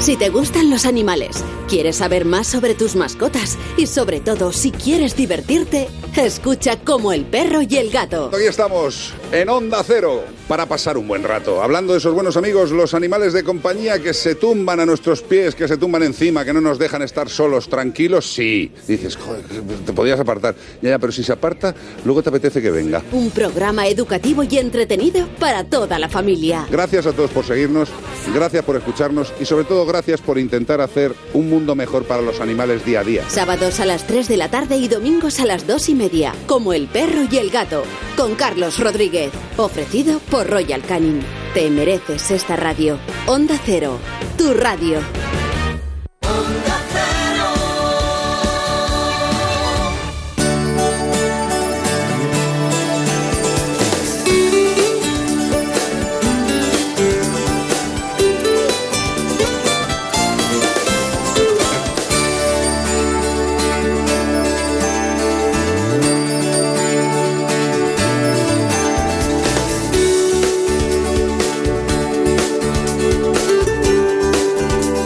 Si 0.00 0.16
te 0.16 0.30
gustan 0.30 0.70
los 0.70 0.86
animales, 0.86 1.44
quieres 1.68 1.96
saber 1.96 2.24
más 2.24 2.46
sobre 2.46 2.74
tus 2.74 2.96
mascotas 2.96 3.58
y 3.76 3.86
sobre 3.86 4.20
todo 4.20 4.50
si 4.52 4.70
quieres 4.70 5.14
divertirte, 5.14 5.88
escucha 6.16 6.78
como 6.80 7.12
el 7.12 7.24
perro 7.24 7.60
y 7.62 7.76
el 7.76 7.90
gato. 7.90 8.30
Aquí 8.34 8.46
estamos 8.46 9.12
en 9.32 9.48
Onda 9.48 9.82
Cero 9.84 10.24
para 10.48 10.66
pasar 10.66 10.98
un 10.98 11.06
buen 11.06 11.22
rato. 11.22 11.62
Hablando 11.62 11.92
de 11.92 11.98
esos 11.98 12.12
buenos 12.12 12.36
amigos, 12.36 12.72
los 12.72 12.94
animales 12.94 13.32
de 13.32 13.44
compañía 13.44 14.00
que 14.00 14.12
se 14.12 14.34
tumban 14.34 14.80
a 14.80 14.86
nuestros 14.86 15.22
pies, 15.22 15.54
que 15.54 15.68
se 15.68 15.76
tumban 15.76 16.02
encima, 16.02 16.44
que 16.44 16.52
no 16.52 16.60
nos 16.60 16.78
dejan 16.78 17.02
estar 17.02 17.28
solos, 17.28 17.68
tranquilos, 17.68 18.32
sí. 18.32 18.72
Dices, 18.88 19.16
joder, 19.16 19.44
te 19.86 19.92
podías 19.92 20.18
apartar. 20.18 20.56
Ya, 20.82 20.90
ya, 20.90 20.98
pero 20.98 21.12
si 21.12 21.22
se 21.22 21.32
aparta, 21.32 21.74
luego 22.04 22.22
te 22.22 22.30
apetece 22.30 22.60
que 22.60 22.70
venga. 22.70 23.02
Un 23.12 23.30
programa 23.30 23.86
educativo 23.86 24.42
y 24.42 24.58
entretenido 24.58 25.28
para 25.38 25.62
toda 25.62 25.98
la 26.00 26.08
familia. 26.08 26.66
Gracias 26.70 27.06
a 27.06 27.12
todos 27.12 27.30
por 27.30 27.44
seguirnos, 27.44 27.88
gracias 28.34 28.64
por 28.64 28.76
escucharnos 28.76 29.32
y 29.40 29.44
sobre 29.44 29.64
todo 29.64 29.86
gracias 29.86 30.20
por 30.20 30.38
intentar 30.38 30.80
hacer 30.80 31.14
un 31.34 31.48
mundo 31.48 31.76
mejor 31.76 32.04
para 32.04 32.22
los 32.22 32.40
animales 32.40 32.84
día 32.84 33.00
a 33.00 33.04
día. 33.04 33.24
Sábados 33.28 33.78
a 33.78 33.86
las 33.86 34.04
3 34.06 34.26
de 34.26 34.36
la 34.36 34.50
tarde 34.50 34.76
y 34.76 34.88
domingos 34.88 35.38
a 35.38 35.46
las 35.46 35.66
2 35.68 35.90
y 35.90 35.94
media, 35.94 36.34
como 36.46 36.72
el 36.72 36.88
perro 36.88 37.28
y 37.30 37.36
el 37.36 37.50
gato, 37.50 37.84
con 38.16 38.34
Carlos 38.34 38.78
Rodríguez, 38.80 39.19
ofrecido 39.56 40.20
por 40.30 40.48
Royal 40.48 40.82
Canin. 40.82 41.22
Te 41.54 41.68
mereces 41.70 42.30
esta 42.30 42.56
radio. 42.56 42.98
Onda 43.26 43.58
Cero, 43.64 43.98
tu 44.36 44.54
radio. 44.54 45.00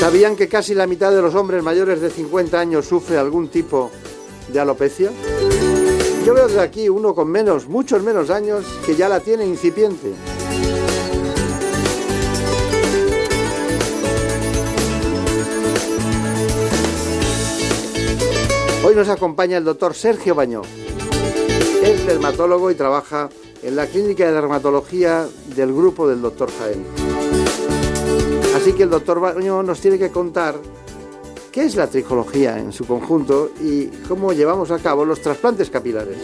¿Sabían 0.00 0.34
que 0.34 0.48
casi 0.48 0.74
la 0.74 0.86
mitad 0.86 1.12
de 1.12 1.20
los 1.20 1.34
hombres 1.34 1.62
mayores 1.62 2.00
de 2.00 2.08
50 2.08 2.58
años 2.58 2.86
sufre 2.86 3.18
algún 3.18 3.48
tipo 3.48 3.90
de 4.50 4.58
alopecia? 4.58 5.10
Yo 6.24 6.32
veo 6.32 6.48
de 6.48 6.58
aquí 6.58 6.88
uno 6.88 7.14
con 7.14 7.28
menos, 7.28 7.68
muchos 7.68 8.02
menos 8.02 8.30
años, 8.30 8.64
que 8.86 8.96
ya 8.96 9.10
la 9.10 9.20
tiene 9.20 9.44
incipiente. 9.44 10.14
Hoy 18.82 18.94
nos 18.94 19.10
acompaña 19.10 19.58
el 19.58 19.64
doctor 19.64 19.94
Sergio 19.94 20.34
Bañó. 20.34 20.62
Es 21.82 22.06
dermatólogo 22.06 22.70
y 22.70 22.74
trabaja 22.74 23.28
en 23.62 23.76
la 23.76 23.86
clínica 23.86 24.24
de 24.24 24.32
dermatología 24.32 25.28
del 25.54 25.74
grupo 25.74 26.08
del 26.08 26.22
doctor 26.22 26.50
Jaén. 26.58 27.09
Así 28.60 28.74
que 28.74 28.82
el 28.82 28.90
doctor 28.90 29.20
Baño 29.20 29.62
nos 29.62 29.80
tiene 29.80 29.98
que 29.98 30.10
contar 30.10 30.54
qué 31.50 31.64
es 31.64 31.76
la 31.76 31.86
tricología 31.86 32.58
en 32.58 32.72
su 32.72 32.86
conjunto 32.86 33.52
y 33.58 33.86
cómo 34.06 34.34
llevamos 34.34 34.70
a 34.70 34.78
cabo 34.78 35.02
los 35.02 35.22
trasplantes 35.22 35.70
capilares. 35.70 36.18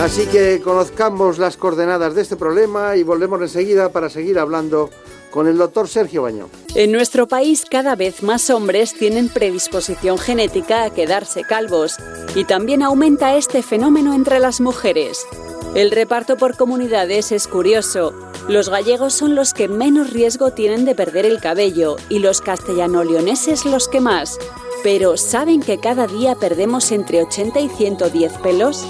Así 0.00 0.24
que 0.28 0.62
conozcamos 0.64 1.36
las 1.36 1.58
coordenadas 1.58 2.14
de 2.14 2.22
este 2.22 2.36
problema 2.36 2.96
y 2.96 3.02
volvemos 3.02 3.42
enseguida 3.42 3.90
para 3.92 4.08
seguir 4.08 4.38
hablando 4.38 4.88
con 5.30 5.46
el 5.46 5.58
doctor 5.58 5.88
Sergio 5.88 6.22
Baño. 6.22 6.48
En 6.74 6.92
nuestro 6.92 7.28
país 7.28 7.64
cada 7.68 7.96
vez 7.96 8.22
más 8.22 8.50
hombres 8.50 8.94
tienen 8.94 9.28
predisposición 9.28 10.18
genética 10.18 10.84
a 10.84 10.90
quedarse 10.90 11.42
calvos 11.42 11.96
y 12.34 12.44
también 12.44 12.82
aumenta 12.82 13.36
este 13.36 13.62
fenómeno 13.62 14.14
entre 14.14 14.40
las 14.40 14.60
mujeres. 14.60 15.26
El 15.74 15.90
reparto 15.90 16.36
por 16.36 16.56
comunidades 16.56 17.30
es 17.30 17.46
curioso. 17.46 18.14
Los 18.48 18.70
gallegos 18.70 19.12
son 19.12 19.34
los 19.34 19.52
que 19.52 19.68
menos 19.68 20.10
riesgo 20.10 20.52
tienen 20.52 20.84
de 20.84 20.94
perder 20.94 21.26
el 21.26 21.40
cabello 21.40 21.96
y 22.08 22.20
los 22.20 22.40
castellano-leoneses 22.40 23.66
los 23.66 23.86
que 23.88 24.00
más. 24.00 24.38
Pero 24.82 25.16
¿saben 25.16 25.60
que 25.60 25.78
cada 25.78 26.06
día 26.06 26.34
perdemos 26.36 26.90
entre 26.90 27.22
80 27.22 27.60
y 27.60 27.68
110 27.68 28.32
pelos? 28.38 28.86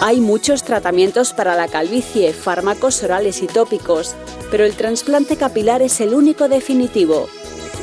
Hay 0.00 0.20
muchos 0.20 0.62
tratamientos 0.62 1.32
para 1.32 1.56
la 1.56 1.68
calvicie, 1.68 2.32
fármacos 2.32 3.02
orales 3.02 3.42
y 3.42 3.46
tópicos, 3.46 4.14
pero 4.50 4.64
el 4.64 4.74
trasplante 4.74 5.36
capilar 5.36 5.82
es 5.82 6.00
el 6.00 6.14
único 6.14 6.48
definitivo. 6.48 7.28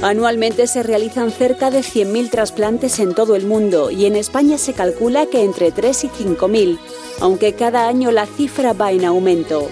Anualmente 0.02 0.68
se 0.68 0.84
realizan 0.84 1.32
cerca 1.32 1.72
de 1.72 1.80
100.000 1.80 2.30
trasplantes 2.30 3.00
en 3.00 3.14
todo 3.14 3.36
el 3.36 3.46
mundo 3.46 3.92
y 3.92 4.06
en 4.06 4.16
España 4.16 4.58
se 4.58 4.74
calcula 4.74 5.26
que 5.26 5.44
entre 5.44 5.72
3 5.72 6.04
y 6.04 6.10
5.000, 6.10 6.80
aunque 7.22 7.54
cada 7.54 7.88
año 7.88 8.12
la 8.12 8.26
cifra 8.26 8.74
va 8.74 8.92
en 8.92 9.06
aumento. 9.06 9.70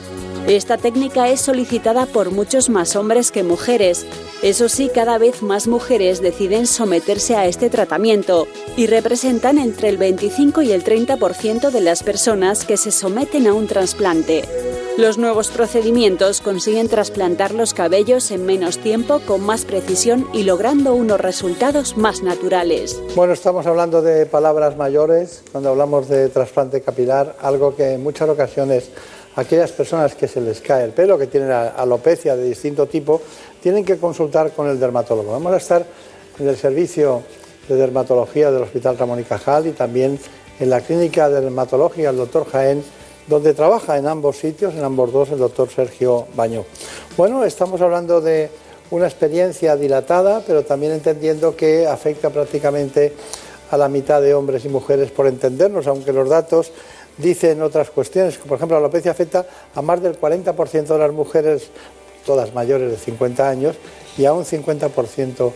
Esta 0.47 0.77
técnica 0.77 1.29
es 1.29 1.39
solicitada 1.39 2.05
por 2.05 2.31
muchos 2.31 2.69
más 2.69 2.97
hombres 2.97 3.31
que 3.31 3.43
mujeres. 3.43 4.05
Eso 4.41 4.67
sí, 4.67 4.89
cada 4.93 5.17
vez 5.17 5.41
más 5.41 5.67
mujeres 5.67 6.21
deciden 6.21 6.67
someterse 6.67 7.37
a 7.37 7.45
este 7.45 7.69
tratamiento 7.69 8.45
y 8.75 8.87
representan 8.87 9.57
entre 9.57 9.87
el 9.87 9.97
25 9.97 10.61
y 10.63 10.73
el 10.73 10.83
30% 10.83 11.71
de 11.71 11.79
las 11.79 12.03
personas 12.03 12.65
que 12.65 12.75
se 12.75 12.91
someten 12.91 13.47
a 13.47 13.53
un 13.53 13.67
trasplante. 13.67 14.43
Los 14.97 15.17
nuevos 15.17 15.49
procedimientos 15.49 16.41
consiguen 16.41 16.89
trasplantar 16.89 17.53
los 17.53 17.73
cabellos 17.73 18.29
en 18.29 18.45
menos 18.45 18.77
tiempo, 18.77 19.21
con 19.25 19.41
más 19.41 19.63
precisión 19.63 20.27
y 20.33 20.43
logrando 20.43 20.93
unos 20.93 21.21
resultados 21.21 21.95
más 21.95 22.21
naturales. 22.21 23.01
Bueno, 23.15 23.33
estamos 23.33 23.65
hablando 23.65 24.01
de 24.01 24.25
palabras 24.25 24.75
mayores 24.75 25.41
cuando 25.51 25.69
hablamos 25.69 26.09
de 26.09 26.27
trasplante 26.27 26.81
capilar, 26.81 27.35
algo 27.41 27.75
que 27.75 27.93
en 27.93 28.03
muchas 28.03 28.29
ocasiones 28.29 28.91
aquellas 29.35 29.71
personas 29.71 30.15
que 30.15 30.27
se 30.27 30.41
les 30.41 30.61
cae 30.61 30.85
el 30.85 30.91
pelo, 30.91 31.17
que 31.17 31.27
tienen 31.27 31.51
alopecia 31.51 32.35
de 32.35 32.43
distinto 32.45 32.87
tipo, 32.87 33.21
tienen 33.61 33.83
que 33.85 33.97
consultar 33.97 34.51
con 34.51 34.69
el 34.69 34.79
dermatólogo. 34.79 35.31
Vamos 35.31 35.53
a 35.53 35.57
estar 35.57 35.85
en 36.39 36.47
el 36.47 36.57
servicio 36.57 37.23
de 37.67 37.75
dermatología 37.75 38.51
del 38.51 38.63
Hospital 38.63 38.97
Ramón 38.97 39.19
y 39.19 39.23
Cajal 39.23 39.67
y 39.67 39.71
también 39.71 40.19
en 40.59 40.69
la 40.69 40.81
clínica 40.81 41.29
de 41.29 41.41
dermatología 41.41 42.09
del 42.09 42.17
doctor 42.17 42.45
Jaén, 42.49 42.83
donde 43.27 43.53
trabaja 43.53 43.97
en 43.97 44.07
ambos 44.07 44.37
sitios, 44.37 44.73
en 44.73 44.83
ambos 44.83 45.11
dos, 45.11 45.29
el 45.31 45.39
doctor 45.39 45.69
Sergio 45.69 46.27
Bañó. 46.35 46.65
Bueno, 47.15 47.43
estamos 47.45 47.79
hablando 47.81 48.21
de 48.21 48.49
una 48.91 49.05
experiencia 49.05 49.75
dilatada, 49.75 50.43
pero 50.45 50.63
también 50.63 50.91
entendiendo 50.91 51.55
que 51.55 51.87
afecta 51.87 52.29
prácticamente 52.29 53.13
a 53.71 53.77
la 53.77 53.87
mitad 53.87 54.21
de 54.21 54.33
hombres 54.33 54.65
y 54.65 54.69
mujeres 54.69 55.09
por 55.09 55.25
entendernos, 55.25 55.87
aunque 55.87 56.13
los 56.13 56.29
datos 56.29 56.71
dicen 57.17 57.61
otras 57.61 57.89
cuestiones, 57.89 58.37
por 58.37 58.57
ejemplo, 58.57 58.77
la 58.77 58.85
alopecia 58.85 59.11
afecta 59.11 59.45
a 59.75 59.81
más 59.81 60.01
del 60.01 60.19
40% 60.19 60.87
de 60.87 60.97
las 60.97 61.11
mujeres, 61.11 61.69
todas 62.25 62.53
mayores 62.53 62.91
de 62.91 62.97
50 62.97 63.49
años, 63.49 63.75
y 64.17 64.25
a 64.25 64.33
un 64.33 64.45
50% 64.45 65.51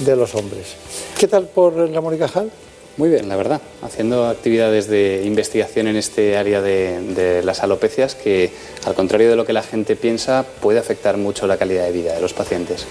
de 0.00 0.16
los 0.16 0.34
hombres. 0.34 0.76
¿Qué 1.18 1.26
tal 1.28 1.48
por 1.48 1.74
Ramón 1.74 2.14
y 2.14 2.18
Cajal? 2.18 2.50
Muy 2.96 3.10
bien, 3.10 3.28
la 3.28 3.36
verdad, 3.36 3.60
haciendo 3.80 4.26
actividades 4.26 4.88
de 4.88 5.22
investigación 5.24 5.86
en 5.86 5.94
este 5.94 6.36
área 6.36 6.60
de, 6.60 7.00
de, 7.14 7.44
las 7.44 7.62
alopecias 7.62 8.16
que, 8.16 8.50
al 8.84 8.94
contrario 8.94 9.30
de 9.30 9.36
lo 9.36 9.46
que 9.46 9.52
la 9.52 9.62
gente 9.62 9.94
piensa, 9.94 10.44
puede 10.60 10.80
afectar 10.80 11.16
mucho 11.16 11.46
la 11.46 11.56
calidad 11.56 11.84
de 11.84 11.92
vida 11.92 12.14
de 12.14 12.20
los 12.20 12.32
pacientes. 12.32 12.86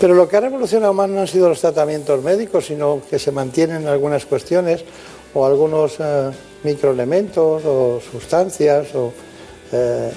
Pero 0.00 0.14
lo 0.14 0.28
que 0.28 0.36
ha 0.36 0.40
revolucionado 0.42 0.92
más 0.92 1.10
no 1.10 1.22
han 1.22 1.26
sido 1.26 1.48
los 1.48 1.60
tratamientos 1.60 2.22
médicos, 2.22 2.66
sino 2.66 3.02
que 3.10 3.18
se 3.18 3.32
mantienen 3.32 3.88
algunas 3.88 4.26
cuestiones 4.26 4.84
o 5.34 5.44
algunos 5.44 5.96
eh, 5.98 6.30
microelementos 6.64 7.62
o 7.64 8.00
sustancias 8.00 8.94
o 8.94 9.12
eh, 9.72 10.10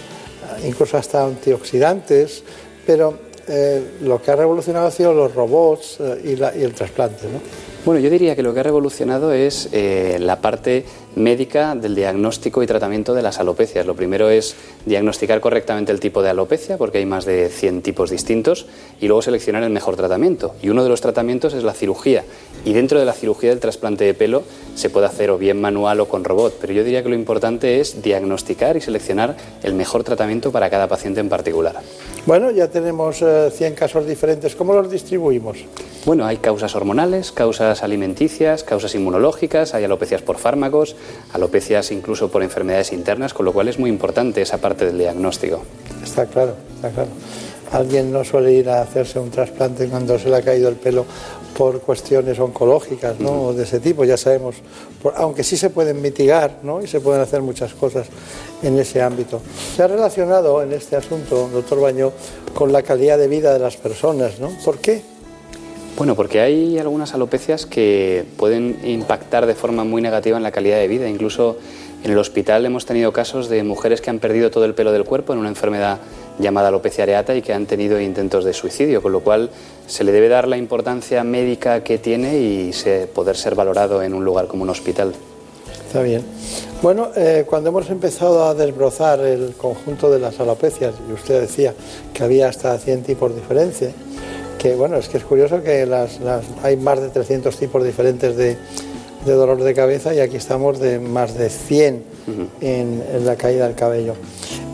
incluso 0.66 0.98
hasta 0.98 1.24
antioxidantes, 1.24 2.44
pero 2.86 3.18
eh, 3.48 3.82
lo 4.02 4.22
que 4.22 4.32
ha 4.32 4.36
revolucionado 4.36 4.88
ha 4.88 4.92
sido 4.92 5.14
los 5.14 5.34
robots 5.34 6.00
y, 6.24 6.36
la, 6.36 6.50
el 6.50 6.74
trasplante. 6.74 7.28
¿no? 7.28 7.40
Bueno, 7.84 8.00
yo 8.00 8.12
diría 8.12 8.36
que 8.36 8.44
lo 8.44 8.54
que 8.54 8.60
ha 8.60 8.64
revolucionado 8.64 9.34
es 9.34 9.68
eh, 9.72 10.18
la 10.20 10.40
parte 10.40 10.86
médica 11.16 11.74
del 11.74 11.96
diagnóstico 11.96 12.62
y 12.62 12.68
tratamiento 12.68 13.16
de 13.16 13.24
las 13.24 13.40
alopecias. 13.40 13.88
Lo 13.88 13.96
primero 13.96 14.30
es 14.30 14.56
diagnosticar 14.86 15.42
correctamente 15.42 15.92
el 15.92 16.00
tipo 16.00 16.22
de 16.22 16.30
alopecia, 16.30 16.78
porque 16.78 17.00
hay 17.00 17.08
más 17.08 17.26
de 17.26 17.50
100 17.50 17.82
tipos 17.82 18.12
distintos, 18.12 18.68
y 19.00 19.08
luego 19.08 19.24
seleccionar 19.24 19.64
el 19.64 19.72
mejor 19.72 19.96
tratamiento. 19.96 20.54
Y 20.62 20.70
uno 20.70 20.84
de 20.84 20.90
los 20.90 21.02
tratamientos 21.02 21.56
es 21.56 21.64
la 21.64 21.74
cirugía. 21.74 22.24
Y 22.66 22.74
dentro 22.74 23.00
de 23.00 23.06
la 23.06 23.14
cirugía 23.14 23.50
del 23.50 23.60
trasplante 23.60 24.04
de 24.04 24.14
pelo 24.14 24.44
se 24.75 24.89
puede 24.89 25.06
hacer 25.07 25.29
o 25.29 25.38
bien 25.38 25.59
manual 25.59 26.00
o 26.00 26.07
con 26.07 26.23
robot, 26.23 26.57
pero 26.59 26.73
yo 26.73 26.83
diría 26.83 27.03
que 27.03 27.09
lo 27.09 27.15
importante 27.15 27.79
es 27.79 28.01
diagnosticar 28.01 28.77
y 28.77 28.81
seleccionar 28.81 29.35
el 29.63 29.73
mejor 29.73 30.03
tratamiento 30.03 30.51
para 30.51 30.69
cada 30.69 30.88
paciente 30.88 31.19
en 31.19 31.29
particular. 31.29 31.75
Bueno, 32.25 32.51
ya 32.51 32.68
tenemos 32.68 33.18
100 33.18 33.25
eh, 33.27 33.75
casos 33.75 34.06
diferentes. 34.06 34.56
¿Cómo 34.56 34.73
los 34.73 34.91
distribuimos? 34.91 35.57
Bueno, 36.06 36.25
hay 36.25 36.38
causas 36.38 36.75
hormonales, 36.75 37.31
causas 37.31 37.83
alimenticias, 37.83 38.63
causas 38.63 38.94
inmunológicas, 38.95 39.73
hay 39.73 39.83
alopecias 39.83 40.21
por 40.21 40.38
fármacos, 40.38 40.95
alopecias 41.33 41.91
incluso 41.91 42.29
por 42.29 42.44
enfermedades 42.44 42.94
internas, 42.94 43.33
con 43.33 43.45
lo 43.45 43.53
cual 43.53 43.68
es 43.68 43.79
muy 43.79 43.89
importante 43.89 44.41
esa 44.41 44.59
parte 44.59 44.85
del 44.85 44.97
diagnóstico. 44.97 45.63
Está 46.03 46.25
claro, 46.25 46.56
está 46.75 46.89
claro. 46.89 47.09
Alguien 47.71 48.12
no 48.12 48.23
suele 48.25 48.51
ir 48.51 48.69
a 48.69 48.81
hacerse 48.81 49.18
un 49.18 49.31
trasplante 49.31 49.88
cuando 49.88 50.19
se 50.19 50.29
le 50.29 50.35
ha 50.35 50.41
caído 50.41 50.68
el 50.68 50.75
pelo 50.75 51.06
por 51.62 51.80
cuestiones 51.80 52.40
oncológicas 52.40 53.19
¿no? 53.19 53.44
o 53.44 53.54
de 53.54 53.66
ese 53.66 53.80
tipo, 53.80 54.04
ya 54.04 54.18
sabemos, 54.18 54.56
aunque 55.16 55.44
sí 55.44 55.56
se 55.58 55.69
pueden 55.69 56.02
mitigar 56.02 56.58
¿no? 56.63 56.81
y 56.81 56.88
se 56.88 57.00
pueden 57.00 57.22
hacer 57.22 57.44
muchas 57.44 57.75
cosas 57.75 58.08
en 58.63 58.80
ese 58.80 59.00
ámbito. 59.00 59.40
Se 59.75 59.84
ha 59.84 59.88
relacionado 59.88 60.63
en 60.63 60.74
este 60.74 60.96
asunto, 60.96 61.52
doctor 61.54 61.80
Baño, 61.80 62.13
con 62.56 62.74
la 62.74 62.81
calidad 62.81 63.19
de 63.19 63.28
vida 63.28 63.54
de 63.54 63.60
las 63.60 63.78
personas. 63.78 64.40
¿no? 64.40 64.50
¿Por 64.66 64.80
qué? 64.80 65.04
Bueno, 65.98 66.16
porque 66.16 66.42
hay 66.42 66.80
algunas 66.80 67.13
alopecias 67.13 67.68
que 67.68 68.25
pueden 68.38 68.80
impactar 68.84 69.46
de 69.46 69.54
forma 69.54 69.84
muy 69.84 70.02
negativa 70.02 70.38
en 70.38 70.44
la 70.44 70.52
calidad 70.52 70.78
de 70.78 70.88
vida. 70.88 71.07
Incluso 71.07 71.57
en 72.04 72.10
el 72.10 72.18
hospital 72.18 72.66
hemos 72.66 72.88
tenido 72.88 73.14
casos 73.14 73.50
de 73.50 73.62
mujeres 73.62 74.02
que 74.02 74.10
han 74.10 74.18
perdido 74.18 74.50
todo 74.50 74.66
el 74.66 74.74
pelo 74.74 74.92
del 74.92 75.04
cuerpo 75.04 75.31
en 75.31 75.38
una 75.38 75.50
enfermedad 75.50 76.00
llamada 76.42 76.70
alopecia 76.70 77.04
areata 77.04 77.36
y 77.36 77.42
que 77.42 77.54
han 77.54 77.66
tenido 77.66 78.00
intentos 78.00 78.44
de 78.44 78.54
suicidio, 78.54 79.02
con 79.02 79.12
lo 79.12 79.22
cual 79.22 79.50
se 79.88 80.04
le 80.04 80.12
debe 80.12 80.30
dar 80.30 80.48
la 80.48 80.58
importancia 80.58 81.24
médica 81.24 81.84
que 81.84 81.98
tiene 81.98 82.38
y 82.38 82.72
poder 83.14 83.38
ser 83.38 83.56
valorado 83.56 84.02
en 84.04 84.14
un 84.14 84.26
lugar 84.26 84.48
como 84.48 84.64
un 84.64 84.70
hospital. 84.70 85.14
Está 85.88 86.04
bien. 86.04 86.24
Bueno, 86.82 87.10
eh, 87.18 87.44
cuando 87.46 87.70
hemos 87.70 87.90
empezado 87.90 88.46
a 88.46 88.54
desbrozar 88.54 89.20
el 89.20 89.54
conjunto 89.58 90.10
de 90.10 90.20
las 90.20 90.40
alopecias, 90.40 90.96
y 91.10 91.12
usted 91.12 91.42
decía 91.42 91.74
que 92.14 92.24
había 92.24 92.48
hasta 92.48 92.78
100 92.78 93.04
tipos 93.04 93.36
diferentes, 93.36 93.94
que 94.58 94.76
bueno, 94.76 94.96
es 94.96 95.10
que 95.10 95.18
es 95.18 95.24
curioso 95.24 95.62
que 95.62 95.86
las, 95.86 96.20
hay 96.64 96.78
más 96.78 97.02
de 97.02 97.10
300 97.10 97.58
tipos 97.58 97.84
diferentes 97.84 98.38
de, 98.38 98.56
dolor 99.26 99.62
de 99.62 99.74
cabeza 99.74 100.14
y 100.14 100.20
aquí 100.20 100.38
estamos 100.38 100.80
de 100.80 101.00
más 101.00 101.38
de 101.38 101.50
100 101.50 102.04
en, 102.62 103.26
la 103.26 103.36
caída 103.36 103.68
del 103.68 103.76
cabello. 103.76 104.14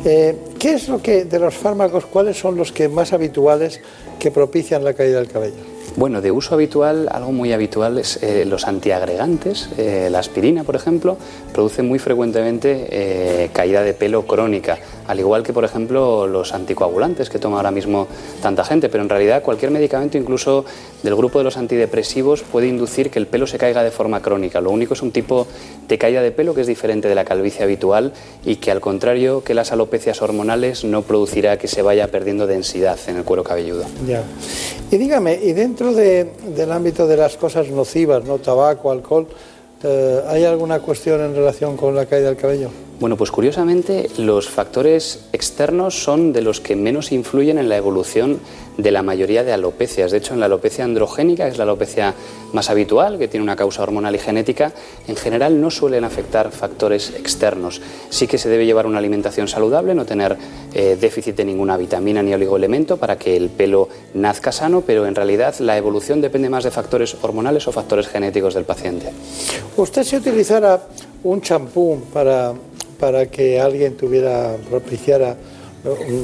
Eh, 0.06 0.38
¿Qué 0.68 0.74
es 0.74 0.90
lo 0.90 1.02
que, 1.02 1.24
de 1.24 1.40
los 1.40 1.56
fármacos, 1.56 2.06
cuáles 2.08 2.38
son 2.38 2.58
los 2.58 2.74
que 2.74 2.90
más 2.90 3.14
habituales 3.14 3.80
que 4.19 4.31
propician 4.31 4.84
la 4.84 4.94
caída 4.94 5.19
del 5.19 5.31
cabello? 5.31 5.76
Bueno, 5.95 6.22
de 6.22 6.31
uso 6.31 6.54
habitual, 6.54 7.10
algo 7.12 7.31
muy 7.31 7.54
habitual 7.54 7.98
es 7.98 8.22
eh, 8.22 8.45
los 8.45 8.68
antiagregantes. 8.68 9.69
Eh, 9.78 10.10
la 10.12 10.19
aspirina, 10.19 10.63
por 10.63 10.75
ejemplo, 10.75 11.18
produce 11.54 11.81
muy 11.81 11.98
frecuentemente 11.98 12.88
eh, 12.92 13.50
caída 13.51 13.81
de 13.81 13.94
pelo 13.94 14.28
crónica, 14.28 14.78
al 15.07 15.19
igual 15.19 15.42
que, 15.42 15.54
por 15.54 15.63
ejemplo, 15.63 16.28
los 16.28 16.54
anticoagulantes 16.54 17.30
que 17.30 17.39
toma 17.39 17.57
ahora 17.57 17.72
mismo 17.72 18.07
tanta 18.44 18.63
gente. 18.63 18.89
Pero 18.89 19.04
en 19.04 19.10
realidad 19.10 19.42
cualquier 19.42 19.72
medicamento, 19.72 20.18
incluso 20.18 20.66
del 21.01 21.16
grupo 21.16 21.39
de 21.39 21.45
los 21.45 21.57
antidepresivos, 21.57 22.44
puede 22.44 22.68
inducir 22.68 23.10
que 23.10 23.18
el 23.18 23.25
pelo 23.25 23.48
se 23.48 23.57
caiga 23.57 23.83
de 23.83 23.92
forma 23.92 24.22
crónica. 24.22 24.62
Lo 24.62 24.69
único 24.69 24.94
es 24.94 25.01
un 25.01 25.12
tipo 25.12 25.48
de 25.88 25.98
caída 25.98 26.22
de 26.22 26.31
pelo 26.31 26.54
que 26.54 26.62
es 26.62 26.68
diferente 26.68 27.07
de 27.07 27.16
la 27.16 27.25
calvicie 27.25 27.63
habitual 27.63 28.13
y 28.45 28.57
que, 28.57 28.69
al 28.69 28.81
contrario 28.81 29.44
que 29.44 29.56
las 29.56 29.72
alopecias 29.72 30.22
hormonales, 30.22 30.83
no 30.83 31.01
producirá 31.01 31.57
que 31.57 31.68
se 31.68 31.81
vaya 31.81 32.10
perdiendo 32.10 32.45
densidad 32.45 33.00
en 33.07 33.18
el 33.18 33.24
cuero 33.24 33.44
cabelludo. 33.44 33.86
Ya. 34.06 34.24
Y 34.92 34.98
dígame, 34.98 35.40
¿y 35.42 35.54
dentro 35.54 35.76
del 35.85 36.71
ámbito 36.71 37.06
de 37.06 37.18
las 37.18 37.38
cosas 37.38 37.69
nocivas, 37.69 38.24
¿no? 38.24 38.39
tabaco, 38.39 38.91
alcohol, 38.91 39.27
eh, 39.83 40.21
¿hay 40.27 40.44
alguna 40.44 40.79
cuestión 40.79 41.21
en 41.21 41.35
relación 41.35 41.77
con 41.77 41.95
la 41.95 42.06
caída 42.07 42.29
del 42.29 42.38
cabello? 42.38 42.69
Bueno, 42.99 43.15
pues 43.15 43.29
curiosamente 43.29 44.09
los 44.17 44.49
factores 44.49 45.25
externos 45.31 46.03
son 46.03 46.33
de 46.33 46.41
los 46.41 46.59
que 46.59 46.75
menos 46.75 47.11
influyen 47.11 47.59
en 47.59 47.69
la 47.69 47.77
evolución 47.77 48.39
de 48.77 48.89
la 48.89 49.03
mayoría 49.03 49.44
de 49.44 49.53
alopecias. 49.53 50.11
De 50.11 50.17
hecho, 50.17 50.33
en 50.33 50.39
la 50.39 50.47
alopecia 50.47 50.83
androgénica, 50.83 51.45
que 51.45 51.51
es 51.51 51.57
la 51.59 51.63
alopecia 51.63 52.15
más 52.53 52.71
habitual, 52.71 53.19
que 53.19 53.27
tiene 53.27 53.44
una 53.44 53.55
causa 53.55 53.83
hormonal 53.83 54.15
y 54.15 54.19
genética, 54.19 54.71
en 55.07 55.15
general 55.15 55.61
no 55.61 55.69
suelen 55.69 56.05
afectar 56.05 56.51
factores 56.51 57.13
externos. 57.15 57.81
Sí 58.09 58.25
que 58.25 58.39
se 58.39 58.49
debe 58.49 58.65
llevar 58.65 58.88
una 58.88 58.97
alimentación 58.97 59.47
saludable, 59.47 59.94
no 59.94 60.05
tener 60.05 60.35
eh, 60.73 60.97
déficit 60.99 61.35
de 61.35 61.45
ninguna 61.45 61.77
vitamina 61.77 62.23
ni 62.23 62.33
oligoelemento 62.33 62.97
para 62.97 63.17
que 63.17 63.38
el 63.38 63.49
pelo 63.49 63.89
nazca 64.15 64.51
sano, 64.51 64.81
pero 64.81 65.05
en 65.05 65.13
realidad 65.13 65.53
la 65.59 65.77
evolución 65.77 66.19
depende 66.19 66.49
más 66.49 66.63
de 66.63 66.71
factores 66.71 67.15
hormonales 67.21 67.67
o 67.67 67.71
factores 67.71 68.07
genéticos 68.07 68.55
del 68.55 68.65
paciente. 68.65 69.11
¿Usted 69.75 70.03
si 70.03 70.15
utilizara 70.15 70.81
un 71.23 71.41
champú 71.41 71.99
para 72.13 72.53
para 72.99 73.27
que 73.27 73.59
alguien 73.59 73.95
tuviera, 73.95 74.55
propiciara 74.69 75.35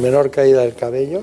menor 0.02 0.32
caída 0.32 0.62
del 0.62 0.76
cabello. 0.76 1.22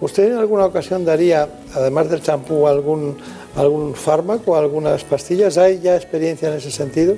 ¿Usted 0.00 0.32
en 0.32 0.38
alguna 0.38 0.64
ocasión 0.64 1.04
daría, 1.04 1.48
además 1.74 2.08
del 2.08 2.22
champú, 2.22 2.66
algún, 2.66 3.16
algún 3.54 3.94
fármaco, 3.94 4.56
algunas 4.56 5.04
pastillas? 5.04 5.58
¿Hay 5.58 5.80
ya 5.80 5.96
experiencia 5.96 6.48
en 6.48 6.54
ese 6.56 6.70
sentido? 6.70 7.16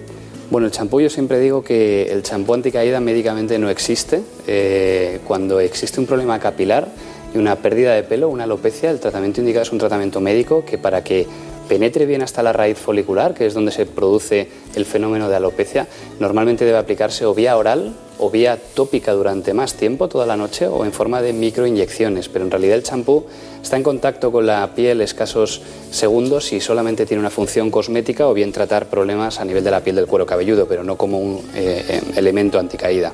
Bueno, 0.50 0.66
el 0.66 0.72
champú 0.72 1.00
yo 1.00 1.08
siempre 1.08 1.38
digo 1.38 1.62
que 1.62 2.10
el 2.10 2.22
champú 2.22 2.54
anticaída 2.54 3.00
médicamente 3.00 3.58
no 3.58 3.70
existe. 3.70 4.20
Eh, 4.46 5.20
cuando 5.26 5.60
existe 5.60 6.00
un 6.00 6.06
problema 6.06 6.38
capilar 6.40 6.88
y 7.34 7.38
una 7.38 7.56
pérdida 7.56 7.94
de 7.94 8.02
pelo, 8.02 8.28
una 8.28 8.44
alopecia, 8.44 8.90
el 8.90 9.00
tratamiento 9.00 9.40
indicado 9.40 9.62
es 9.62 9.72
un 9.72 9.78
tratamiento 9.78 10.20
médico 10.20 10.64
que 10.64 10.76
para 10.76 11.02
que 11.04 11.26
penetre 11.68 12.06
bien 12.06 12.22
hasta 12.22 12.42
la 12.42 12.52
raíz 12.52 12.78
folicular, 12.78 13.34
que 13.34 13.46
es 13.46 13.54
donde 13.54 13.72
se 13.72 13.86
produce 13.86 14.48
el 14.74 14.84
fenómeno 14.84 15.28
de 15.28 15.36
alopecia, 15.36 15.86
normalmente 16.20 16.64
debe 16.64 16.78
aplicarse 16.78 17.24
o 17.24 17.34
vía 17.34 17.56
oral 17.56 17.94
o 18.18 18.30
vía 18.30 18.56
tópica 18.74 19.12
durante 19.12 19.52
más 19.52 19.74
tiempo, 19.74 20.08
toda 20.08 20.26
la 20.26 20.36
noche, 20.36 20.68
o 20.68 20.84
en 20.84 20.92
forma 20.92 21.20
de 21.22 21.32
microinyecciones. 21.32 22.28
Pero 22.28 22.44
en 22.44 22.50
realidad 22.50 22.76
el 22.76 22.84
champú 22.84 23.26
está 23.60 23.76
en 23.76 23.82
contacto 23.82 24.30
con 24.30 24.46
la 24.46 24.74
piel 24.74 25.00
escasos 25.00 25.60
segundos 25.90 26.52
y 26.52 26.60
solamente 26.60 27.04
tiene 27.04 27.20
una 27.20 27.30
función 27.30 27.70
cosmética 27.70 28.28
o 28.28 28.34
bien 28.34 28.52
tratar 28.52 28.86
problemas 28.86 29.40
a 29.40 29.44
nivel 29.44 29.64
de 29.64 29.70
la 29.72 29.80
piel 29.80 29.96
del 29.96 30.06
cuero 30.06 30.24
cabelludo, 30.24 30.66
pero 30.66 30.84
no 30.84 30.96
como 30.96 31.18
un 31.18 31.38
eh, 31.54 31.84
eh, 31.88 32.00
elemento 32.16 32.58
anticaída. 32.58 33.12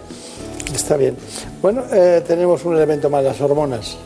Está 0.75 0.99
bien. 0.99 1.17
Bueno, 1.63 1.85
eh, 1.91 2.23
tenemos 2.27 2.65
un 2.67 2.77
elemento 2.77 3.09
más, 3.09 3.25
las 3.25 3.41
hormonas 3.41 3.97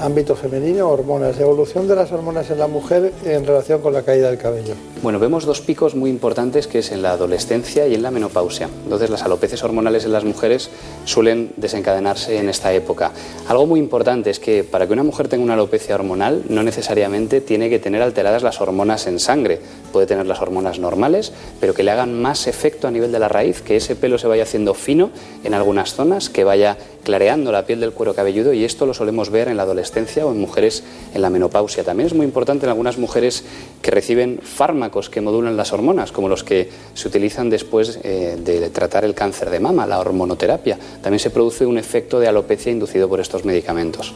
ámbito 0.00 0.36
femenino, 0.36 0.88
hormonas, 0.88 1.38
evolución 1.40 1.88
de 1.88 1.96
las 1.96 2.12
hormonas 2.12 2.50
en 2.50 2.58
la 2.58 2.66
mujer 2.66 3.12
en 3.24 3.46
relación 3.46 3.80
con 3.80 3.92
la 3.92 4.02
caída 4.02 4.28
del 4.28 4.38
cabello. 4.38 4.74
Bueno, 5.02 5.18
vemos 5.18 5.44
dos 5.44 5.60
picos 5.60 5.94
muy 5.94 6.10
importantes 6.10 6.66
que 6.66 6.80
es 6.80 6.92
en 6.92 7.02
la 7.02 7.12
adolescencia 7.12 7.86
y 7.86 7.94
en 7.94 8.02
la 8.02 8.10
menopausia. 8.10 8.68
Entonces 8.84 9.10
las 9.10 9.22
alopecias 9.22 9.62
hormonales 9.64 10.04
en 10.04 10.12
las 10.12 10.24
mujeres 10.24 10.70
suelen 11.04 11.52
desencadenarse 11.56 12.38
en 12.38 12.48
esta 12.48 12.72
época. 12.72 13.12
Algo 13.48 13.66
muy 13.66 13.80
importante 13.80 14.30
es 14.30 14.38
que 14.38 14.64
para 14.64 14.86
que 14.86 14.92
una 14.92 15.02
mujer 15.02 15.28
tenga 15.28 15.44
una 15.44 15.54
alopecia 15.54 15.94
hormonal 15.94 16.44
no 16.48 16.62
necesariamente 16.62 17.40
tiene 17.40 17.70
que 17.70 17.78
tener 17.78 18.02
alteradas 18.02 18.42
las 18.42 18.60
hormonas 18.60 19.06
en 19.06 19.18
sangre. 19.18 19.60
Puede 19.92 20.06
tener 20.06 20.26
las 20.26 20.40
hormonas 20.40 20.78
normales, 20.78 21.32
pero 21.60 21.74
que 21.74 21.82
le 21.82 21.90
hagan 21.90 22.20
más 22.20 22.46
efecto 22.46 22.86
a 22.88 22.90
nivel 22.90 23.12
de 23.12 23.18
la 23.18 23.28
raíz, 23.28 23.62
que 23.62 23.76
ese 23.76 23.96
pelo 23.96 24.18
se 24.18 24.28
vaya 24.28 24.42
haciendo 24.44 24.74
fino 24.74 25.10
en 25.44 25.54
algunas 25.54 25.94
zonas, 25.94 26.28
que 26.28 26.44
vaya 26.44 26.76
clareando 27.04 27.52
la 27.52 27.64
piel 27.64 27.80
del 27.80 27.92
cuero 27.92 28.14
cabelludo 28.14 28.52
y 28.52 28.64
esto 28.64 28.84
lo 28.84 28.92
solemos 28.92 29.30
ver 29.30 29.48
en 29.48 29.56
la 29.56 29.62
adolescencia 29.62 29.87
o 30.22 30.32
en 30.32 30.40
mujeres 30.40 30.82
en 31.14 31.22
la 31.22 31.30
menopausia. 31.30 31.84
También 31.84 32.06
es 32.06 32.14
muy 32.14 32.24
importante 32.24 32.66
en 32.66 32.70
algunas 32.70 32.98
mujeres 32.98 33.44
que 33.82 33.90
reciben 33.90 34.38
fármacos 34.42 35.10
que 35.10 35.20
modulan 35.20 35.56
las 35.56 35.72
hormonas, 35.72 36.12
como 36.12 36.28
los 36.28 36.44
que 36.44 36.68
se 36.94 37.08
utilizan 37.08 37.50
después 37.50 37.98
eh, 38.02 38.36
de 38.38 38.70
tratar 38.70 39.04
el 39.04 39.14
cáncer 39.14 39.50
de 39.50 39.60
mama, 39.60 39.86
la 39.86 39.98
hormonoterapia. 39.98 40.78
También 41.02 41.20
se 41.20 41.30
produce 41.30 41.66
un 41.66 41.78
efecto 41.78 42.20
de 42.20 42.28
alopecia 42.28 42.70
inducido 42.70 43.08
por 43.08 43.20
estos 43.20 43.44
medicamentos. 43.44 44.14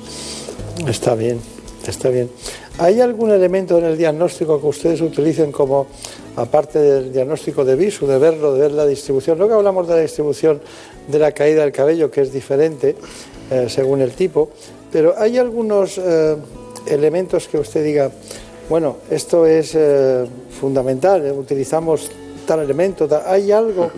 Está 0.86 1.14
bien, 1.14 1.40
está 1.86 2.08
bien. 2.08 2.30
¿Hay 2.78 3.00
algún 3.00 3.30
elemento 3.30 3.78
en 3.78 3.84
el 3.84 3.98
diagnóstico 3.98 4.60
que 4.60 4.66
ustedes 4.66 5.00
utilicen 5.00 5.52
como, 5.52 5.86
aparte 6.36 6.78
del 6.78 7.12
diagnóstico 7.12 7.64
de 7.64 7.76
visu, 7.76 8.06
de 8.06 8.18
verlo, 8.18 8.54
de 8.54 8.60
ver 8.60 8.72
la 8.72 8.86
distribución? 8.86 9.38
Luego 9.38 9.54
hablamos 9.54 9.86
de 9.88 9.94
la 9.94 10.00
distribución 10.00 10.60
de 11.06 11.18
la 11.18 11.32
caída 11.32 11.62
del 11.62 11.72
cabello, 11.72 12.10
que 12.10 12.22
es 12.22 12.32
diferente 12.32 12.96
eh, 13.50 13.66
según 13.68 14.00
el 14.00 14.12
tipo, 14.12 14.50
pero 14.92 15.14
hay 15.18 15.38
algunos 15.38 15.98
eh, 15.98 16.36
elementos 16.86 17.48
que 17.48 17.58
usted 17.58 17.82
diga, 17.84 18.10
bueno, 18.68 18.98
esto 19.10 19.46
es 19.46 19.74
eh, 19.74 20.26
fundamental, 20.60 21.32
utilizamos 21.36 22.10
tal 22.46 22.60
elemento, 22.60 23.08
¿hay 23.26 23.50
algo 23.50 23.90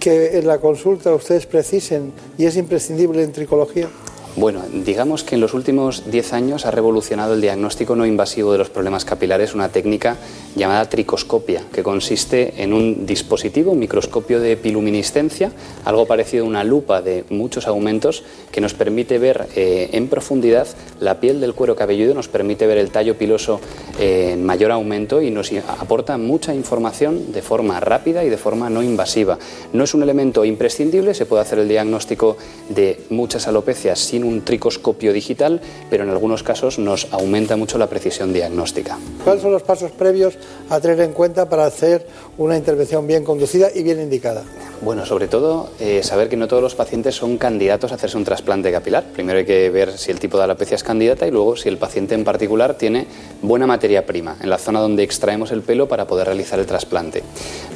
que 0.00 0.38
en 0.38 0.46
la 0.46 0.58
consulta 0.58 1.14
ustedes 1.14 1.46
precisen 1.46 2.12
y 2.38 2.46
es 2.46 2.56
imprescindible 2.56 3.22
en 3.22 3.32
tricología? 3.32 3.88
Bueno, 4.36 4.62
digamos 4.72 5.24
que 5.24 5.34
en 5.34 5.40
los 5.40 5.54
últimos 5.54 6.10
10 6.10 6.32
años 6.32 6.64
ha 6.64 6.70
revolucionado 6.70 7.34
el 7.34 7.40
diagnóstico 7.40 7.96
no 7.96 8.06
invasivo 8.06 8.52
de 8.52 8.58
los 8.58 8.70
problemas 8.70 9.04
capilares 9.04 9.54
una 9.54 9.70
técnica 9.70 10.16
llamada 10.54 10.88
tricoscopia, 10.88 11.62
que 11.72 11.82
consiste 11.82 12.62
en 12.62 12.72
un 12.72 13.04
dispositivo, 13.04 13.72
un 13.72 13.80
microscopio 13.80 14.40
de 14.40 14.56
piluminiscencia, 14.56 15.52
algo 15.84 16.06
parecido 16.06 16.44
a 16.44 16.48
una 16.48 16.64
lupa 16.64 17.02
de 17.02 17.24
muchos 17.30 17.66
aumentos, 17.66 18.22
que 18.52 18.60
nos 18.60 18.74
permite 18.74 19.18
ver 19.18 19.48
eh, 19.56 19.90
en 19.92 20.08
profundidad 20.08 20.68
la 21.00 21.20
piel 21.20 21.40
del 21.40 21.54
cuero 21.54 21.74
cabelludo, 21.74 22.14
nos 22.14 22.28
permite 22.28 22.66
ver 22.66 22.78
el 22.78 22.90
tallo 22.90 23.16
piloso 23.18 23.60
eh, 23.98 24.30
en 24.34 24.44
mayor 24.44 24.70
aumento 24.70 25.20
y 25.20 25.30
nos 25.30 25.52
aporta 25.52 26.18
mucha 26.18 26.54
información 26.54 27.32
de 27.32 27.42
forma 27.42 27.80
rápida 27.80 28.24
y 28.24 28.28
de 28.28 28.36
forma 28.36 28.70
no 28.70 28.82
invasiva. 28.82 29.38
No 29.72 29.84
es 29.84 29.94
un 29.94 30.02
elemento 30.02 30.44
imprescindible, 30.44 31.14
se 31.14 31.26
puede 31.26 31.42
hacer 31.42 31.58
el 31.58 31.68
diagnóstico 31.68 32.36
de 32.68 33.00
muchas 33.10 33.48
alopecias 33.48 33.98
sin 34.18 34.24
un 34.24 34.42
tricoscopio 34.42 35.12
digital, 35.12 35.60
pero 35.88 36.02
en 36.02 36.10
algunos 36.10 36.42
casos 36.42 36.80
nos 36.80 37.06
aumenta 37.12 37.56
mucho 37.56 37.78
la 37.78 37.86
precisión 37.86 38.32
diagnóstica. 38.32 38.98
¿Cuáles 39.22 39.42
son 39.42 39.52
los 39.52 39.62
pasos 39.62 39.92
previos 39.92 40.34
a 40.68 40.80
tener 40.80 41.00
en 41.02 41.12
cuenta 41.12 41.48
para 41.48 41.66
hacer 41.66 42.04
una 42.36 42.56
intervención 42.56 43.06
bien 43.06 43.22
conducida 43.22 43.68
y 43.72 43.84
bien 43.84 44.00
indicada? 44.00 44.42
Bueno, 44.80 45.06
sobre 45.06 45.26
todo 45.26 45.70
eh, 45.80 46.02
saber 46.02 46.28
que 46.28 46.36
no 46.36 46.46
todos 46.48 46.62
los 46.62 46.74
pacientes 46.74 47.14
son 47.14 47.36
candidatos 47.36 47.92
a 47.92 47.96
hacerse 47.96 48.16
un 48.16 48.24
trasplante 48.24 48.72
capilar. 48.72 49.04
Primero 49.12 49.38
hay 49.38 49.44
que 49.44 49.70
ver 49.70 49.96
si 49.98 50.10
el 50.10 50.18
tipo 50.18 50.36
de 50.36 50.44
alopecia 50.44 50.76
es 50.76 50.84
candidata 50.84 51.26
y 51.26 51.30
luego 51.30 51.56
si 51.56 51.68
el 51.68 51.78
paciente 51.78 52.14
en 52.14 52.24
particular 52.24 52.74
tiene 52.74 53.06
buena 53.42 53.66
materia 53.66 54.06
prima 54.06 54.36
en 54.40 54.50
la 54.50 54.58
zona 54.58 54.80
donde 54.80 55.02
extraemos 55.02 55.50
el 55.52 55.62
pelo 55.62 55.88
para 55.88 56.06
poder 56.06 56.26
realizar 56.26 56.58
el 56.58 56.66
trasplante. 56.66 57.22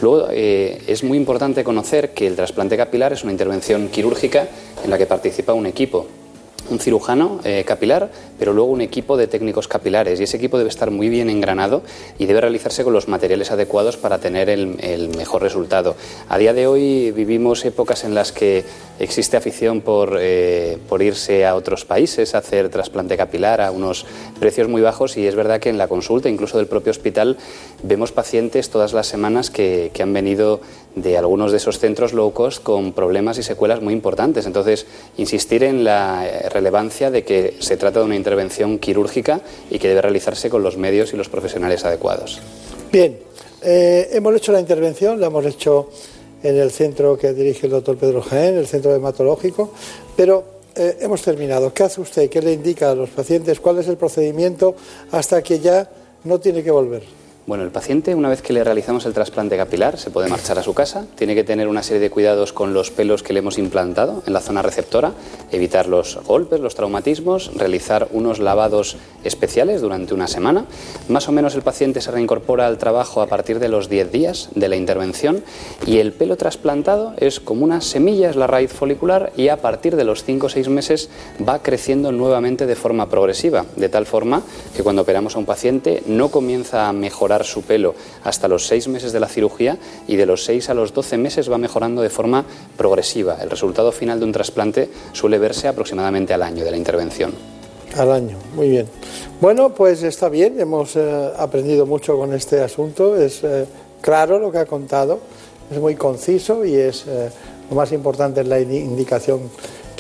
Luego 0.01 0.29
eh, 0.31 0.81
es 0.87 1.03
muy 1.05 1.19
importante 1.19 1.65
conocer 1.65 2.11
que 2.11 2.27
el 2.27 2.37
trasplante 2.37 2.77
capilar 2.77 3.13
es 3.13 3.23
una 3.23 3.33
intervención 3.33 3.89
quirúrgica 3.89 4.49
en 4.85 4.91
la 4.91 4.99
que 4.99 5.07
participa 5.07 5.53
un 5.53 5.67
equipo 5.67 6.07
un 6.69 6.79
cirujano 6.79 7.41
eh, 7.43 7.65
capilar, 7.65 8.11
pero 8.43 8.55
luego 8.55 8.73
un 8.73 8.81
equipo 8.81 9.17
de 9.17 9.29
técnicos 9.29 9.69
capilares. 9.69 10.19
Y 10.19 10.25
ese 10.25 10.37
equipo 10.37 10.59
debe 10.59 10.69
estar 10.69 10.91
muy 10.91 11.09
bien 11.09 11.31
engranado 11.31 11.85
y 12.19 12.27
debe 12.27 12.41
realizarse 12.41 12.83
con 12.83 12.93
los 12.93 13.07
materiales 13.07 13.53
adecuados 13.53 13.97
para 13.97 14.19
tener 14.19 14.51
el, 14.51 14.79
el 14.81 15.17
mejor 15.17 15.43
resultado. 15.43 15.95
A 16.29 16.39
día 16.39 16.53
de 16.53 16.67
hoy 16.67 17.13
vivimos 17.13 17.65
épocas 17.65 18.03
en 18.03 18.17
las 18.17 18.33
que 18.33 18.65
existe 18.99 19.37
afición 19.37 19.81
por, 19.81 20.17
eh, 20.21 20.79
por, 20.89 21.03
irse 21.03 21.45
a 21.45 21.57
otros 21.57 21.85
países 21.85 22.35
a 22.35 22.39
hacer 22.39 22.69
trasplante 22.69 23.17
capilar 23.17 23.61
a 23.61 23.71
unos 23.71 24.07
precios 24.39 24.69
muy 24.69 24.81
bajos 24.81 25.17
y 25.17 25.27
es 25.27 25.35
verdad 25.35 25.61
que 25.61 25.71
en 25.71 25.79
la 25.79 25.89
consulta, 25.89 26.29
incluso 26.29 26.59
del 26.59 26.67
propio 26.67 26.91
hospital, 26.91 27.37
vemos 27.83 28.13
pacientes 28.13 28.71
todas 28.71 28.93
las 28.93 29.07
semanas 29.07 29.51
que, 29.51 29.91
que 29.93 30.03
han 30.03 30.13
venido 30.13 30.61
de 30.95 31.17
algunos 31.17 31.51
de 31.53 31.57
esos 31.57 31.79
centros 31.79 32.13
low 32.13 32.33
cost 32.33 32.63
con 32.63 32.93
problemas 32.93 33.39
y 33.39 33.43
secuelas 33.43 33.81
muy 33.81 33.95
importantes. 33.95 34.47
Entonces, 34.47 34.87
insistir 35.17 35.65
en 35.65 35.85
la 35.85 36.25
relevancia 36.51 37.11
de 37.11 37.25
que 37.25 37.57
se 37.61 37.77
trata 37.77 38.01
de 38.01 38.07
una 38.07 38.17
intervención 38.33 38.79
quirúrgica 38.79 39.41
y 39.71 39.79
que 39.79 39.89
debe 39.89 40.01
realizarse 40.01 40.49
con 40.49 40.63
los 40.63 40.79
medios 40.79 41.13
y 41.13 41.17
los 41.17 41.29
profesionales 41.29 41.85
adecuados. 41.85 42.41
Bien, 42.91 43.19
eh, 43.63 44.09
hemos 44.13 44.35
hecho 44.35 44.53
la 44.53 44.61
intervención, 44.61 45.21
la 45.21 45.27
hemos 45.27 45.45
hecho 45.45 45.91
en 46.43 46.57
el 46.57 46.71
centro 46.71 47.19
que 47.19 47.33
dirige 47.35 47.67
el 47.67 47.73
doctor 47.73 47.97
Pedro 47.99 48.23
Jaén, 48.23 48.57
el 48.57 48.67
centro 48.67 48.95
hematológico, 48.95 49.73
pero 50.17 50.45
eh, 50.75 50.97
hemos 51.01 51.21
terminado. 51.21 51.75
¿Qué 51.75 51.83
hace 51.83 52.01
usted? 52.01 52.31
¿Qué 52.31 52.41
le 52.41 52.55
indica 52.55 52.91
a 52.91 52.95
los 52.95 53.11
pacientes? 53.11 53.61
¿Cuál 53.61 53.79
es 53.79 53.89
el 53.89 53.99
procedimiento 53.99 54.75
hasta 55.11 55.43
que 55.43 55.61
ya 55.61 55.89
no 56.25 56.41
tiene 56.41 56.63
que 56.63 56.71
volver? 56.71 57.03
Bueno, 57.45 57.65
el 57.65 57.73
paciente, 57.73 58.15
una 58.15 58.29
vez 58.29 58.41
que 58.41 58.53
le 58.53 58.63
realizamos 58.63 59.05
el 59.05 59.15
trasplante 59.15 59.57
capilar, 59.57 59.99
se 59.99 60.11
puede 60.11 60.29
marchar 60.29 60.61
a 60.61 60.63
su 60.63 60.75
casa. 60.75 61.07
Tiene 61.17 61.35
que 61.35 61.43
tener 61.43 61.67
una 61.67 61.83
serie 61.83 62.01
de 62.01 62.09
cuidados 62.09 62.53
con 62.53 62.73
los 62.73 62.93
pelos 62.93 63.25
que 63.25 63.33
le 63.33 63.41
hemos 63.41 63.59
implantado 63.59 64.23
en 64.29 64.33
la 64.33 64.39
zona 64.39 64.63
receptora, 64.63 65.13
evitar 65.51 65.89
los 65.89 66.21
golpes, 66.25 66.61
los 66.61 66.77
traumatismos, 66.77 67.53
realizar 67.57 68.07
unos 68.13 68.39
lavados 68.39 68.97
especiales 69.25 69.81
durante 69.81 70.15
una 70.15 70.29
semana. 70.29 70.67
Más 71.09 71.29
o 71.29 71.33
menos 71.33 71.57
el 71.57 71.63
paciente 71.63 72.01
se 72.01 72.13
reincorpora 72.13 72.69
al 72.69 72.79
trabajo 72.79 73.21
a 73.21 73.27
partir 73.27 73.59
de 73.59 73.69
los 73.69 73.89
10 73.89 74.13
días 74.13 74.49
de 74.55 74.69
la 74.69 74.77
intervención 74.77 75.43
y 75.85 75.99
el 75.99 76.13
pelo 76.13 76.37
trasplantado 76.37 77.15
es 77.17 77.41
como 77.41 77.65
una 77.65 77.81
semilla, 77.81 78.31
es 78.31 78.37
la 78.37 78.47
raíz 78.47 78.73
folicular 78.73 79.33
y 79.37 79.49
a 79.49 79.57
partir 79.57 79.97
de 79.97 80.05
los 80.05 80.23
5 80.23 80.47
o 80.47 80.49
6 80.49 80.69
meses 80.69 81.11
va 81.47 81.61
creciendo 81.61 82.13
nuevamente 82.13 82.67
de 82.67 82.77
forma 82.77 83.09
progresiva, 83.09 83.67
de 83.75 83.89
tal 83.89 84.07
forma 84.07 84.43
que 84.77 84.85
cuando 84.85 85.03
operamos 85.03 85.35
a 85.35 85.41
un 85.41 85.47
paciente 85.47 86.05
no 86.07 86.29
comienza 86.29 86.89
a 86.89 86.93
mejorar 86.93 87.32
su 87.43 87.63
pelo 87.63 87.95
hasta 88.25 88.49
los 88.49 88.67
seis 88.67 88.87
meses 88.89 89.13
de 89.13 89.21
la 89.21 89.29
cirugía 89.29 89.79
y 90.07 90.17
de 90.17 90.27
los 90.27 90.45
6 90.45 90.69
a 90.69 90.75
los 90.75 90.93
12 90.93 91.17
meses 91.19 91.51
va 91.51 91.59
mejorando 91.59 92.03
de 92.03 92.11
forma 92.11 92.45
progresiva. 92.77 93.39
El 93.41 93.51
resultado 93.51 93.93
final 93.93 94.19
de 94.19 94.27
un 94.27 94.33
trasplante 94.33 94.91
suele 95.13 95.39
verse 95.39 95.69
aproximadamente 95.69 96.35
al 96.35 96.43
año 96.43 96.65
de 96.65 96.71
la 96.71 96.77
intervención. 96.77 97.33
Al 97.97 98.11
año, 98.11 98.39
muy 98.55 98.69
bien. 98.69 98.87
Bueno, 99.41 99.71
pues 99.71 100.03
está 100.03 100.29
bien, 100.29 100.59
hemos 100.61 100.97
eh, 100.97 101.31
aprendido 101.37 101.85
mucho 101.85 102.17
con 102.17 102.33
este 102.33 102.61
asunto, 102.61 103.17
es 103.17 103.43
eh, 103.45 103.67
claro 104.01 104.39
lo 104.39 104.51
que 104.51 104.59
ha 104.59 104.67
contado, 104.67 105.21
es 105.71 105.79
muy 105.79 105.95
conciso 105.97 106.65
y 106.65 106.75
es 106.75 107.05
eh, 107.07 107.29
lo 107.69 107.77
más 107.77 107.93
importante 107.93 108.41
es 108.41 108.47
la 108.47 108.61
indicación 108.61 109.41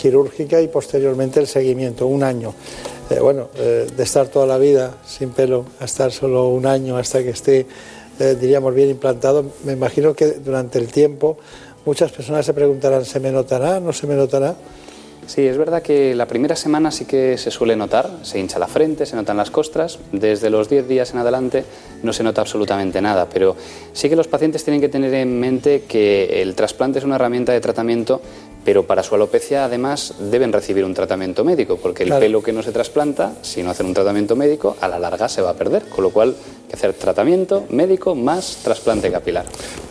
quirúrgica 0.03 0.61
y 0.61 0.67
posteriormente 0.67 1.39
el 1.39 1.47
seguimiento, 1.47 2.09
un 2.09 2.25
año. 2.25 2.53
Eh, 3.09 3.21
bueno, 3.21 3.51
eh, 3.55 3.87
de 3.97 4.03
estar 4.03 4.27
toda 4.27 4.47
la 4.47 4.59
vida 4.59 4.97
sin 5.07 5.31
pelo 5.31 5.65
a 5.79 5.85
estar 5.85 6.11
solo 6.11 6.49
un 6.49 6.67
año 6.67 6.97
hasta 6.97 7.23
que 7.23 7.31
esté, 7.31 7.67
eh, 8.19 8.37
diríamos, 8.39 8.75
bien 8.75 8.91
implantado, 8.91 9.45
me 9.65 9.75
imagino 9.75 10.13
que 10.13 10.33
durante 10.33 10.81
el 10.81 10.89
tiempo 10.89 11.39
muchas 11.87 12.11
personas 12.11 12.45
se 12.45 12.53
preguntarán, 12.53 13.05
¿se 13.05 13.21
me 13.21 13.31
notará? 13.31 13.79
¿No 13.79 13.93
se 13.93 14.09
me 14.09 14.17
notará? 14.17 14.57
Sí, 15.27 15.47
es 15.47 15.57
verdad 15.57 15.83
que 15.83 16.17
la 16.17 16.27
primera 16.27 16.57
semana 16.57 16.91
sí 16.91 17.05
que 17.05 17.39
se 17.39 17.53
suele 17.53 17.77
notar, 17.77 18.11
se 18.23 18.41
hincha 18.41 18.59
la 18.59 18.67
frente, 18.67 19.07
se 19.07 19.15
notan 19.15 19.37
las 19.37 19.53
costras, 19.53 20.01
desde 20.11 20.51
los 20.51 20.69
10 20.69 20.89
días 20.89 21.13
en 21.13 21.19
adelante 21.19 21.65
no 22.03 22.13
se 22.13 22.25
nota 22.25 22.41
absolutamente 22.41 23.01
nada, 23.01 23.29
pero 23.33 23.55
sí 23.93 24.09
que 24.09 24.17
los 24.17 24.27
pacientes 24.27 24.65
tienen 24.65 24.81
que 24.81 24.89
tener 24.89 25.15
en 25.15 25.39
mente 25.39 25.83
que 25.83 26.43
el 26.43 26.57
trasplante 26.57 26.99
es 26.99 27.05
una 27.05 27.15
herramienta 27.15 27.53
de 27.53 27.61
tratamiento 27.61 28.21
pero 28.65 28.87
para 28.87 29.03
su 29.03 29.15
alopecia 29.15 29.65
además 29.65 30.15
deben 30.31 30.53
recibir 30.53 30.85
un 30.85 30.95
tratamiento 30.95 31.45
médico, 31.45 31.77
porque 31.77 32.05
el 32.05 32.11
pelo 32.11 32.43
que 32.43 32.53
no 32.53 32.63
se 32.63 32.73
trasplanta, 32.73 33.33
si 33.43 33.63
no 33.63 33.71
hacen 33.71 33.87
un 33.87 33.95
tratamiento 33.95 34.37
médico, 34.37 34.77
a 34.81 34.89
la 34.89 34.99
larga 34.99 35.29
se 35.29 35.43
va 35.43 35.51
a 35.51 35.55
perder, 35.55 35.89
con 35.89 36.05
lo 36.05 36.11
cual 36.11 36.29
hay 36.31 36.69
que 36.69 36.77
hacer 36.77 36.93
tratamiento 36.95 37.65
médico 37.71 38.15
más 38.15 38.59
trasplante 38.63 39.11
capilar. 39.11 39.47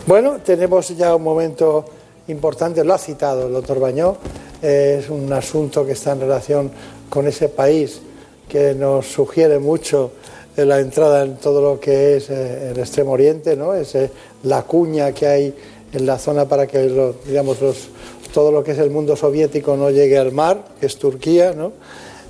Bueno, 0.08 0.38
tenemos 0.44 0.96
ya 0.96 1.16
un 1.16 1.24
momento 1.24 1.86
importante, 2.28 2.84
lo 2.84 2.94
ha 2.94 2.98
citado 2.98 3.48
el 3.48 3.54
doctor 3.54 3.80
Bañó, 3.80 4.18
es 4.62 5.10
un 5.10 5.32
asunto 5.34 5.86
que 5.86 5.94
está 5.94 6.14
en 6.14 6.22
relación 6.22 6.72
con 7.10 7.28
ese 7.28 7.50
país 7.50 8.00
que 8.48 8.74
nos 8.74 9.08
sugiere 9.08 9.60
mucho 9.60 10.12
la 10.56 10.80
entrada 10.80 11.24
en 11.24 11.38
todo 11.38 11.62
lo 11.62 11.80
que 11.80 12.18
es 12.18 12.30
eh, 12.30 12.72
el 12.72 12.80
extremo 12.80 13.12
oriente, 13.12 13.56
¿no? 13.56 13.74
es 13.74 13.96
la 14.44 14.64
cuña 14.64 15.12
que 15.14 15.26
hay 15.26 15.56
en 15.94 16.06
la 16.06 16.18
zona 16.18 16.46
para 16.46 16.68
que 16.68 17.14
digamos, 17.26 17.62
los 17.62 17.90
todo 18.34 18.52
lo 18.52 18.64
que 18.64 18.72
es 18.72 18.80
el 18.80 18.90
mundo 18.90 19.16
soviético 19.16 19.78
no 19.78 19.90
llegue 19.90 20.18
al 20.18 20.32
mar, 20.32 20.64
que 20.80 20.86
es 20.86 20.98
Turquía, 20.98 21.54
¿no? 21.54 21.74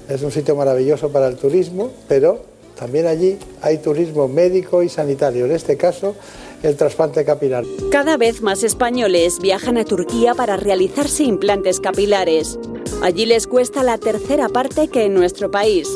Es 0.09 0.21
un 0.23 0.31
sitio 0.31 0.55
maravilloso 0.55 1.09
para 1.09 1.27
el 1.27 1.37
turismo, 1.37 1.91
pero 2.07 2.39
también 2.77 3.07
allí 3.07 3.37
hay 3.61 3.77
turismo 3.77 4.27
médico 4.27 4.81
y 4.81 4.89
sanitario, 4.89 5.45
en 5.45 5.51
este 5.51 5.77
caso 5.77 6.15
el 6.63 6.75
trasplante 6.75 7.25
capilar. 7.25 7.63
Cada 7.91 8.17
vez 8.17 8.41
más 8.41 8.63
españoles 8.63 9.39
viajan 9.39 9.77
a 9.77 9.85
Turquía 9.85 10.35
para 10.35 10.57
realizarse 10.57 11.23
implantes 11.23 11.79
capilares. 11.79 12.59
Allí 13.01 13.25
les 13.25 13.47
cuesta 13.47 13.83
la 13.83 13.97
tercera 13.97 14.47
parte 14.49 14.87
que 14.87 15.05
en 15.05 15.13
nuestro 15.13 15.49
país. 15.49 15.87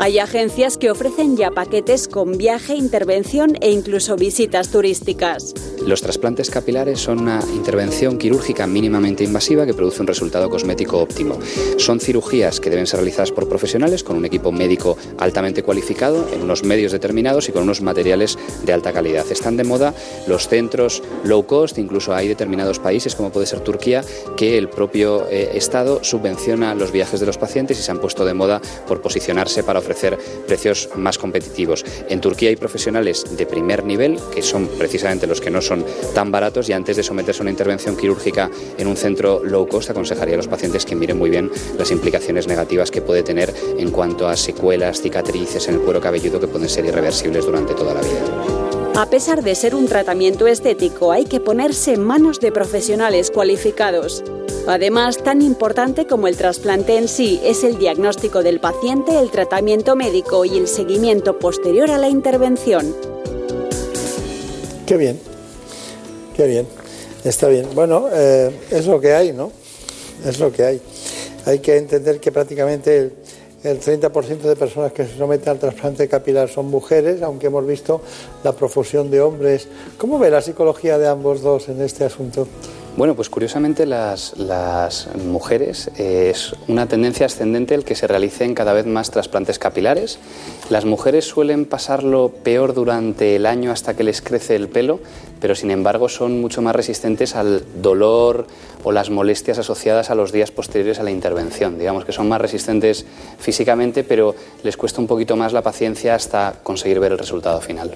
Hay 0.00 0.20
agencias 0.20 0.78
que 0.78 0.92
ofrecen 0.92 1.36
ya 1.36 1.50
paquetes 1.50 2.06
con 2.06 2.38
viaje, 2.38 2.76
intervención 2.76 3.56
e 3.60 3.72
incluso 3.72 4.14
visitas 4.14 4.68
turísticas. 4.68 5.54
Los 5.84 6.02
trasplantes 6.02 6.50
capilares 6.50 7.00
son 7.00 7.18
una 7.18 7.40
intervención 7.52 8.16
quirúrgica 8.16 8.68
mínimamente 8.68 9.24
invasiva 9.24 9.66
que 9.66 9.74
produce 9.74 10.00
un 10.00 10.06
resultado 10.06 10.48
cosmético 10.50 10.98
óptimo. 10.98 11.40
Son 11.78 11.98
cirugías 11.98 12.60
que 12.60 12.70
deben 12.70 12.86
ser 12.86 13.00
realizadas 13.00 13.32
por 13.32 13.48
profesionales 13.48 14.04
con 14.04 14.16
un 14.16 14.24
equipo 14.24 14.52
médico 14.52 14.96
altamente 15.18 15.64
cualificado, 15.64 16.28
en 16.32 16.42
unos 16.42 16.62
medios 16.62 16.92
determinados 16.92 17.48
y 17.48 17.52
con 17.52 17.64
unos 17.64 17.80
materiales 17.82 18.38
de 18.64 18.72
alta 18.72 18.92
calidad. 18.92 19.26
Están 19.28 19.56
de 19.56 19.64
moda 19.64 19.94
los 20.28 20.46
centros 20.46 21.02
low 21.24 21.44
cost, 21.44 21.76
incluso 21.76 22.14
hay 22.14 22.28
determinados 22.28 22.78
países, 22.78 23.16
como 23.16 23.32
puede 23.32 23.46
ser 23.46 23.60
Turquía, 23.60 24.04
que 24.36 24.58
el 24.58 24.68
propio 24.68 25.26
eh, 25.28 25.50
Estado 25.54 26.04
subvenciona 26.04 26.76
los 26.76 26.92
viajes 26.92 27.18
de 27.18 27.26
los 27.26 27.36
pacientes 27.36 27.80
y 27.80 27.82
se 27.82 27.90
han 27.90 28.00
puesto 28.00 28.24
de 28.24 28.34
moda 28.34 28.62
por 28.86 29.00
posicionarse 29.00 29.64
para 29.64 29.80
ofrecer 29.80 29.87
precios 30.46 30.88
más 30.96 31.18
competitivos. 31.18 31.84
En 32.08 32.20
Turquía 32.20 32.50
hay 32.50 32.56
profesionales 32.56 33.24
de 33.36 33.46
primer 33.46 33.84
nivel, 33.84 34.18
que 34.34 34.42
son 34.42 34.68
precisamente 34.78 35.26
los 35.26 35.40
que 35.40 35.50
no 35.50 35.60
son 35.60 35.84
tan 36.14 36.30
baratos 36.30 36.68
y 36.68 36.72
antes 36.72 36.96
de 36.96 37.02
someterse 37.02 37.40
a 37.40 37.42
una 37.42 37.50
intervención 37.50 37.96
quirúrgica 37.96 38.50
en 38.76 38.86
un 38.86 38.96
centro 38.96 39.42
low 39.44 39.66
cost 39.68 39.90
aconsejaría 39.90 40.34
a 40.34 40.38
los 40.38 40.48
pacientes 40.48 40.84
que 40.84 40.94
miren 40.94 41.18
muy 41.18 41.30
bien 41.30 41.50
las 41.78 41.90
implicaciones 41.90 42.46
negativas 42.46 42.90
que 42.90 43.02
puede 43.02 43.22
tener 43.22 43.54
en 43.78 43.90
cuanto 43.90 44.28
a 44.28 44.36
secuelas, 44.36 45.00
cicatrices 45.00 45.68
en 45.68 45.74
el 45.74 45.80
cuero 45.80 46.00
cabelludo 46.00 46.40
que 46.40 46.48
pueden 46.48 46.68
ser 46.68 46.84
irreversibles 46.84 47.44
durante 47.44 47.74
toda 47.74 47.94
la 47.94 48.00
vida. 48.00 48.67
A 48.98 49.08
pesar 49.08 49.44
de 49.44 49.54
ser 49.54 49.76
un 49.76 49.86
tratamiento 49.86 50.48
estético, 50.48 51.12
hay 51.12 51.24
que 51.24 51.38
ponerse 51.38 51.92
en 51.92 52.02
manos 52.02 52.40
de 52.40 52.50
profesionales 52.50 53.30
cualificados. 53.30 54.24
Además, 54.66 55.18
tan 55.18 55.40
importante 55.40 56.08
como 56.08 56.26
el 56.26 56.36
trasplante 56.36 56.98
en 56.98 57.06
sí 57.06 57.40
es 57.44 57.62
el 57.62 57.78
diagnóstico 57.78 58.42
del 58.42 58.58
paciente, 58.58 59.16
el 59.16 59.30
tratamiento 59.30 59.94
médico 59.94 60.44
y 60.44 60.58
el 60.58 60.66
seguimiento 60.66 61.38
posterior 61.38 61.92
a 61.92 61.98
la 61.98 62.08
intervención. 62.08 62.92
Qué 64.84 64.96
bien, 64.96 65.20
qué 66.36 66.48
bien, 66.48 66.66
está 67.22 67.46
bien. 67.46 67.68
Bueno, 67.76 68.08
eh, 68.12 68.50
es 68.72 68.86
lo 68.86 69.00
que 69.00 69.12
hay, 69.12 69.32
¿no? 69.32 69.52
Es 70.26 70.40
lo 70.40 70.50
que 70.50 70.64
hay. 70.64 70.82
Hay 71.46 71.60
que 71.60 71.76
entender 71.76 72.18
que 72.18 72.32
prácticamente 72.32 73.12
el, 73.70 73.76
el 73.76 73.80
30% 73.80 74.38
de 74.38 74.56
personas 74.56 74.92
que 74.92 75.06
se 75.06 75.16
someten 75.16 75.50
al 75.50 75.58
trasplante 75.58 76.08
capilar 76.08 76.48
son 76.48 76.66
mujeres, 76.66 77.22
aunque 77.22 77.46
hemos 77.48 77.66
visto 77.66 78.00
la 78.42 78.52
profusión 78.52 79.10
de 79.10 79.20
hombres. 79.20 79.68
¿Cómo 79.96 80.18
ve 80.18 80.30
la 80.30 80.42
psicología 80.42 80.98
de 80.98 81.08
ambos 81.08 81.42
dos 81.42 81.68
en 81.68 81.80
este 81.82 82.04
asunto? 82.04 82.46
Bueno, 82.98 83.14
pues 83.14 83.30
curiosamente 83.30 83.86
las, 83.86 84.34
mujeres 85.24 85.88
eh, 85.98 86.32
es 86.34 86.52
una 86.66 86.88
tendencia 86.88 87.26
ascendente 87.26 87.76
el 87.76 87.84
que 87.84 87.94
se 87.94 88.08
realicen 88.08 88.56
cada 88.56 88.72
vez 88.72 88.86
más 88.86 89.12
trasplantes 89.12 89.60
capilares. 89.60 90.18
Las 90.68 90.84
mujeres 90.84 91.24
suelen 91.24 91.64
pasarlo 91.64 92.32
peor 92.42 92.74
durante 92.74 93.36
el 93.36 93.46
año 93.46 93.70
hasta 93.70 93.94
que 93.94 94.02
les 94.02 94.20
crece 94.20 94.56
el 94.56 94.66
pelo, 94.66 94.98
pero 95.40 95.54
sin 95.54 95.70
embargo 95.70 96.08
son 96.08 96.40
mucho 96.40 96.60
más 96.60 96.74
resistentes 96.74 97.36
al 97.36 97.62
dolor 97.80 98.48
o 98.82 98.90
las 98.90 99.10
molestias 99.10 99.60
asociadas 99.60 100.10
a 100.10 100.16
los 100.16 100.32
días 100.32 100.50
posteriores 100.50 100.98
a 100.98 101.04
la 101.04 101.12
intervención. 101.12 101.78
Digamos 101.78 102.04
que 102.04 102.10
son 102.10 102.28
más 102.28 102.40
resistentes 102.40 103.06
físicamente, 103.38 104.02
pero 104.02 104.34
les 104.64 104.76
cuesta 104.76 105.00
un 105.00 105.06
poquito 105.06 105.36
más 105.36 105.52
la 105.52 105.62
paciencia 105.62 106.16
hasta 106.16 106.56
conseguir 106.64 106.98
ver 106.98 107.12
el 107.12 107.18
resultado 107.18 107.60
final. 107.60 107.94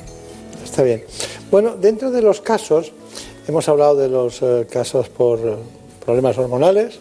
Está 0.62 0.84
bien. 0.84 1.02
Bueno, 1.50 1.74
dentro 1.76 2.12
de 2.12 2.22
los 2.22 2.40
casos 2.40 2.92
Hemos 3.48 3.68
hablado 3.68 3.96
de 3.96 4.08
los 4.08 4.40
eh, 4.40 4.68
casos 4.70 5.08
por 5.08 5.40
eh, 5.40 5.56
problemas 6.04 6.38
hormonales, 6.38 7.00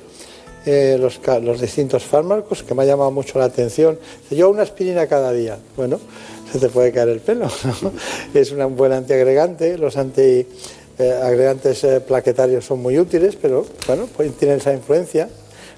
eh, 0.65 0.97
los, 0.99 1.61
distintos 1.61 2.03
fármacos, 2.03 2.63
que 2.63 2.73
me 2.73 2.81
ha 2.81 2.85
llamado 2.87 3.11
mucho 3.11 3.37
la 3.37 3.45
atención. 3.45 3.99
Yo 4.31 4.49
una 4.49 4.63
aspirina 4.63 5.05
cada 5.05 5.31
día. 5.33 5.59
Bueno, 5.77 5.99
se 6.51 6.57
te 6.57 6.69
puede 6.69 6.91
caer 6.91 7.09
el 7.09 7.19
pelo. 7.19 7.47
es 8.33 8.51
un 8.51 8.75
buen 8.75 8.91
antiagregante. 8.91 9.77
Los 9.77 9.97
antiagregantes 9.97 11.85
plaquetarios 12.07 12.65
son 12.65 12.81
muy 12.81 12.97
útiles, 12.97 13.37
pero 13.39 13.63
bueno, 13.85 14.07
pues 14.17 14.35
tienen 14.35 14.57
esa 14.57 14.73
influencia. 14.73 15.29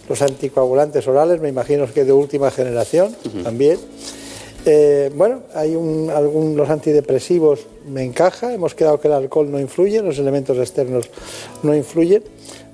Los 0.07 0.21
anticoagulantes 0.21 1.05
orales, 1.09 1.41
me 1.41 1.49
imagino 1.49 1.91
que 1.91 2.05
de 2.05 2.13
última 2.13 2.51
generación 2.51 3.13
también. 3.43 3.79
Bueno, 5.15 5.41
hay 5.53 5.75
un, 5.75 6.09
algún, 6.09 6.55
los 6.55 6.69
antidepresivos 6.69 7.67
me 7.87 8.03
encaja, 8.03 8.53
hemos 8.53 8.75
quedado 8.75 8.99
que 8.99 9.07
el 9.07 9.13
alcohol 9.13 9.51
no 9.51 9.59
influye, 9.59 10.01
los 10.01 10.19
elementos 10.19 10.57
externos 10.57 11.09
no 11.63 11.75
influyen, 11.75 12.23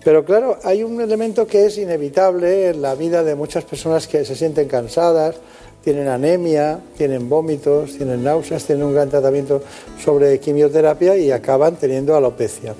pero 0.04 0.24
claro, 0.24 0.58
hay 0.63 0.84
un 0.84 1.01
elemento 1.01 1.46
que 1.46 1.66
es 1.66 1.78
inevitable 1.78 2.70
en 2.70 2.82
la 2.82 2.96
vida 2.96 3.24
de 3.24 3.36
muchas 3.36 3.66
personas 3.66 4.08
que 4.08 4.24
se 4.24 4.36
sienten 4.36 4.68
cansadas, 4.68 5.36
tienen 5.84 6.08
anemia, 6.08 6.80
tienen 6.98 7.30
vómitos, 7.30 7.98
tienen 7.98 8.24
náuseas, 8.24 8.63
tienen 8.66 8.86
un 8.86 8.94
gran 8.94 9.10
tratamiento 9.10 9.62
sobre 10.04 10.39
quimioterapia 10.39 11.18
y 11.18 11.32
acaban 11.32 11.75
teniendo 11.75 12.16
alopecia. 12.16 12.75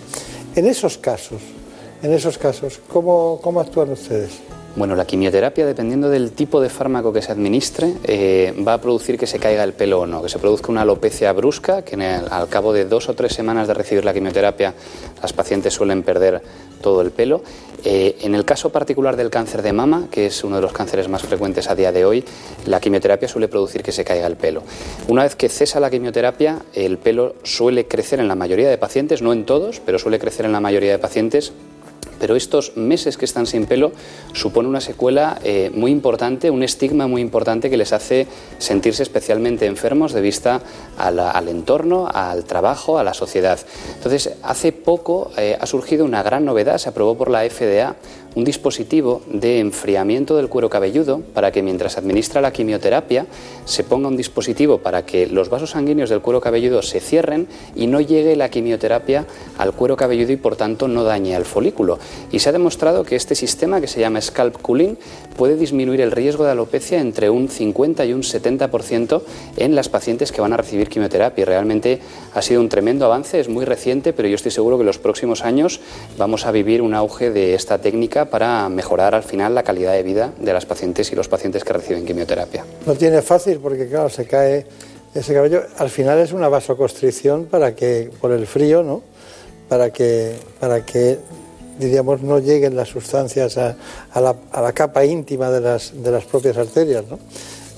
En 0.56 0.66
esos 0.66 0.98
casos, 0.98 1.42
en 2.02 2.14
esos 2.14 2.38
casos, 2.38 2.80
¿cómo, 2.88 3.40
cómo 3.42 3.60
actúan 3.60 3.92
ustedes? 3.92 4.49
Bueno, 4.76 4.96
la 4.96 5.06
quimioterapia, 5.06 5.66
dependiendo 5.66 6.10
del 6.10 6.32
tipo 6.32 6.62
de 6.62 6.70
fármaco 6.70 7.12
que 7.12 7.22
se 7.22 7.32
administre, 7.32 7.96
eh, 8.04 8.54
va 8.66 8.76
a 8.76 8.82
producir 8.82 9.18
que 9.18 9.26
se 9.26 9.40
caiga 9.40 9.64
el 9.64 9.74
pelo 9.74 10.02
o 10.02 10.06
no, 10.06 10.22
que 10.22 10.30
se 10.30 10.38
produzca 10.38 10.72
una 10.72 10.82
alopecia 10.82 11.34
brusca, 11.34 11.82
que 11.82 11.96
al 11.96 12.48
cabo 12.50 12.72
de 12.72 12.86
dos 12.86 13.10
o 13.10 13.14
tres 13.16 13.34
semanas 13.34 13.68
de 13.68 13.74
recibir 13.74 14.06
la 14.06 14.14
quimioterapia, 14.14 14.76
las 15.22 15.34
pacientes 15.34 15.74
suelen 15.74 16.04
perder 16.04 16.42
todo 16.82 17.02
el 17.02 17.12
pelo. 17.12 17.42
Eh, 17.84 18.18
en 18.22 18.36
el 18.36 18.46
caso 18.46 18.70
particular 18.70 19.16
del 19.16 19.30
cáncer 19.30 19.64
de 19.64 19.74
mama, 19.74 20.08
que 20.12 20.28
es 20.28 20.44
uno 20.44 20.58
de 20.58 20.62
los 20.62 20.72
cánceres 20.72 21.10
más 21.10 21.24
frecuentes 21.24 21.70
a 21.70 21.76
día 21.76 21.92
de 21.92 22.06
hoy, 22.06 22.24
la 22.66 22.80
quimioterapia 22.80 23.28
suele 23.28 23.48
producir 23.48 23.82
que 23.82 23.92
se 23.92 24.04
caiga 24.04 24.28
el 24.28 24.36
pelo. 24.36 24.64
Una 25.08 25.24
vez 25.24 25.36
que 25.36 25.50
cesa 25.50 25.80
la 25.80 25.90
quimioterapia, 25.90 26.60
el 26.74 26.98
pelo 27.00 27.36
suele 27.44 27.88
crecer 27.88 28.20
en 28.20 28.28
la 28.28 28.36
mayoría 28.36 28.70
de 28.70 28.78
pacientes, 28.78 29.22
no 29.22 29.34
en 29.34 29.46
todos, 29.46 29.82
pero 29.84 29.98
suele 29.98 30.20
crecer 30.20 30.46
en 30.46 30.52
la 30.52 30.60
mayoría 30.60 30.92
de 30.92 31.00
pacientes 31.00 31.54
pero 32.20 32.36
estos 32.36 32.76
meses 32.78 33.18
que 33.18 33.26
están 33.26 33.48
sin 33.48 33.66
pelo 33.66 33.92
supone 34.34 34.68
una 34.68 34.82
secuela 34.82 35.40
eh, 35.44 35.72
muy 35.74 35.92
importante, 35.92 36.50
un 36.50 36.64
estigma 36.64 37.08
muy 37.08 37.22
importante 37.22 37.70
que 37.70 37.78
les 37.78 37.94
hace 37.94 38.28
sentirse 38.58 39.04
especialmente 39.04 39.66
enfermos 39.66 40.14
de 40.14 40.22
vista 40.22 40.62
al 40.98 41.48
entorno, 41.48 42.08
al 42.12 42.44
trabajo, 42.44 43.00
a 43.00 43.04
la 43.04 43.14
sociedad. 43.14 43.60
Entonces, 43.96 44.32
hace 44.44 44.72
poco 44.72 45.32
eh, 45.38 45.58
ha 45.60 45.66
surgido 45.66 46.06
una 46.06 46.24
gran 46.24 46.46
novedad, 46.46 46.78
se 46.78 46.90
aprobó 46.90 47.18
por 47.18 47.30
la 47.30 47.50
FDA 47.50 47.96
un 48.36 48.44
dispositivo 48.44 49.22
de 49.28 49.60
enfriamiento 49.60 50.36
del 50.36 50.50
cuero 50.50 50.70
cabelludo 50.70 51.22
para 51.34 51.52
que 51.52 51.64
mientras 51.64 51.98
administra 51.98 52.42
la 52.42 52.54
quimioterapia 52.54 53.26
se 53.66 53.84
ponga 53.84 54.08
un 54.08 54.18
dispositivo 54.18 54.80
para 54.80 55.06
que 55.06 55.28
los 55.28 55.50
vasos 55.50 55.72
sanguíneos 55.72 56.10
del 56.10 56.22
cuero 56.22 56.42
cabelludo 56.42 56.82
se 56.82 57.00
cierren 57.00 57.48
y 57.76 57.88
no 57.88 58.02
llegue 58.02 58.36
la 58.36 58.50
quimioterapia 58.50 59.26
al 59.58 59.74
cuero 59.74 59.98
cabelludo 59.98 60.32
y 60.32 60.38
por 60.38 60.56
tanto 60.56 60.88
no 60.88 61.04
dañe 61.04 61.36
al 61.36 61.46
folículo. 61.46 62.00
Y 62.32 62.40
se 62.40 62.50
ha 62.50 62.52
demostrado 62.52 63.04
que 63.04 63.16
este 63.16 63.36
sistema 63.36 63.82
que 63.82 63.88
se 63.88 64.00
llama 64.00 64.22
scalp 64.22 64.62
cooling 64.62 64.98
puede 65.36 65.56
disminuir 65.56 66.02
el 66.02 66.12
riesgo 66.12 66.44
de 66.44 66.52
alopecia 66.52 67.00
entre 67.00 67.30
un 67.30 67.50
50 67.50 68.06
y 68.06 68.14
un 68.14 68.22
70% 68.22 69.22
en 69.58 69.76
las 69.76 69.90
pacientes 69.90 70.32
que 70.32 70.42
van 70.42 70.54
a 70.54 70.58
recibir 70.58 70.90
quimioterapia. 70.90 71.46
realmente 71.46 72.00
ha 72.34 72.42
sido 72.42 72.62
un 72.62 72.70
tremendo 72.70 73.06
avance, 73.06 73.40
es 73.40 73.50
muy 73.50 73.66
reciente, 73.66 74.14
pero 74.14 74.28
yo 74.28 74.36
estoy 74.36 74.52
seguro 74.52 74.78
que 74.78 74.82
en 74.82 74.88
los 74.88 75.00
próximos 75.00 75.44
años 75.44 75.80
vamos 76.18 76.46
a 76.46 76.52
vivir 76.52 76.82
un 76.82 76.94
auge 76.94 77.32
de 77.32 77.56
esta 77.56 77.80
técnica 77.80 78.19
para 78.26 78.68
mejorar 78.70 79.16
al 79.16 79.24
final 79.24 79.56
la 79.56 79.64
calidad 79.64 79.94
de 79.94 80.04
vida 80.04 80.32
de 80.40 80.54
las 80.54 80.66
pacientes 80.66 81.12
y 81.12 81.16
los 81.16 81.28
pacientes 81.28 81.64
que 81.64 81.74
reciben 81.74 82.06
quimioterapia. 82.06 82.66
No 82.86 82.96
tiene 82.96 83.22
fácil 83.22 83.60
porque 83.60 83.88
claro, 83.88 84.10
se 84.10 84.26
cae 84.26 84.66
ese 85.14 85.34
cabello. 85.34 85.64
Al 85.78 85.90
final 85.90 86.20
es 86.20 86.32
una 86.32 86.50
vasoconstricción 86.50 87.46
para 87.46 87.76
que, 87.76 88.12
por 88.20 88.32
el 88.32 88.48
frío, 88.48 88.84
¿no? 88.84 89.02
Para 89.68 89.92
que, 89.92 90.36
para 90.60 90.86
que 90.86 91.20
diríamos, 91.80 92.22
no 92.22 92.40
lleguen 92.40 92.76
las 92.76 92.90
sustancias 92.90 93.58
a, 93.58 93.76
la, 94.16 94.36
a 94.52 94.62
la, 94.62 94.74
capa 94.74 95.06
íntima 95.06 95.50
de 95.50 95.62
las, 95.62 95.94
de 96.04 96.12
las 96.12 96.26
propias 96.26 96.58
arterias, 96.58 97.06
¿no? 97.10 97.20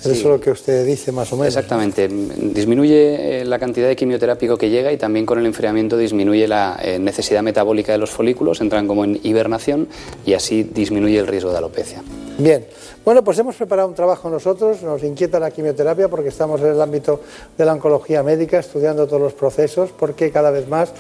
Eso 0.01 0.11
es 0.11 0.23
lo 0.23 0.39
que 0.39 0.49
usted 0.49 0.85
dice 0.85 1.11
más 1.11 1.31
o 1.31 1.35
menos. 1.35 1.55
Exactamente. 1.55 2.07
Disminuye 2.07 3.41
eh, 3.41 3.45
la 3.45 3.59
cantidad 3.59 3.87
de 3.87 3.95
quimioterápico 3.95 4.57
que 4.57 4.69
llega 4.69 4.91
y 4.91 4.97
también 4.97 5.25
con 5.27 5.37
el 5.37 5.45
enfriamiento 5.45 5.95
disminuye 5.95 6.47
la 6.47 6.79
eh, 6.81 6.97
necesidad 6.97 7.43
metabólica 7.43 7.91
de 7.91 7.99
los 7.99 8.09
folículos, 8.09 8.61
entran 8.61 8.87
como 8.87 9.03
en 9.03 9.19
hibernación 9.21 9.87
y 10.25 10.33
así 10.33 10.63
disminuye 10.63 11.19
el 11.19 11.27
riesgo 11.27 11.51
de 11.51 11.57
alopecia. 11.59 12.01
Bien. 12.39 12.65
Bueno, 13.05 13.23
pues 13.23 13.37
hemos 13.39 13.55
preparado 13.55 13.87
un 13.87 13.95
trabajo 13.95 14.29
nosotros, 14.29 14.83
nos 14.83 15.03
inquieta 15.03 15.39
la 15.39 15.49
quimioterapia 15.49 16.07
porque 16.07 16.29
estamos 16.29 16.61
en 16.61 16.67
el 16.67 16.81
ámbito 16.81 17.21
de 17.57 17.65
la 17.65 17.73
oncología 17.73 18.21
médica 18.21 18.59
estudiando 18.59 19.07
todos 19.07 19.21
los 19.21 19.33
procesos 19.33 19.91
porque 19.91 20.31
cada 20.31 20.51
vez 20.51 20.67
más 20.67 20.91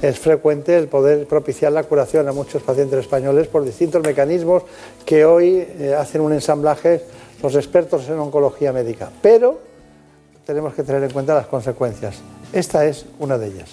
es 0.00 0.18
frecuente 0.18 0.76
el 0.76 0.88
poder 0.88 1.26
propiciar 1.26 1.72
la 1.72 1.84
curación 1.84 2.28
a 2.28 2.32
muchos 2.32 2.62
pacientes 2.62 3.00
españoles 3.00 3.46
por 3.48 3.64
distintos 3.64 4.02
mecanismos 4.02 4.62
que 5.04 5.26
hoy 5.26 5.66
eh, 5.78 5.94
hacen 5.98 6.22
un 6.22 6.32
ensamblaje 6.32 7.02
los 7.42 7.54
expertos 7.54 8.08
en 8.08 8.18
oncología 8.18 8.72
médica. 8.72 9.10
Pero 9.22 9.60
tenemos 10.46 10.74
que 10.74 10.82
tener 10.82 11.02
en 11.04 11.10
cuenta 11.10 11.34
las 11.34 11.46
consecuencias. 11.46 12.16
Esta 12.52 12.84
es 12.84 13.06
una 13.18 13.38
de 13.38 13.46
ellas. 13.48 13.70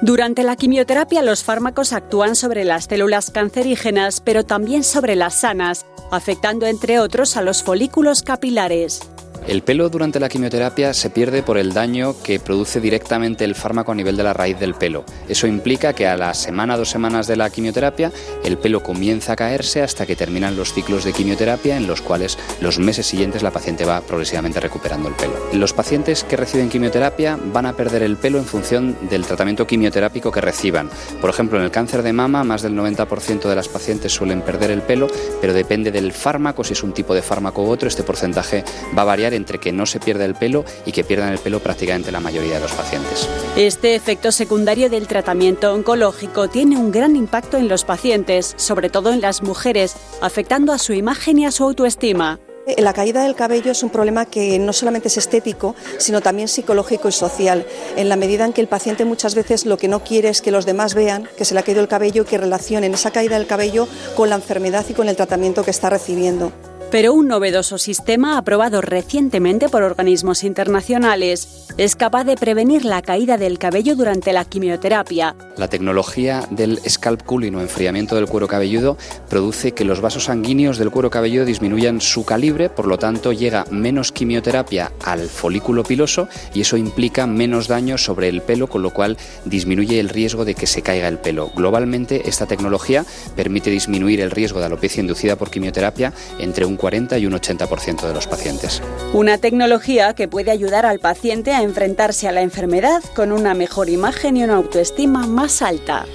Durante 0.00 0.44
la 0.44 0.54
quimioterapia 0.54 1.22
los 1.22 1.42
fármacos 1.42 1.92
actúan 1.92 2.36
sobre 2.36 2.64
las 2.64 2.84
células 2.84 3.30
cancerígenas, 3.30 4.20
pero 4.20 4.44
también 4.44 4.84
sobre 4.84 5.16
las 5.16 5.34
sanas, 5.34 5.86
afectando 6.12 6.66
entre 6.66 7.00
otros 7.00 7.36
a 7.36 7.42
los 7.42 7.64
folículos 7.64 8.22
capilares. 8.22 9.00
El 9.46 9.62
pelo 9.62 9.88
durante 9.88 10.20
la 10.20 10.28
quimioterapia 10.28 10.92
se 10.92 11.10
pierde 11.10 11.42
por 11.42 11.56
el 11.56 11.72
daño 11.72 12.14
que 12.22 12.38
produce 12.38 12.80
directamente 12.80 13.44
el 13.44 13.54
fármaco 13.54 13.92
a 13.92 13.94
nivel 13.94 14.16
de 14.16 14.22
la 14.22 14.32
raíz 14.32 14.58
del 14.58 14.74
pelo. 14.74 15.04
Eso 15.28 15.46
implica 15.46 15.92
que 15.92 16.06
a 16.06 16.16
la 16.16 16.34
semana, 16.34 16.76
dos 16.76 16.90
semanas 16.90 17.26
de 17.26 17.36
la 17.36 17.48
quimioterapia, 17.48 18.12
el 18.44 18.58
pelo 18.58 18.82
comienza 18.82 19.32
a 19.32 19.36
caerse 19.36 19.82
hasta 19.82 20.04
que 20.06 20.16
terminan 20.16 20.56
los 20.56 20.72
ciclos 20.74 21.04
de 21.04 21.12
quimioterapia 21.12 21.76
en 21.76 21.86
los 21.86 22.02
cuales 22.02 22.38
los 22.60 22.78
meses 22.78 23.06
siguientes 23.06 23.42
la 23.42 23.50
paciente 23.50 23.84
va 23.84 24.00
progresivamente 24.00 24.60
recuperando 24.60 25.08
el 25.08 25.14
pelo. 25.14 25.34
Los 25.52 25.72
pacientes 25.72 26.24
que 26.24 26.36
reciben 26.36 26.68
quimioterapia 26.68 27.38
van 27.52 27.66
a 27.66 27.74
perder 27.74 28.02
el 28.02 28.16
pelo 28.16 28.38
en 28.38 28.44
función 28.44 28.96
del 29.08 29.24
tratamiento 29.24 29.66
quimioterápico 29.66 30.30
que 30.30 30.40
reciban. 30.40 30.90
Por 31.20 31.30
ejemplo, 31.30 31.58
en 31.58 31.64
el 31.64 31.70
cáncer 31.70 32.02
de 32.02 32.12
mama, 32.12 32.44
más 32.44 32.62
del 32.62 32.74
90% 32.74 33.48
de 33.48 33.56
las 33.56 33.68
pacientes 33.68 34.12
suelen 34.12 34.42
perder 34.42 34.70
el 34.70 34.82
pelo, 34.82 35.08
pero 35.40 35.52
depende 35.52 35.90
del 35.90 36.12
fármaco, 36.12 36.64
si 36.64 36.74
es 36.74 36.82
un 36.82 36.92
tipo 36.92 37.14
de 37.14 37.22
fármaco 37.22 37.62
u 37.62 37.70
otro, 37.70 37.88
este 37.88 38.02
porcentaje 38.02 38.64
va 38.96 39.02
a 39.02 39.06
variar 39.06 39.27
entre 39.34 39.58
que 39.58 39.72
no 39.72 39.86
se 39.86 40.00
pierda 40.00 40.24
el 40.24 40.34
pelo 40.34 40.64
y 40.86 40.92
que 40.92 41.04
pierdan 41.04 41.32
el 41.32 41.38
pelo 41.38 41.60
prácticamente 41.60 42.12
la 42.12 42.20
mayoría 42.20 42.54
de 42.54 42.60
los 42.60 42.72
pacientes. 42.72 43.28
Este 43.56 43.94
efecto 43.94 44.32
secundario 44.32 44.90
del 44.90 45.06
tratamiento 45.06 45.72
oncológico 45.72 46.48
tiene 46.48 46.76
un 46.76 46.90
gran 46.90 47.16
impacto 47.16 47.56
en 47.56 47.68
los 47.68 47.84
pacientes, 47.84 48.54
sobre 48.56 48.90
todo 48.90 49.12
en 49.12 49.20
las 49.20 49.42
mujeres, 49.42 49.96
afectando 50.20 50.72
a 50.72 50.78
su 50.78 50.92
imagen 50.92 51.38
y 51.38 51.46
a 51.46 51.50
su 51.50 51.64
autoestima. 51.64 52.38
La 52.76 52.92
caída 52.92 53.22
del 53.22 53.34
cabello 53.34 53.72
es 53.72 53.82
un 53.82 53.88
problema 53.88 54.26
que 54.26 54.58
no 54.58 54.74
solamente 54.74 55.08
es 55.08 55.16
estético, 55.16 55.74
sino 55.96 56.20
también 56.20 56.48
psicológico 56.48 57.08
y 57.08 57.12
social, 57.12 57.66
en 57.96 58.10
la 58.10 58.16
medida 58.16 58.44
en 58.44 58.52
que 58.52 58.60
el 58.60 58.68
paciente 58.68 59.06
muchas 59.06 59.34
veces 59.34 59.64
lo 59.64 59.78
que 59.78 59.88
no 59.88 60.04
quiere 60.04 60.28
es 60.28 60.42
que 60.42 60.50
los 60.50 60.66
demás 60.66 60.94
vean 60.94 61.28
que 61.38 61.46
se 61.46 61.54
le 61.54 61.60
ha 61.60 61.62
caído 61.62 61.80
el 61.80 61.88
cabello 61.88 62.22
y 62.22 62.26
que 62.26 62.36
relacionen 62.36 62.92
esa 62.92 63.10
caída 63.10 63.38
del 63.38 63.46
cabello 63.46 63.88
con 64.16 64.28
la 64.28 64.36
enfermedad 64.36 64.84
y 64.86 64.92
con 64.92 65.08
el 65.08 65.16
tratamiento 65.16 65.64
que 65.64 65.70
está 65.70 65.88
recibiendo. 65.88 66.52
Pero 66.90 67.12
un 67.12 67.28
novedoso 67.28 67.76
sistema 67.76 68.38
aprobado 68.38 68.80
recientemente 68.80 69.68
por 69.68 69.82
organismos 69.82 70.42
internacionales 70.42 71.66
es 71.76 71.96
capaz 71.96 72.24
de 72.24 72.34
prevenir 72.34 72.86
la 72.86 73.02
caída 73.02 73.36
del 73.36 73.58
cabello 73.58 73.94
durante 73.94 74.32
la 74.32 74.46
quimioterapia. 74.46 75.36
La 75.58 75.68
tecnología 75.68 76.48
del 76.50 76.80
scalp 76.88 77.22
cooling 77.24 77.54
o 77.56 77.60
enfriamiento 77.60 78.16
del 78.16 78.26
cuero 78.26 78.48
cabelludo 78.48 78.96
produce 79.28 79.72
que 79.72 79.84
los 79.84 80.00
vasos 80.00 80.24
sanguíneos 80.24 80.78
del 80.78 80.90
cuero 80.90 81.10
cabelludo 81.10 81.44
disminuyan 81.44 82.00
su 82.00 82.24
calibre, 82.24 82.70
por 82.70 82.86
lo 82.86 82.98
tanto 82.98 83.32
llega 83.32 83.66
menos 83.70 84.10
quimioterapia 84.10 84.90
al 85.04 85.28
folículo 85.28 85.84
piloso 85.84 86.26
y 86.54 86.62
eso 86.62 86.78
implica 86.78 87.26
menos 87.26 87.68
daño 87.68 87.98
sobre 87.98 88.28
el 88.28 88.40
pelo, 88.40 88.66
con 88.66 88.80
lo 88.80 88.94
cual 88.94 89.18
disminuye 89.44 90.00
el 90.00 90.08
riesgo 90.08 90.46
de 90.46 90.54
que 90.54 90.66
se 90.66 90.80
caiga 90.80 91.06
el 91.08 91.18
pelo. 91.18 91.50
Globalmente, 91.54 92.30
esta 92.30 92.46
tecnología 92.46 93.04
permite 93.36 93.70
disminuir 93.70 94.22
el 94.22 94.30
riesgo 94.30 94.58
de 94.58 94.66
alopecia 94.66 95.02
inducida 95.02 95.36
por 95.36 95.50
quimioterapia 95.50 96.14
entre 96.38 96.64
un 96.64 96.77
40 96.78 97.18
y 97.18 97.26
un 97.26 97.34
80% 97.34 98.06
de 98.06 98.14
los 98.14 98.26
pacientes. 98.26 98.80
Una 99.12 99.36
tecnología 99.36 100.14
que 100.14 100.28
puede 100.28 100.50
ayudar 100.50 100.86
al 100.86 101.00
paciente 101.00 101.52
a 101.52 101.62
enfrentarse 101.62 102.28
a 102.28 102.32
la 102.32 102.40
enfermedad 102.40 103.02
con 103.14 103.32
una 103.32 103.52
mejor 103.52 103.90
imagen 103.90 104.38
y 104.38 104.44
una 104.44 104.56
autoestima 104.56 105.26
más 105.26 105.60
alta. 105.60 106.06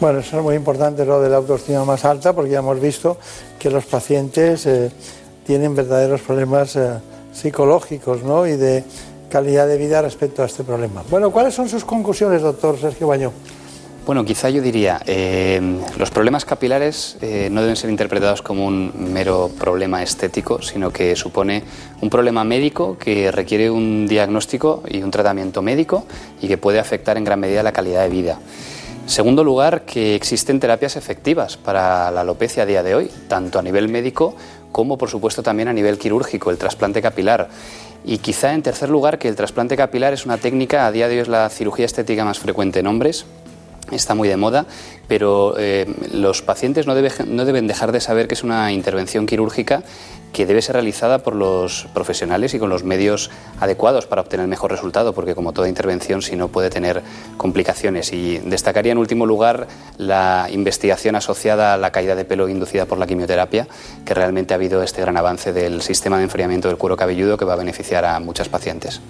Bueno, 0.00 0.18
eso 0.18 0.38
es 0.38 0.42
muy 0.42 0.56
importante 0.56 1.06
lo 1.06 1.22
de 1.22 1.30
la 1.30 1.36
autoestima 1.36 1.84
más 1.84 2.04
alta 2.04 2.34
porque 2.34 2.50
ya 2.50 2.58
hemos 2.58 2.78
visto 2.80 3.16
que 3.58 3.70
los 3.70 3.86
pacientes 3.86 4.66
eh, 4.66 4.90
tienen 5.46 5.74
verdaderos 5.74 6.20
problemas 6.20 6.76
eh, 6.76 6.98
psicológicos 7.32 8.22
¿no? 8.22 8.46
y 8.46 8.56
de 8.56 8.84
calidad 9.30 9.66
de 9.66 9.78
vida 9.78 10.02
respecto 10.02 10.42
a 10.42 10.46
este 10.46 10.62
problema. 10.64 11.02
Bueno, 11.10 11.30
¿cuáles 11.30 11.54
son 11.54 11.68
sus 11.68 11.84
conclusiones, 11.84 12.42
doctor 12.42 12.78
Sergio 12.78 13.06
Baño? 13.06 13.32
Bueno, 14.06 14.22
quizá 14.22 14.50
yo 14.50 14.60
diría, 14.60 15.00
eh, 15.06 15.78
los 15.96 16.10
problemas 16.10 16.44
capilares 16.44 17.16
eh, 17.22 17.48
no 17.50 17.62
deben 17.62 17.74
ser 17.74 17.88
interpretados 17.88 18.42
como 18.42 18.66
un 18.66 18.92
mero 19.14 19.50
problema 19.58 20.02
estético, 20.02 20.60
sino 20.60 20.90
que 20.90 21.16
supone 21.16 21.62
un 22.02 22.10
problema 22.10 22.44
médico 22.44 22.98
que 22.98 23.32
requiere 23.32 23.70
un 23.70 24.06
diagnóstico 24.06 24.82
y 24.90 25.02
un 25.02 25.10
tratamiento 25.10 25.62
médico 25.62 26.04
y 26.42 26.48
que 26.48 26.58
puede 26.58 26.80
afectar 26.80 27.16
en 27.16 27.24
gran 27.24 27.40
medida 27.40 27.62
la 27.62 27.72
calidad 27.72 28.02
de 28.02 28.10
vida. 28.10 28.38
Segundo 29.06 29.42
lugar, 29.42 29.86
que 29.86 30.14
existen 30.14 30.60
terapias 30.60 30.96
efectivas 30.96 31.56
para 31.56 32.10
la 32.10 32.20
alopecia 32.20 32.64
a 32.64 32.66
día 32.66 32.82
de 32.82 32.94
hoy, 32.94 33.10
tanto 33.26 33.58
a 33.58 33.62
nivel 33.62 33.88
médico 33.88 34.36
como, 34.70 34.98
por 34.98 35.08
supuesto, 35.08 35.42
también 35.42 35.68
a 35.68 35.72
nivel 35.72 35.96
quirúrgico, 35.96 36.50
el 36.50 36.58
trasplante 36.58 37.00
capilar. 37.00 37.48
Y 38.04 38.18
quizá, 38.18 38.52
en 38.52 38.60
tercer 38.60 38.90
lugar, 38.90 39.18
que 39.18 39.28
el 39.28 39.34
trasplante 39.36 39.78
capilar 39.78 40.12
es 40.12 40.26
una 40.26 40.36
técnica, 40.36 40.86
a 40.86 40.92
día 40.92 41.08
de 41.08 41.14
hoy 41.14 41.20
es 41.20 41.28
la 41.28 41.48
cirugía 41.48 41.86
estética 41.86 42.22
más 42.26 42.38
frecuente 42.38 42.80
en 42.80 42.86
hombres, 42.86 43.24
está 43.90 44.14
muy 44.14 44.28
de 44.28 44.36
moda, 44.36 44.66
pero 45.08 45.54
eh, 45.58 45.86
los 46.12 46.42
pacientes 46.42 46.86
no, 46.86 46.94
no, 46.94 47.44
deben 47.44 47.66
dejar 47.66 47.92
de 47.92 48.00
saber 48.00 48.28
que 48.28 48.34
es 48.34 48.42
una 48.42 48.72
intervención 48.72 49.26
quirúrgica 49.26 49.82
que 50.32 50.46
debe 50.46 50.60
ser 50.62 50.74
realizada 50.74 51.20
por 51.20 51.36
los 51.36 51.86
profesionales 51.94 52.54
y 52.54 52.58
con 52.58 52.68
los 52.68 52.82
medios 52.82 53.30
adecuados 53.60 54.06
para 54.06 54.20
obtener 54.20 54.44
el 54.44 54.50
mejor 54.50 54.72
resultado, 54.72 55.14
porque 55.14 55.34
como 55.34 55.52
toda 55.52 55.68
intervención, 55.68 56.22
si 56.22 56.34
no 56.34 56.48
puede 56.48 56.70
tener 56.70 57.02
complicaciones. 57.36 58.12
Y 58.12 58.38
destacaría 58.38 58.92
en 58.92 58.98
último 58.98 59.26
lugar 59.26 59.68
la 59.96 60.48
investigación 60.50 61.14
asociada 61.14 61.74
a 61.74 61.76
la 61.78 61.92
caída 61.92 62.16
de 62.16 62.24
pelo 62.24 62.48
inducida 62.48 62.84
por 62.84 62.98
la 62.98 63.06
quimioterapia, 63.06 63.68
que 64.04 64.12
realmente 64.12 64.52
ha 64.54 64.56
habido 64.56 64.82
este 64.82 65.00
gran 65.00 65.16
avance 65.16 65.52
del 65.52 65.82
sistema 65.82 66.18
de 66.18 66.24
enfriamiento 66.24 66.66
del 66.66 66.78
cuero 66.78 66.96
cabelludo 66.96 67.36
que 67.36 67.44
va 67.44 67.52
a 67.52 67.56
beneficiar 67.56 68.04
a 68.04 68.18
muchas 68.18 68.48
pacientes. 68.48 69.00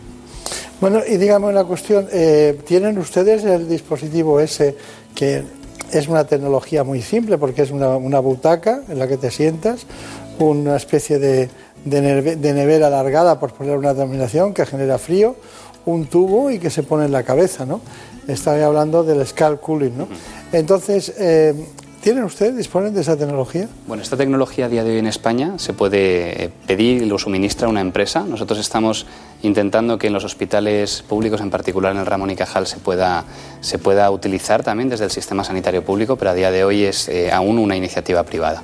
Bueno, 0.85 1.01
y 1.09 1.16
dígame 1.16 1.47
una 1.47 1.64
cuestión, 1.64 2.09
eh, 2.12 2.59
¿tienen 2.66 2.99
ustedes 2.99 3.42
el 3.44 3.66
dispositivo 3.66 4.38
ese 4.38 4.77
que 5.14 5.42
es 5.90 6.09
una 6.09 6.27
tecnología 6.27 6.85
muy 6.85 7.01
simple 7.01 7.38
porque 7.38 7.62
es 7.62 7.70
una, 7.70 8.18
butaca 8.18 8.83
en 8.87 8.99
la 8.99 9.09
que 9.09 9.16
te 9.16 9.31
sientas, 9.31 9.87
una 10.38 10.77
especie 10.77 11.18
de, 11.18 11.49
nevera 11.87 12.88
alargada, 12.88 13.40
por 13.40 13.55
poner 13.55 13.79
una 13.79 13.94
denominación, 13.94 14.53
que 14.53 14.66
genera 14.66 14.99
frío, 14.99 15.37
un 15.87 16.05
tubo 16.05 16.51
y 16.51 16.59
que 16.59 16.68
se 16.68 16.83
pone 16.83 17.07
en 17.07 17.12
la 17.12 17.23
cabeza, 17.23 17.64
¿no? 17.64 17.81
Estaba 18.29 18.62
hablando 18.62 19.05
del 19.05 19.27
scalp 19.27 19.62
cooling, 19.62 19.97
¿no? 19.97 20.07
Entonces, 20.53 21.14
eh, 21.16 21.55
¿Tienen 22.05 22.25
ustedes, 22.25 22.55
disponen 22.55 22.93
de 22.93 23.01
esa 23.01 23.17
tecnología? 23.17 23.67
Bueno, 23.87 24.03
esta 24.03 24.14
tecnología 24.14 24.67
a 24.67 24.69
día 24.69 24.85
de 24.85 24.90
hoy 24.90 24.99
en 24.99 25.07
España 25.07 25.55
se 25.57 25.73
puede 25.73 26.45
eh, 26.45 26.51
pedir 26.67 27.03
y 27.03 27.07
lo 27.07 27.19
suministra 27.19 27.67
una 27.67 27.81
empresa. 27.81 28.27
Nosotros 28.29 28.59
estamos 28.59 29.07
intentando 29.40 29.97
que 29.97 30.09
en 30.09 30.12
los 30.12 30.23
hospitales 30.23 31.03
públicos, 31.09 31.40
en 31.40 31.49
particular 31.49 31.93
en 31.93 32.01
el 32.01 32.05
Ramón 32.05 32.29
y 32.29 32.37
Cajal, 32.37 32.67
se 32.67 32.77
pueda, 32.77 33.25
se 33.62 33.79
pueda 33.79 34.11
utilizar 34.11 34.62
también 34.62 34.90
desde 34.90 35.07
el 35.07 35.11
sistema 35.11 35.45
sanitario 35.45 35.83
público, 35.83 36.17
pero 36.17 36.33
a 36.33 36.35
día 36.35 36.51
de 36.51 36.62
hoy 36.62 36.85
es 36.85 37.09
eh, 37.09 37.33
aún 37.33 37.57
una 37.57 37.75
iniciativa 37.75 38.23
privada. 38.25 38.62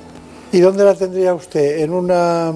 ¿Y 0.51 0.59
dónde 0.59 0.83
la 0.83 0.93
tendría 0.93 1.33
usted? 1.33 1.79
¿En 1.79 1.93
una 1.93 2.53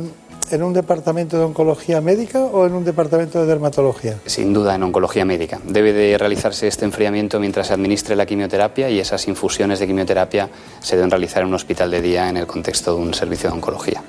¿En 0.52 0.62
un 0.62 0.74
departamento 0.74 1.40
de 1.40 1.44
oncología 1.44 2.02
médica 2.02 2.40
o 2.44 2.68
en 2.68 2.74
un 2.74 2.86
departamento 2.86 3.42
de 3.42 3.48
dermatología? 3.48 4.20
Sin 4.28 4.54
duda, 4.54 4.76
en 4.76 4.84
oncología 4.84 5.26
médica. 5.26 5.60
Debe 5.66 5.92
de 5.92 6.18
realizarse 6.20 6.68
este 6.68 6.86
enfriamiento 6.86 7.40
mientras 7.40 7.68
se 7.68 7.74
administre 7.74 8.16
la 8.16 8.28
quimioterapia 8.28 8.90
y 8.90 9.00
esas 9.00 9.28
infusiones 9.28 9.80
de 9.80 9.88
quimioterapia 9.88 10.50
se 10.82 10.98
deben 10.98 11.10
realizar 11.10 11.42
en 11.42 11.48
un 11.48 11.56
hospital 11.56 11.90
de 11.90 12.02
día 12.02 12.30
en 12.30 12.38
el 12.38 12.46
contexto 12.46 12.96
de 12.96 13.02
un 13.02 13.14
servicio 13.16 13.50
de 13.50 13.56
oncología. 13.56 14.04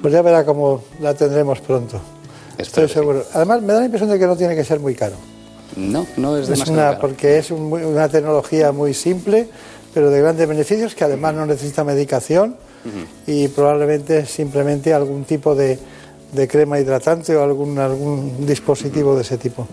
Pues 0.00 0.14
ya 0.14 0.22
verá 0.22 0.46
cómo 0.46 0.82
la 0.98 1.12
tendremos 1.12 1.60
pronto. 1.60 2.00
Estoy 2.56 2.88
seguro. 2.88 3.24
Además, 3.34 3.60
me 3.60 3.74
da 3.74 3.80
la 3.80 3.84
impresión 3.84 4.10
de 4.10 4.18
que 4.18 4.26
no 4.26 4.36
tiene 4.36 4.56
que 4.56 4.64
ser 4.64 4.80
muy 4.80 4.94
caro. 4.94 5.16
No, 5.76 6.06
no 6.16 6.38
es 6.38 6.48
demasiado 6.48 6.72
una, 6.72 6.88
caro. 6.90 7.00
Porque 7.00 7.38
es 7.38 7.50
una 7.50 8.08
tecnología 8.08 8.72
muy 8.72 8.94
simple, 8.94 9.48
pero 9.92 10.10
de 10.10 10.20
grandes 10.20 10.48
beneficios, 10.48 10.94
que 10.94 11.04
además 11.04 11.34
no 11.34 11.44
necesita 11.44 11.84
medicación 11.84 12.56
y 13.26 13.48
probablemente 13.48 14.26
simplemente 14.26 14.92
algún 14.92 15.24
tipo 15.24 15.54
de, 15.54 15.78
de, 16.32 16.48
crema 16.48 16.80
hidratante 16.80 17.36
o 17.36 17.42
algún, 17.42 17.78
algún 17.78 18.46
dispositivo 18.46 19.14
de 19.14 19.22
ese 19.22 19.38
tipo. 19.38 19.66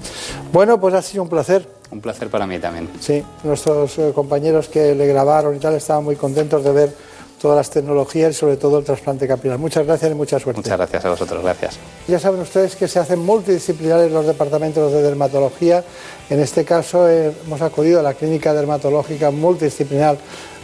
Bueno, 0.52 0.80
pues 0.80 0.94
ha 0.94 1.02
sido 1.02 1.24
un 1.24 1.30
placer. 1.30 1.68
Un 1.92 2.02
placer 2.02 2.30
para 2.30 2.46
mí 2.46 2.60
también. 2.60 2.90
Sí, 3.00 3.24
nuestros 3.44 3.98
eh, 3.98 4.12
compañeros 4.14 4.70
que 4.70 4.94
le 4.94 5.08
grabaron 5.08 5.56
y 5.56 5.60
tal 5.60 5.74
estaban 5.76 6.04
muy 6.04 6.16
contentos 6.16 6.64
de 6.64 6.72
ver 6.72 6.94
todas 7.40 7.58
las 7.58 7.70
tecnologías 7.70 8.32
y 8.32 8.34
sobre 8.38 8.58
todo 8.58 8.78
el 8.78 8.86
trasplante 8.86 9.28
capilar. 9.28 9.58
Muchas 9.58 9.86
gracias 9.86 10.12
y 10.12 10.14
mucha 10.14 10.40
suerte. 10.40 10.60
Muchas 10.60 10.78
gracias 10.78 11.06
a 11.06 11.10
vosotros, 11.10 11.42
gracias. 11.42 11.80
Ya 12.08 12.20
saben 12.20 12.42
ustedes 12.42 12.76
que 12.76 12.88
se 12.88 13.00
hacen 13.00 13.20
multidisciplinares 13.20 14.12
los 14.12 14.26
departamentos 14.26 14.92
de 14.92 15.02
dermatología. 15.02 15.84
En 16.30 16.40
este 16.40 16.66
caso 16.66 17.10
eh, 17.10 17.32
hemos 17.46 17.62
acudido 17.62 18.02
a 18.02 18.04
la 18.04 18.14
clínica 18.14 18.54
dermatológica 18.54 19.32
multidisciplinar 19.32 20.18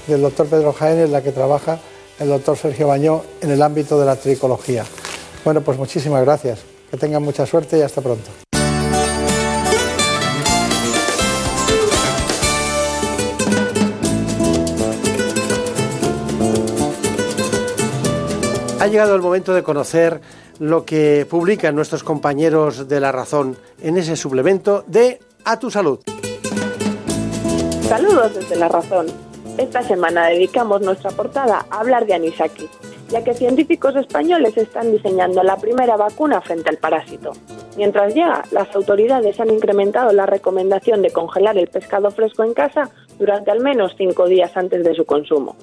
del 0.05 0.21
doctor 0.21 0.47
Pedro 0.47 0.73
Jaén, 0.73 0.99
en 0.99 1.11
la 1.11 1.23
que 1.23 1.31
trabaja 1.31 1.79
el 2.19 2.29
doctor 2.29 2.57
Sergio 2.57 2.87
Bañó 2.87 3.23
en 3.41 3.51
el 3.51 3.61
ámbito 3.61 3.99
de 3.99 4.05
la 4.05 4.15
tricología. 4.15 4.85
Bueno, 5.43 5.61
pues 5.61 5.77
muchísimas 5.77 6.23
gracias. 6.23 6.59
Que 6.89 6.97
tengan 6.97 7.23
mucha 7.23 7.45
suerte 7.45 7.77
y 7.77 7.81
hasta 7.81 8.01
pronto. 8.01 8.29
Ha 18.79 18.87
llegado 18.87 19.15
el 19.15 19.21
momento 19.21 19.53
de 19.53 19.63
conocer 19.63 20.21
lo 20.59 20.85
que 20.85 21.25
publican 21.27 21.75
nuestros 21.75 22.03
compañeros 22.03 22.87
de 22.87 22.99
La 22.99 23.11
Razón 23.11 23.57
en 23.81 23.97
ese 23.97 24.15
suplemento 24.15 24.83
de 24.87 25.19
A 25.43 25.57
tu 25.57 25.71
Salud. 25.71 25.99
Saludos 27.89 28.35
desde 28.35 28.55
La 28.55 28.69
Razón. 28.69 29.07
Esta 29.57 29.81
semana 29.83 30.27
dedicamos 30.27 30.81
nuestra 30.81 31.11
portada 31.11 31.65
a 31.69 31.79
hablar 31.79 32.05
de 32.05 32.13
anisakis, 32.13 32.69
ya 33.07 33.23
que 33.23 33.33
científicos 33.33 33.95
españoles 33.95 34.57
están 34.57 34.91
diseñando 34.91 35.43
la 35.43 35.55
primera 35.55 35.95
vacuna 35.95 36.41
frente 36.41 36.69
al 36.69 36.77
parásito. 36.77 37.31
Mientras 37.77 38.13
llega, 38.13 38.43
las 38.51 38.75
autoridades 38.75 39.39
han 39.39 39.49
incrementado 39.51 40.11
la 40.11 40.25
recomendación 40.25 41.01
de 41.01 41.11
congelar 41.11 41.57
el 41.57 41.69
pescado 41.69 42.11
fresco 42.11 42.43
en 42.43 42.53
casa 42.53 42.89
durante 43.17 43.49
al 43.49 43.61
menos 43.61 43.95
cinco 43.97 44.27
días 44.27 44.57
antes 44.57 44.83
de 44.83 44.93
su 44.93 45.05
consumo. 45.05 45.55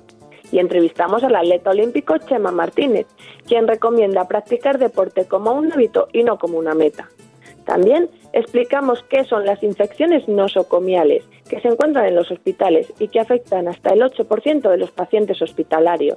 Y 0.50 0.58
entrevistamos 0.58 1.22
al 1.22 1.36
atleta 1.36 1.70
olímpico 1.70 2.16
Chema 2.16 2.50
Martínez, 2.50 3.06
quien 3.46 3.68
recomienda 3.68 4.26
practicar 4.26 4.78
deporte 4.78 5.26
como 5.26 5.52
un 5.52 5.70
hábito 5.70 6.08
y 6.14 6.22
no 6.22 6.38
como 6.38 6.56
una 6.56 6.72
meta. 6.74 7.10
También 7.66 8.08
explicamos 8.32 9.04
qué 9.10 9.24
son 9.24 9.44
las 9.44 9.62
infecciones 9.62 10.26
nosocomiales 10.28 11.24
que 11.52 11.60
se 11.60 11.68
encuentran 11.68 12.06
en 12.06 12.14
los 12.14 12.30
hospitales 12.30 12.90
y 12.98 13.08
que 13.08 13.20
afectan 13.20 13.68
hasta 13.68 13.92
el 13.92 14.00
8% 14.00 14.70
de 14.70 14.78
los 14.78 14.90
pacientes 14.90 15.42
hospitalarios. 15.42 16.16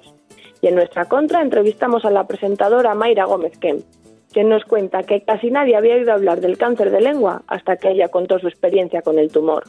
Y 0.61 0.67
en 0.67 0.75
nuestra 0.75 1.09
contra 1.09 1.41
entrevistamos 1.41 2.05
a 2.05 2.09
la 2.09 2.25
presentadora 2.25 2.95
Mayra 2.95 3.25
Gómez 3.25 3.57
Kemp, 3.57 3.83
quien 4.31 4.47
nos 4.47 4.63
cuenta 4.63 5.03
que 5.03 5.25
casi 5.25 5.51
nadie 5.51 5.75
había 5.75 5.95
oído 5.95 6.13
hablar 6.13 6.39
del 6.39 6.57
cáncer 6.57 6.89
de 6.89 7.01
lengua 7.01 7.41
hasta 7.47 7.75
que 7.75 7.89
ella 7.89 8.07
contó 8.07 8.39
su 8.39 8.47
experiencia 8.47 9.01
con 9.01 9.19
el 9.19 9.29
tumor. 9.29 9.65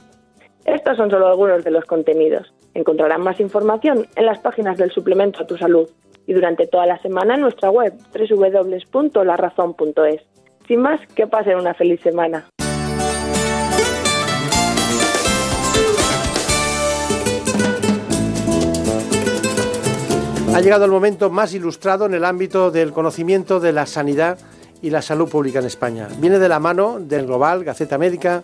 Estos 0.64 0.98
son 0.98 1.10
solo 1.10 1.26
algunos 1.26 1.64
de 1.64 1.72
los 1.72 1.84
contenidos. 1.84 2.54
Encontrarán 2.74 3.22
más 3.22 3.40
información 3.40 4.06
en 4.14 4.24
las 4.24 4.38
páginas 4.38 4.78
del 4.78 4.92
suplemento 4.92 5.42
a 5.42 5.48
tu 5.48 5.56
salud 5.56 5.90
y 6.28 6.32
durante 6.32 6.68
toda 6.68 6.86
la 6.86 7.02
semana 7.02 7.34
en 7.34 7.40
nuestra 7.40 7.70
web 7.70 7.92
www.larazón.es. 8.14 10.22
Sin 10.68 10.80
más, 10.80 11.00
que 11.16 11.26
pasen 11.26 11.58
una 11.58 11.74
feliz 11.74 12.00
semana. 12.02 12.46
Ha 20.56 20.62
llegado 20.62 20.86
el 20.86 20.90
momento 20.90 21.28
más 21.28 21.52
ilustrado 21.52 22.06
en 22.06 22.14
el 22.14 22.24
ámbito 22.24 22.70
del 22.70 22.90
conocimiento 22.90 23.60
de 23.60 23.74
la 23.74 23.84
sanidad 23.84 24.38
y 24.80 24.88
la 24.88 25.02
salud 25.02 25.28
pública 25.28 25.58
en 25.58 25.66
España. 25.66 26.08
Viene 26.18 26.38
de 26.38 26.48
la 26.48 26.58
mano 26.58 26.98
del 26.98 27.26
Global, 27.26 27.62
Gaceta 27.62 27.98
Médica. 27.98 28.42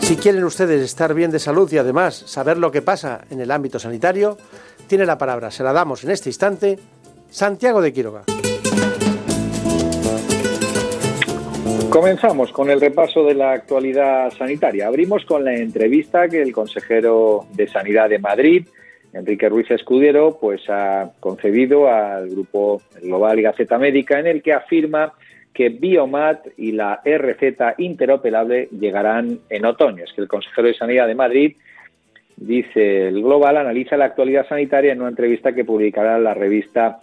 Si 0.00 0.16
quieren 0.16 0.44
ustedes 0.44 0.82
estar 0.82 1.14
bien 1.14 1.30
de 1.30 1.38
salud 1.38 1.72
y 1.72 1.78
además 1.78 2.16
saber 2.26 2.58
lo 2.58 2.70
que 2.70 2.82
pasa 2.82 3.22
en 3.30 3.40
el 3.40 3.52
ámbito 3.52 3.78
sanitario, 3.78 4.36
tiene 4.86 5.06
la 5.06 5.16
palabra, 5.16 5.50
se 5.50 5.62
la 5.62 5.72
damos 5.72 6.04
en 6.04 6.10
este 6.10 6.28
instante, 6.28 6.78
Santiago 7.30 7.80
de 7.80 7.94
Quiroga. 7.94 8.24
Comenzamos 11.88 12.52
con 12.52 12.68
el 12.68 12.82
repaso 12.82 13.24
de 13.24 13.32
la 13.32 13.52
actualidad 13.52 14.30
sanitaria. 14.36 14.88
Abrimos 14.88 15.24
con 15.24 15.42
la 15.42 15.54
entrevista 15.54 16.28
que 16.28 16.42
el 16.42 16.52
consejero 16.52 17.46
de 17.54 17.66
Sanidad 17.66 18.10
de 18.10 18.18
Madrid, 18.18 18.66
Enrique 19.16 19.48
Ruiz 19.48 19.70
Escudero, 19.70 20.38
pues 20.40 20.68
ha 20.68 21.10
concedido 21.20 21.88
al 21.88 22.28
grupo 22.28 22.82
Global 23.02 23.40
Gaceta 23.40 23.78
Médica, 23.78 24.18
en 24.20 24.26
el 24.26 24.42
que 24.42 24.52
afirma 24.52 25.12
que 25.52 25.70
Biomat 25.70 26.46
y 26.58 26.72
la 26.72 27.00
RZ 27.04 27.78
interoperable 27.78 28.68
llegarán 28.78 29.38
en 29.48 29.64
otoño. 29.64 30.04
Es 30.04 30.12
que 30.12 30.20
el 30.20 30.28
consejero 30.28 30.68
de 30.68 30.74
Sanidad 30.74 31.06
de 31.06 31.14
Madrid 31.14 31.56
dice 32.36 33.08
el 33.08 33.22
Global 33.22 33.56
analiza 33.56 33.96
la 33.96 34.04
actualidad 34.04 34.46
sanitaria 34.46 34.92
en 34.92 35.00
una 35.00 35.08
entrevista 35.08 35.54
que 35.54 35.64
publicará 35.64 36.18
la 36.18 36.34
revista 36.34 37.00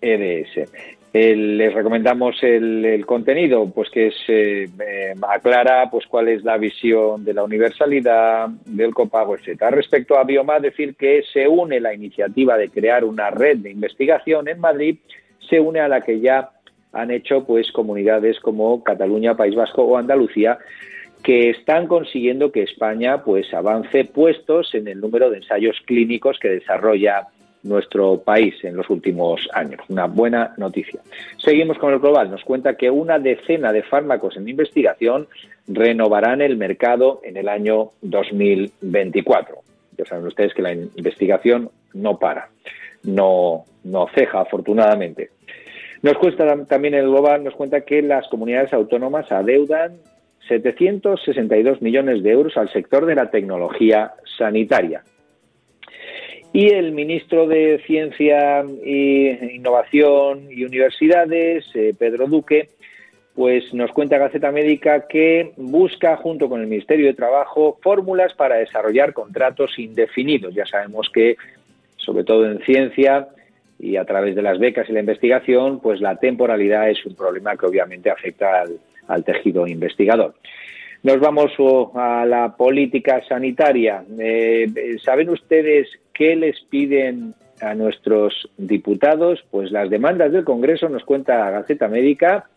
EDS 0.00 1.01
les 1.12 1.74
recomendamos 1.74 2.42
el, 2.42 3.04
contenido, 3.04 3.70
pues 3.70 3.90
que 3.90 4.10
se 4.26 4.64
eh, 4.64 5.14
aclara 5.28 5.90
pues 5.90 6.06
cuál 6.06 6.28
es 6.28 6.42
la 6.42 6.56
visión 6.56 7.22
de 7.22 7.34
la 7.34 7.44
universalidad, 7.44 8.48
del 8.64 8.94
copago, 8.94 9.36
etcétera. 9.36 9.70
Respecto 9.72 10.16
a 10.16 10.24
Bioma, 10.24 10.58
decir 10.58 10.96
que 10.96 11.22
se 11.30 11.46
une 11.46 11.80
la 11.80 11.92
iniciativa 11.92 12.56
de 12.56 12.70
crear 12.70 13.04
una 13.04 13.30
red 13.30 13.58
de 13.58 13.70
investigación 13.70 14.48
en 14.48 14.58
Madrid, 14.58 14.98
se 15.50 15.60
une 15.60 15.80
a 15.80 15.88
la 15.88 16.00
que 16.00 16.20
ya 16.20 16.50
han 16.92 17.10
hecho 17.10 17.44
pues 17.44 17.70
comunidades 17.72 18.40
como 18.40 18.82
Cataluña, 18.82 19.36
País 19.36 19.54
Vasco 19.54 19.82
o 19.82 19.98
Andalucía 19.98 20.58
que 21.22 21.50
están 21.50 21.86
consiguiendo 21.86 22.50
que 22.50 22.62
España 22.62 23.22
pues 23.22 23.52
avance 23.54 24.04
puestos 24.04 24.74
en 24.74 24.88
el 24.88 25.00
número 25.00 25.30
de 25.30 25.38
ensayos 25.38 25.76
clínicos 25.86 26.38
que 26.40 26.48
desarrolla 26.48 27.28
nuestro 27.62 28.18
país 28.20 28.54
en 28.64 28.76
los 28.76 28.90
últimos 28.90 29.48
años. 29.52 29.80
Una 29.88 30.06
buena 30.06 30.54
noticia. 30.56 31.00
Seguimos 31.38 31.78
con 31.78 31.92
el 31.92 32.00
global. 32.00 32.30
Nos 32.30 32.44
cuenta 32.44 32.76
que 32.76 32.90
una 32.90 33.18
decena 33.18 33.72
de 33.72 33.82
fármacos 33.82 34.36
en 34.36 34.48
investigación 34.48 35.28
renovarán 35.68 36.40
el 36.40 36.56
mercado 36.56 37.20
en 37.24 37.36
el 37.36 37.48
año 37.48 37.90
2024. 38.02 39.56
Ya 39.96 40.04
saben 40.04 40.26
ustedes 40.26 40.54
que 40.54 40.62
la 40.62 40.72
investigación 40.72 41.70
no 41.94 42.18
para, 42.18 42.48
no, 43.04 43.64
no 43.84 44.08
ceja, 44.14 44.40
afortunadamente. 44.40 45.30
Nos 46.02 46.18
cuesta 46.18 46.64
también 46.66 46.94
el 46.94 47.08
global, 47.08 47.44
nos 47.44 47.54
cuenta 47.54 47.82
que 47.82 48.02
las 48.02 48.26
comunidades 48.28 48.72
autónomas 48.72 49.30
adeudan 49.30 49.98
762 50.48 51.80
millones 51.80 52.22
de 52.22 52.30
euros 52.30 52.56
al 52.56 52.72
sector 52.72 53.06
de 53.06 53.14
la 53.14 53.30
tecnología 53.30 54.12
sanitaria. 54.36 55.04
Y 56.52 56.68
el 56.68 56.92
ministro 56.92 57.46
de 57.46 57.80
Ciencia 57.86 58.62
e 58.84 59.52
Innovación 59.54 60.48
y 60.50 60.64
Universidades, 60.64 61.64
eh, 61.74 61.94
Pedro 61.98 62.26
Duque, 62.26 62.68
pues 63.34 63.72
nos 63.72 63.90
cuenta 63.92 64.18
Gaceta 64.18 64.52
Médica 64.52 65.06
que 65.08 65.52
busca, 65.56 66.18
junto 66.18 66.50
con 66.50 66.60
el 66.60 66.66
Ministerio 66.66 67.06
de 67.06 67.14
Trabajo, 67.14 67.78
fórmulas 67.82 68.34
para 68.34 68.56
desarrollar 68.56 69.14
contratos 69.14 69.78
indefinidos. 69.78 70.54
Ya 70.54 70.66
sabemos 70.66 71.08
que, 71.08 71.36
sobre 71.96 72.24
todo 72.24 72.44
en 72.44 72.58
ciencia 72.60 73.28
y 73.78 73.96
a 73.96 74.04
través 74.04 74.34
de 74.34 74.42
las 74.42 74.58
becas 74.58 74.90
y 74.90 74.92
la 74.92 75.00
investigación, 75.00 75.80
pues 75.80 76.02
la 76.02 76.16
temporalidad 76.16 76.90
es 76.90 77.04
un 77.06 77.14
problema 77.14 77.56
que 77.56 77.64
obviamente 77.64 78.10
afecta 78.10 78.64
al 79.08 79.24
tejido 79.24 79.66
investigador. 79.66 80.34
Nos 81.02 81.18
vamos 81.18 81.52
a 81.94 82.26
la 82.26 82.54
política 82.54 83.22
sanitaria. 83.26 84.04
Eh, 84.20 84.98
¿Saben 85.02 85.30
ustedes 85.30 85.88
qué 86.14 86.36
les 86.36 86.60
piden 86.70 87.34
a 87.60 87.74
nuestros 87.74 88.50
diputados? 88.58 89.44
Pues 89.50 89.70
las 89.70 89.90
demandas 89.90 90.32
del 90.32 90.44
Congreso, 90.44 90.88
nos 90.88 91.04
cuenta 91.04 91.50
Gaceta 91.50 91.88
Médica, 91.88 92.48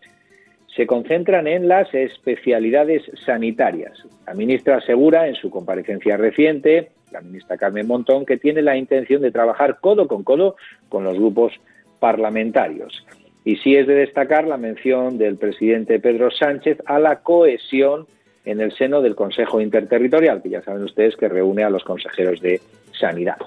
se 0.76 0.86
concentran 0.86 1.48
en 1.48 1.68
las 1.68 1.94
especialidades 1.94 3.04
sanitarias. 3.26 3.98
La 4.28 4.34
ministra 4.34 4.78
asegura 4.78 5.28
en 5.28 5.36
su 5.36 5.50
comparecencia 5.50 6.18
reciente, 6.18 6.92
la 7.12 7.22
ministra 7.22 7.58
Carmen 7.58 7.88
Montón, 7.88 8.26
que 8.26 8.38
tiene 8.38 8.62
la 8.62 8.76
intención 8.76 9.22
de 9.22 9.32
trabajar 9.32 9.80
codo 9.80 10.08
con 10.08 10.24
codo 10.24 10.58
con 10.90 11.04
los 11.04 11.18
grupos 11.18 11.54
parlamentarios. 12.00 13.06
Y 13.46 13.56
sí 13.58 13.76
es 13.76 13.88
de 13.88 13.96
destacar 13.96 14.48
la 14.48 14.58
mención 14.58 15.18
del 15.18 15.38
presidente 15.38 16.00
Pedro 16.00 16.30
Sánchez 16.32 16.80
a 16.86 17.00
la 17.00 17.22
cohesión 17.22 18.08
en 18.46 18.62
el 18.62 18.72
seno 18.72 19.02
del 19.02 19.16
Consejo 19.16 19.60
Interterritorial, 19.60 20.42
que 20.42 20.50
ya 20.50 20.62
saben 20.62 20.84
ustedes 20.84 21.16
que 21.16 21.28
reúne 21.28 21.64
a 21.64 21.70
los 21.70 21.84
consejeros 21.84 22.40
de 22.42 22.62
Sanidad. 22.98 23.38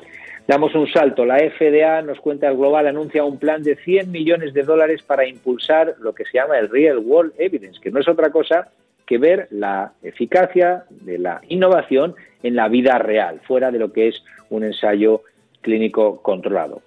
Damos 0.47 0.75
un 0.75 0.91
salto. 0.91 1.27
La 1.27 1.39
FDA 1.39 2.01
nos 2.03 2.21
cuenta 2.21 2.49
el 2.49 2.57
global, 2.57 2.87
anuncia 2.87 3.23
un 3.23 3.39
plan 3.39 3.63
de 3.63 3.77
100 3.77 4.11
millones 4.11 4.55
de 4.55 4.63
dólares 4.63 5.03
para 5.03 5.27
impulsar 5.27 5.97
lo 6.01 6.15
que 6.15 6.25
se 6.25 6.39
llama 6.39 6.59
el 6.59 6.71
Real 6.71 6.99
World 6.99 7.35
Evidence, 7.37 7.79
que 7.81 7.91
no 7.91 8.01
es 8.01 8.09
otra 8.09 8.31
cosa 8.31 8.69
que 9.07 9.19
ver 9.19 9.49
la 9.51 9.93
eficacia 10.03 10.85
de 10.89 11.19
la 11.19 11.41
innovación 11.49 12.15
en 12.43 12.57
la 12.57 12.69
vida 12.69 12.99
real, 12.99 13.41
fuera 13.47 13.71
de 13.71 13.79
lo 13.79 13.93
que 13.93 14.09
es 14.09 14.25
un 14.51 14.65
ensayo 14.65 15.23
clínico 15.61 16.23
controlado. 16.23 16.83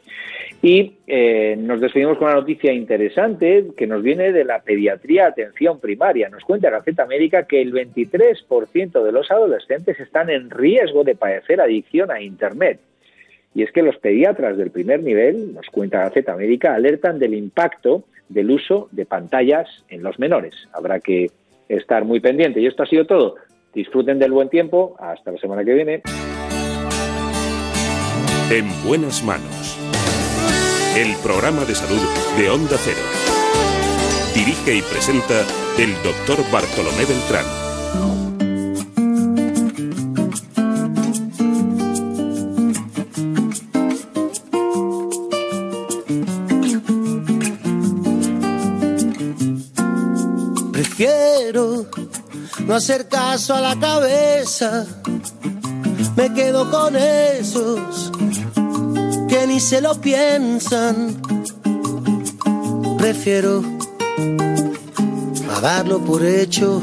Y 0.62 0.98
eh, 1.08 1.56
nos 1.58 1.82
despedimos 1.82 2.18
con 2.18 2.28
una 2.28 2.36
noticia 2.36 2.72
interesante 2.72 3.68
que 3.76 3.88
nos 3.88 4.04
viene 4.04 4.32
de 4.32 4.46
la 4.46 4.60
pediatría 4.60 5.28
atención 5.28 5.80
primaria. 5.80 6.30
Nos 6.30 6.44
cuenta 6.44 6.70
Gaceta 6.70 7.08
Médica 7.08 7.48
que 7.48 7.62
el 7.62 7.74
23% 7.74 9.04
de 9.04 9.12
los 9.12 9.32
adolescentes 9.32 10.00
están 10.00 10.30
en 10.30 10.52
riesgo 10.52 11.04
de 11.04 11.16
padecer 11.16 11.62
adicción 11.62 12.12
a 12.12 12.22
Internet. 12.22 12.80
Y 13.56 13.64
es 13.64 13.72
que 13.72 13.82
los 13.82 13.98
pediatras 13.98 14.56
del 14.56 14.70
primer 14.70 15.02
nivel, 15.02 15.56
nos 15.56 15.68
cuenta 15.68 16.04
Gaceta 16.04 16.36
Médica, 16.36 16.76
alertan 16.76 17.18
del 17.18 17.34
impacto 17.34 18.04
del 18.30 18.52
uso 18.52 18.88
de 18.92 19.06
pantallas 19.06 19.68
en 19.90 20.04
los 20.04 20.20
menores. 20.20 20.54
Habrá 20.74 21.00
que 21.00 21.32
estar 21.68 22.06
muy 22.06 22.20
pendiente. 22.20 22.62
Y 22.62 22.68
esto 22.68 22.84
ha 22.84 22.88
sido 22.88 23.06
todo. 23.06 23.36
Disfruten 23.74 24.20
del 24.20 24.32
buen 24.32 24.50
tiempo. 24.50 24.96
Hasta 25.00 25.32
la 25.32 25.38
semana 25.40 25.66
que 25.66 25.74
viene. 25.74 26.02
En 28.52 28.70
buenas 28.84 29.24
manos 29.24 29.78
el 30.98 31.16
programa 31.24 31.64
de 31.64 31.74
salud 31.74 32.02
de 32.38 32.50
Onda 32.50 32.76
Cero. 32.84 33.00
Dirige 34.36 34.76
y 34.76 34.82
presenta 34.82 35.46
el 35.78 35.94
doctor 36.04 36.44
Bartolomé 36.52 37.06
Beltrán. 37.06 37.46
Prefiero 50.74 51.86
no 52.66 52.76
hacer 52.76 53.08
caso 53.08 53.54
a 53.54 53.62
la 53.62 53.80
cabeza, 53.80 54.86
me 56.18 56.34
quedo 56.34 56.70
con 56.70 56.98
esos 56.98 58.12
que 59.32 59.48
ni 59.48 59.62
se 59.62 59.80
lo 59.80 59.96
piensan. 59.96 61.22
Prefiero 62.98 63.64
a 65.50 65.62
darlo 65.62 66.00
por 66.00 66.26
hecho, 66.26 66.82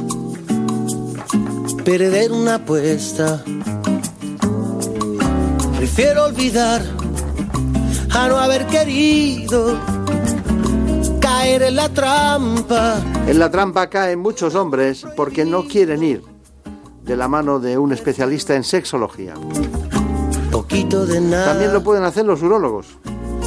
perder 1.84 2.32
una 2.32 2.54
apuesta. 2.54 3.44
Prefiero 5.76 6.24
olvidar 6.24 6.80
a 8.14 8.28
no 8.28 8.38
haber 8.38 8.66
querido 8.66 9.78
caer 11.20 11.64
en 11.64 11.76
la 11.76 11.90
trampa. 11.90 12.96
En 13.26 13.38
la 13.38 13.50
trampa 13.50 13.90
caen 13.90 14.20
muchos 14.20 14.54
hombres 14.54 15.06
porque 15.16 15.44
no 15.44 15.64
quieren 15.64 16.02
ir 16.02 16.22
de 17.02 17.14
la 17.14 17.28
mano 17.28 17.60
de 17.60 17.76
un 17.76 17.92
especialista 17.92 18.56
en 18.56 18.64
sexología. 18.64 19.34
También 20.50 21.72
lo 21.72 21.82
pueden 21.82 22.04
hacer 22.04 22.24
los 22.24 22.42
urólogos. 22.42 22.86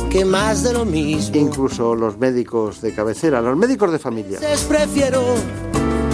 Que 0.10 0.26
más 0.26 0.64
de 0.64 0.74
lo 0.74 0.86
mismo. 0.86 1.36
Incluso 1.38 1.96
los 1.96 2.18
médicos 2.18 2.82
de 2.82 2.94
cabecera, 2.94 3.42
los 3.42 3.58
médicos 3.58 3.92
de 3.92 4.00
familia. 4.00 4.40
Prefiero. 4.68 5.22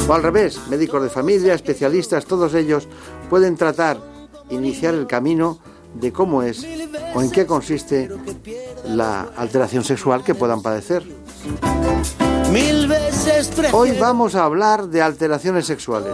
O 0.07 0.13
al 0.13 0.23
revés, 0.23 0.59
médicos 0.69 1.03
de 1.03 1.09
familia, 1.09 1.53
especialistas, 1.53 2.25
todos 2.25 2.53
ellos 2.53 2.87
pueden 3.29 3.55
tratar, 3.55 3.97
iniciar 4.49 4.93
el 4.93 5.07
camino 5.07 5.59
de 5.93 6.13
cómo 6.13 6.43
es 6.43 6.65
o 7.13 7.21
en 7.21 7.31
qué 7.31 7.45
consiste 7.45 8.09
la 8.85 9.27
alteración 9.35 9.83
sexual 9.83 10.23
que 10.23 10.35
puedan 10.35 10.61
padecer. 10.61 11.03
Hoy 13.73 13.91
vamos 13.99 14.35
a 14.35 14.45
hablar 14.45 14.87
de 14.87 15.01
alteraciones 15.01 15.65
sexuales. 15.65 16.13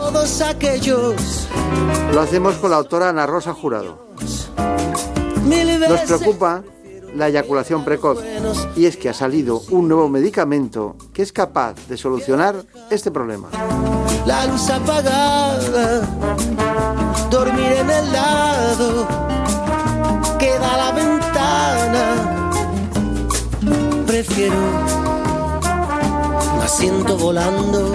Lo 2.14 2.22
hacemos 2.22 2.56
con 2.56 2.72
la 2.72 2.78
autora 2.78 3.10
Ana 3.10 3.26
Rosa 3.28 3.54
Jurado. 3.54 4.13
Nos 5.90 6.02
preocupa 6.02 6.64
la 7.16 7.28
eyaculación 7.28 7.86
precoz 7.86 8.20
y 8.76 8.86
es 8.86 8.98
que 8.98 9.10
ha 9.10 9.14
salido 9.14 9.62
un 9.70 9.88
nuevo 9.88 10.10
medicamento 10.10 10.96
que 11.14 11.22
es 11.22 11.32
capaz 11.32 11.76
de 11.88 11.98
solucionar 11.98 12.64
este 12.90 13.12
problema. 13.12 13.50
La 14.26 14.46
luz 14.46 14.70
apagada, 14.70 16.02
dormir 17.30 17.74
en 17.74 17.90
el 17.90 18.12
lado, 18.12 19.08
queda 20.40 20.78
la 20.78 20.92
ventana. 20.92 22.42
Prefiero 24.08 24.56
asiento 26.64 27.18
volando 27.18 27.94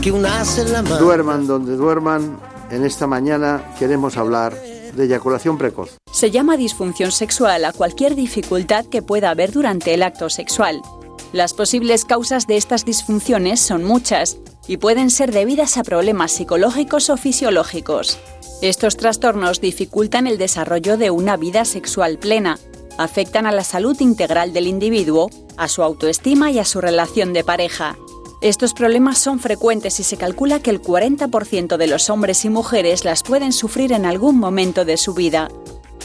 que 0.00 0.12
un 0.12 0.24
as 0.24 0.58
en 0.58 0.72
la 0.72 0.82
mano. 0.82 0.98
Duerman 0.98 1.46
donde 1.46 1.76
duerman, 1.76 2.38
en 2.70 2.84
esta 2.84 3.06
mañana 3.06 3.62
queremos 3.78 4.16
hablar 4.16 4.54
de 4.94 5.04
eyaculación 5.04 5.58
precoz. 5.58 5.98
Se 6.12 6.30
llama 6.30 6.56
disfunción 6.56 7.12
sexual 7.12 7.64
a 7.64 7.72
cualquier 7.72 8.14
dificultad 8.14 8.86
que 8.86 9.02
pueda 9.02 9.30
haber 9.30 9.52
durante 9.52 9.94
el 9.94 10.02
acto 10.02 10.30
sexual. 10.30 10.82
Las 11.32 11.54
posibles 11.54 12.04
causas 12.04 12.46
de 12.46 12.56
estas 12.56 12.84
disfunciones 12.84 13.60
son 13.60 13.84
muchas 13.84 14.36
y 14.68 14.76
pueden 14.76 15.10
ser 15.10 15.32
debidas 15.32 15.78
a 15.78 15.82
problemas 15.82 16.32
psicológicos 16.32 17.08
o 17.10 17.16
fisiológicos. 17.16 18.18
Estos 18.60 18.96
trastornos 18.96 19.60
dificultan 19.60 20.26
el 20.26 20.38
desarrollo 20.38 20.96
de 20.96 21.10
una 21.10 21.36
vida 21.36 21.64
sexual 21.64 22.18
plena, 22.18 22.58
afectan 22.98 23.46
a 23.46 23.52
la 23.52 23.64
salud 23.64 23.98
integral 24.00 24.52
del 24.52 24.66
individuo, 24.66 25.30
a 25.56 25.68
su 25.68 25.82
autoestima 25.82 26.50
y 26.50 26.58
a 26.58 26.64
su 26.64 26.80
relación 26.80 27.32
de 27.32 27.44
pareja. 27.44 27.96
Estos 28.42 28.74
problemas 28.74 29.18
son 29.18 29.38
frecuentes 29.38 30.00
y 30.00 30.02
se 30.02 30.16
calcula 30.16 30.58
que 30.58 30.70
el 30.70 30.82
40% 30.82 31.76
de 31.76 31.86
los 31.86 32.10
hombres 32.10 32.44
y 32.44 32.50
mujeres 32.50 33.04
las 33.04 33.22
pueden 33.22 33.52
sufrir 33.52 33.92
en 33.92 34.04
algún 34.04 34.36
momento 34.36 34.84
de 34.84 34.96
su 34.96 35.14
vida. 35.14 35.48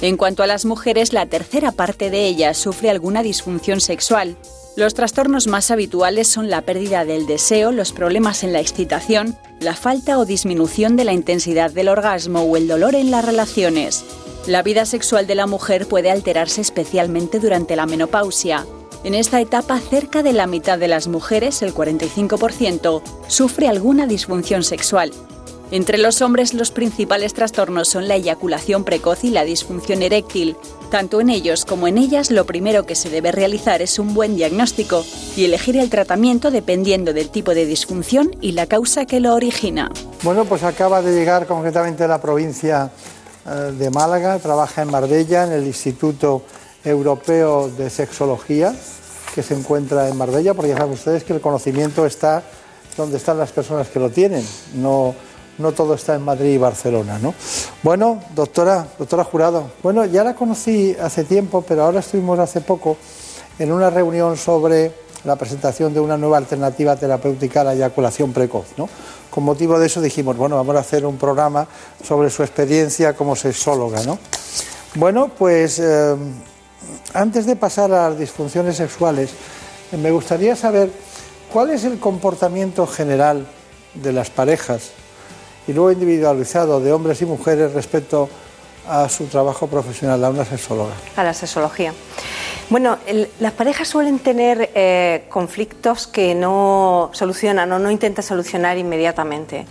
En 0.03 0.17
cuanto 0.17 0.43
a 0.43 0.47
las 0.47 0.63
mujeres, 0.63 1.13
la 1.13 1.25
tercera 1.25 1.71
parte 1.71 2.11
de 2.11 2.27
ellas 2.27 2.59
sufre 2.59 2.91
alguna 2.91 3.23
disfunción 3.23 3.81
sexual. 3.81 4.37
Los 4.75 4.93
trastornos 4.93 5.47
más 5.47 5.71
habituales 5.71 6.27
son 6.27 6.51
la 6.51 6.61
pérdida 6.61 7.05
del 7.05 7.25
deseo, 7.25 7.71
los 7.71 7.91
problemas 7.91 8.43
en 8.43 8.53
la 8.53 8.59
excitación, 8.59 9.35
la 9.59 9.73
falta 9.73 10.19
o 10.19 10.25
disminución 10.25 10.95
de 10.95 11.05
la 11.05 11.13
intensidad 11.13 11.71
del 11.71 11.89
orgasmo 11.89 12.43
o 12.43 12.55
el 12.55 12.67
dolor 12.67 12.93
en 12.93 13.09
las 13.09 13.25
relaciones. 13.25 14.05
La 14.45 14.61
vida 14.61 14.85
sexual 14.85 15.25
de 15.25 15.33
la 15.33 15.47
mujer 15.47 15.87
puede 15.87 16.11
alterarse 16.11 16.61
especialmente 16.61 17.39
durante 17.39 17.75
la 17.75 17.87
menopausia. 17.87 18.67
En 19.07 19.13
esta 19.13 19.39
etapa, 19.39 19.79
cerca 19.79 20.21
de 20.21 20.33
la 20.33 20.47
mitad 20.47 20.77
de 20.77 20.89
las 20.89 21.07
mujeres, 21.07 21.61
el 21.61 21.73
45%, 21.73 23.01
sufre 23.29 23.69
alguna 23.69 24.05
disfunción 24.05 24.65
sexual. 24.65 25.13
Entre 25.71 25.97
los 25.97 26.21
hombres 26.21 26.53
los 26.53 26.71
principales 26.71 27.33
trastornos 27.33 27.87
son 27.87 28.09
la 28.09 28.15
eyaculación 28.15 28.83
precoz 28.83 29.23
y 29.23 29.29
la 29.29 29.45
disfunción 29.45 30.01
eréctil. 30.01 30.57
Tanto 30.91 31.21
en 31.21 31.29
ellos 31.29 31.63
como 31.63 31.87
en 31.87 31.97
ellas 31.97 32.31
lo 32.31 32.45
primero 32.45 32.85
que 32.85 32.95
se 32.95 33.09
debe 33.09 33.31
realizar 33.31 33.81
es 33.81 33.97
un 33.97 34.13
buen 34.13 34.35
diagnóstico 34.35 35.05
y 35.37 35.45
elegir 35.45 35.77
el 35.77 35.89
tratamiento 35.89 36.51
dependiendo 36.51 37.13
del 37.13 37.29
tipo 37.29 37.53
de 37.53 37.65
disfunción 37.65 38.31
y 38.41 38.51
la 38.51 38.65
causa 38.65 39.05
que 39.05 39.21
lo 39.21 39.33
origina. 39.35 39.89
Bueno, 40.21 40.43
pues 40.43 40.63
acaba 40.63 41.01
de 41.01 41.13
llegar 41.13 41.47
concretamente 41.47 42.03
a 42.03 42.09
la 42.09 42.19
provincia 42.19 42.91
eh, 43.45 43.71
de 43.71 43.89
Málaga, 43.89 44.37
trabaja 44.39 44.81
en 44.81 44.91
Marbella, 44.91 45.45
en 45.45 45.53
el 45.53 45.65
Instituto 45.65 46.43
Europeo 46.83 47.69
de 47.69 47.89
Sexología, 47.89 48.75
que 49.37 49.43
se 49.43 49.53
encuentra 49.53 50.09
en 50.09 50.17
Marbella, 50.17 50.55
porque 50.55 50.69
ya 50.69 50.77
saben 50.77 50.93
ustedes 50.93 51.23
que 51.23 51.31
el 51.31 51.41
conocimiento 51.41 52.07
está 52.07 52.41
donde 52.97 53.17
están 53.17 53.37
las 53.37 53.51
personas 53.51 53.87
que 53.87 53.99
lo 53.99 54.09
tienen, 54.09 54.43
no, 54.73 55.13
no 55.59 55.73
todo 55.73 55.93
está 55.93 56.15
en 56.15 56.23
Madrid 56.23 56.53
y 56.53 56.57
Barcelona, 56.57 57.19
¿no? 57.19 57.35
Bueno, 57.83 58.19
doctora, 58.33 58.87
doctora 58.97 59.23
Jurado, 59.23 59.69
bueno, 59.83 60.05
ya 60.05 60.23
la 60.23 60.33
conocí 60.33 60.97
hace 60.99 61.23
tiempo, 61.23 61.63
pero 61.67 61.83
ahora 61.83 61.99
estuvimos 61.99 62.39
hace 62.39 62.61
poco 62.61 62.97
en 63.59 63.71
una 63.71 63.91
reunión 63.91 64.37
sobre 64.37 64.91
la 65.23 65.35
presentación 65.35 65.93
de 65.93 65.99
una 65.99 66.17
nueva 66.17 66.37
alternativa 66.37 66.95
terapéutica 66.95 67.61
a 67.61 67.65
la 67.65 67.73
eyaculación 67.75 68.33
precoz, 68.33 68.65
¿no? 68.75 68.89
Con 69.29 69.43
motivo 69.43 69.77
de 69.77 69.85
eso 69.85 70.01
dijimos, 70.01 70.35
bueno, 70.35 70.55
vamos 70.55 70.75
a 70.77 70.79
hacer 70.79 71.05
un 71.05 71.17
programa 71.17 71.67
sobre 72.03 72.31
su 72.31 72.41
experiencia 72.41 73.13
como 73.15 73.35
sexóloga, 73.35 74.01
¿no? 74.01 74.17
Bueno, 74.95 75.29
pues 75.37 75.77
eh, 75.77 76.15
antes 77.13 77.45
de 77.45 77.55
pasar 77.55 77.91
a 77.91 78.09
las 78.09 78.19
disfunciones 78.19 78.77
sexuales, 78.77 79.31
me 79.91 80.11
gustaría 80.11 80.55
saber 80.55 80.91
cuál 81.51 81.69
es 81.69 81.83
el 81.83 81.99
comportamiento 81.99 82.85
general 82.85 83.47
de 83.93 84.13
las 84.13 84.29
parejas 84.29 84.91
y 85.67 85.73
luego 85.73 85.91
individualizado 85.91 86.79
de 86.79 86.91
hombres 86.91 87.21
y 87.21 87.25
mujeres 87.25 87.73
respecto 87.73 88.29
a 88.87 89.09
su 89.09 89.25
trabajo 89.25 89.67
profesional, 89.67 90.23
a 90.23 90.29
una 90.29 90.45
sexóloga. 90.45 90.93
A 91.15 91.23
la 91.23 91.33
sexología. 91.33 91.93
Bueno, 92.69 92.97
las 93.39 93.53
parejas 93.53 93.87
suelen 93.87 94.19
tener 94.19 94.71
eh, 94.75 95.25
conflictos 95.29 96.05
que 96.05 96.35
no 96.35 97.09
solucionan 97.13 97.71
o 97.71 97.79
no 97.79 97.89
intentan 97.89 98.23
solucionar 98.23 98.77
inmediatamente 98.77 99.65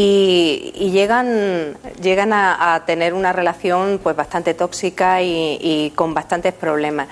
y, 0.00 0.90
llegan, 0.92 1.76
llegan 2.00 2.32
a, 2.32 2.84
tener 2.86 3.14
una 3.14 3.32
relación 3.32 3.98
pues 4.00 4.14
bastante 4.14 4.54
tóxica 4.54 5.22
y 5.22 5.92
con 5.96 6.14
bastantes 6.14 6.52
problemas. 6.54 7.08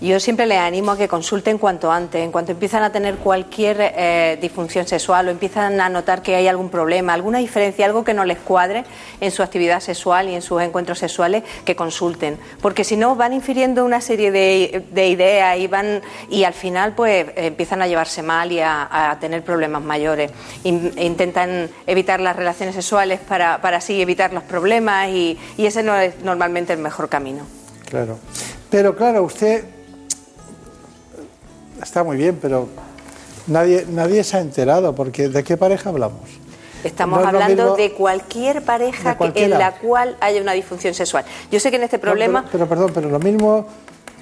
Yo 0.00 0.18
siempre 0.18 0.46
les 0.46 0.56
animo 0.56 0.92
a 0.92 0.96
que 0.96 1.08
consulten 1.08 1.58
cuanto 1.58 1.92
antes, 1.92 2.22
en 2.22 2.32
cuanto 2.32 2.52
empiezan 2.52 2.82
a 2.82 2.90
tener 2.90 3.16
cualquier 3.16 3.76
eh, 3.80 4.38
disfunción 4.40 4.86
sexual 4.86 5.28
o 5.28 5.30
empiezan 5.30 5.78
a 5.78 5.90
notar 5.90 6.22
que 6.22 6.34
hay 6.34 6.48
algún 6.48 6.70
problema, 6.70 7.12
alguna 7.12 7.36
diferencia, 7.36 7.84
algo 7.84 8.02
que 8.02 8.14
no 8.14 8.24
les 8.24 8.38
cuadre 8.38 8.84
en 9.20 9.30
su 9.30 9.42
actividad 9.42 9.80
sexual 9.80 10.30
y 10.30 10.34
en 10.34 10.40
sus 10.40 10.62
encuentros 10.62 10.98
sexuales, 10.98 11.44
que 11.66 11.76
consulten, 11.76 12.38
porque 12.62 12.82
si 12.82 12.96
no 12.96 13.14
van 13.14 13.34
infiriendo 13.34 13.84
una 13.84 14.00
serie 14.00 14.30
de, 14.30 15.06
ideas 15.06 15.58
y 15.58 15.66
van 15.66 16.00
y 16.30 16.44
al 16.44 16.54
final 16.54 16.94
pues 16.94 17.26
empiezan 17.36 17.82
a 17.82 17.86
llevarse 17.86 18.22
mal 18.22 18.52
y 18.52 18.60
a, 18.60 19.18
tener 19.20 19.44
problemas 19.44 19.82
mayores. 19.82 20.30
intentan 20.64 21.68
evitar 21.86 22.20
las 22.20 22.36
relaciones 22.36 22.74
sexuales 22.74 23.20
para, 23.20 23.56
así 23.56 24.00
evitar 24.00 24.32
los 24.32 24.44
problemas 24.44 25.08
y, 25.08 25.38
y 25.58 25.66
ese 25.66 25.82
no 25.82 25.94
es 25.94 26.20
normalmente 26.22 26.72
el 26.72 26.78
mejor 26.78 27.10
camino. 27.10 27.44
Claro. 27.90 28.18
Pero 28.70 28.96
claro, 28.96 29.24
usted 29.24 29.79
está 31.82 32.04
muy 32.04 32.16
bien, 32.16 32.38
pero 32.40 32.68
nadie, 33.46 33.86
nadie 33.88 34.24
se 34.24 34.36
ha 34.36 34.40
enterado, 34.40 34.94
porque 34.94 35.28
¿de 35.28 35.44
qué 35.44 35.56
pareja 35.56 35.90
hablamos? 35.90 36.20
Estamos 36.84 37.24
hablando 37.26 37.76
de 37.76 37.92
cualquier 37.92 38.62
pareja 38.62 39.16
en 39.34 39.50
la 39.50 39.72
cual 39.72 40.16
haya 40.20 40.40
una 40.40 40.52
disfunción 40.52 40.94
sexual. 40.94 41.24
Yo 41.50 41.60
sé 41.60 41.70
que 41.70 41.76
en 41.76 41.82
este 41.82 41.98
problema... 41.98 42.46
pero, 42.50 42.66
perdón, 42.66 42.92
pero 42.94 43.10
lo 43.10 43.18
mismo, 43.18 43.66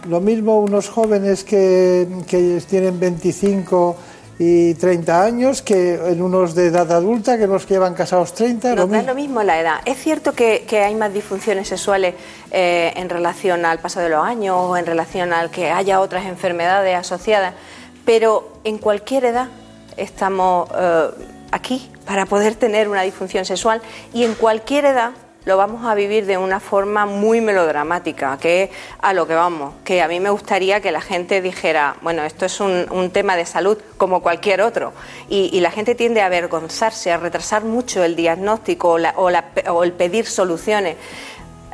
lo 0.08 0.20
mismo 0.20 0.58
unos 0.60 0.88
jóvenes 0.88 1.44
que, 1.44 2.08
que 2.26 2.60
tienen 2.68 2.98
25 2.98 3.96
y 4.38 4.74
30 4.74 5.22
años 5.22 5.62
que 5.62 5.94
en 5.94 6.22
unos 6.22 6.54
de 6.54 6.66
edad 6.66 6.90
adulta 6.92 7.36
que 7.36 7.46
los 7.46 7.66
que 7.66 7.74
llevan 7.74 7.94
casados 7.94 8.34
30. 8.34 8.74
No, 8.74 8.86
lo 8.86 8.94
es 8.94 9.04
lo 9.04 9.14
mismo 9.14 9.42
la 9.42 9.60
edad. 9.60 9.80
Es 9.84 9.98
cierto 9.98 10.32
que, 10.32 10.64
que 10.68 10.80
hay 10.80 10.94
más 10.94 11.12
disfunciones 11.12 11.68
sexuales 11.68 12.14
eh, 12.52 12.92
en 12.94 13.08
relación 13.08 13.64
al 13.64 13.80
paso 13.80 14.00
de 14.00 14.10
los 14.10 14.24
años 14.24 14.56
o 14.56 14.76
en 14.76 14.86
relación 14.86 15.32
al 15.32 15.50
que 15.50 15.70
haya 15.70 16.00
otras 16.00 16.26
enfermedades 16.26 16.96
asociadas, 16.96 17.54
pero 18.04 18.60
en 18.62 18.78
cualquier 18.78 19.24
edad 19.24 19.48
estamos 19.96 20.68
eh, 20.78 21.08
aquí 21.50 21.90
para 22.06 22.26
poder 22.26 22.54
tener 22.54 22.88
una 22.88 23.02
disfunción 23.02 23.44
sexual 23.44 23.82
y 24.14 24.22
en 24.24 24.34
cualquier 24.34 24.84
edad 24.84 25.10
lo 25.48 25.56
vamos 25.56 25.86
a 25.86 25.94
vivir 25.94 26.26
de 26.26 26.36
una 26.36 26.60
forma 26.60 27.06
muy 27.06 27.40
melodramática, 27.40 28.36
que 28.36 28.64
es 28.64 28.70
a 29.00 29.14
lo 29.14 29.26
que 29.26 29.34
vamos, 29.34 29.72
que 29.82 30.02
a 30.02 30.06
mí 30.06 30.20
me 30.20 30.28
gustaría 30.28 30.82
que 30.82 30.92
la 30.92 31.00
gente 31.00 31.40
dijera, 31.40 31.96
bueno, 32.02 32.22
esto 32.22 32.44
es 32.44 32.60
un, 32.60 33.10
tema 33.14 33.34
de 33.34 33.46
salud 33.46 33.78
como 33.96 34.20
cualquier 34.20 34.60
otro, 34.60 34.92
y, 35.30 35.58
la 35.60 35.70
gente 35.70 35.94
tiende 35.94 36.20
a 36.20 36.26
avergonzarse, 36.26 37.12
a 37.12 37.16
retrasar 37.16 37.64
mucho 37.64 38.04
el 38.04 38.14
diagnóstico 38.14 38.98
o, 39.16 39.82
el 39.84 39.92
pedir 39.94 40.26
soluciones. 40.26 40.96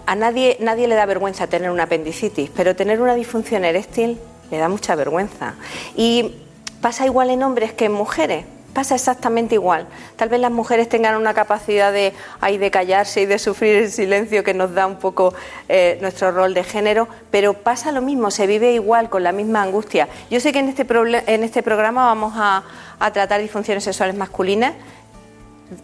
A 0.06 0.14
nadie, 0.14 0.56
nadie 0.60 0.86
le 0.86 0.94
da 0.94 1.04
vergüenza 1.04 1.48
tener 1.48 1.68
una 1.72 1.82
apendicitis, 1.82 2.50
pero 2.54 2.76
tener 2.76 3.00
una 3.00 3.16
disfunción 3.16 3.64
eréctil 3.64 4.20
le 4.52 4.58
da 4.58 4.68
mucha 4.68 4.94
vergüenza. 4.94 5.54
Y 5.96 6.36
pasa 6.80 7.06
igual 7.06 7.28
en 7.30 7.42
hombres 7.42 7.72
que 7.72 7.86
en 7.86 7.92
mujeres 7.92 8.44
pasa 8.74 8.94
exactamente 8.96 9.54
igual. 9.54 9.86
Tal 10.16 10.28
vez 10.28 10.40
las 10.40 10.50
mujeres 10.50 10.88
tengan 10.88 11.16
una 11.16 11.32
capacidad 11.32 11.92
de, 11.92 12.12
de 12.42 12.70
callarse 12.70 13.22
y 13.22 13.26
de 13.26 13.38
sufrir 13.38 13.76
el 13.76 13.90
silencio 13.90 14.44
que 14.44 14.52
nos 14.52 14.74
da 14.74 14.86
un 14.86 14.96
poco 14.96 15.32
eh, 15.68 15.98
nuestro 16.00 16.30
rol 16.32 16.52
de 16.52 16.64
género, 16.64 17.08
pero 17.30 17.54
pasa 17.54 17.92
lo 17.92 18.02
mismo, 18.02 18.30
se 18.30 18.46
vive 18.46 18.72
igual, 18.72 19.08
con 19.08 19.22
la 19.22 19.32
misma 19.32 19.62
angustia. 19.62 20.08
Yo 20.30 20.40
sé 20.40 20.52
que 20.52 20.58
en 20.58 20.68
este, 20.68 20.86
en 21.26 21.44
este 21.44 21.62
programa 21.62 22.06
vamos 22.06 22.34
a, 22.36 22.64
tratar 23.12 23.40
disfunciones 23.40 23.84
sexuales 23.84 24.16
masculinas 24.16 24.72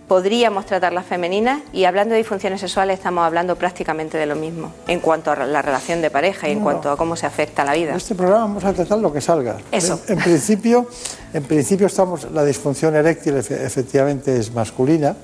podríamos 0.08 0.66
tratar 0.66 0.92
las 0.92 1.06
femeninas 1.06 1.62
y 1.72 1.84
hablando 1.84 2.12
de 2.12 2.18
disfunciones 2.18 2.60
sexuales 2.60 2.98
estamos 2.98 3.24
hablando 3.24 3.56
prácticamente 3.56 4.18
de 4.18 4.26
lo 4.26 4.36
mismo 4.36 4.72
en 4.86 5.00
cuanto 5.00 5.30
a 5.30 5.36
la 5.46 5.62
relación 5.62 6.02
de 6.02 6.10
pareja 6.10 6.48
y 6.48 6.52
en 6.52 6.60
cuanto 6.60 6.90
a 6.90 6.96
cómo 6.96 7.16
se 7.16 7.26
afecta 7.26 7.62
a 7.62 7.64
la 7.64 7.72
vida. 7.72 7.90
En 7.90 7.96
este 7.96 8.14
programa 8.14 8.42
vamos 8.42 8.64
a 8.64 8.72
tratar 8.72 8.98
lo 8.98 9.12
que 9.12 9.20
salga. 9.20 9.56
Eso. 9.72 10.00
En, 10.08 10.18
principio, 10.18 10.88
en 11.32 11.42
principio 11.44 11.86
estamos 11.86 12.30
la 12.30 12.44
disfunción 12.44 12.94
eréctil 12.94 13.36
efectivamente 13.36 14.36
es 14.36 14.52
masculina 14.52 15.16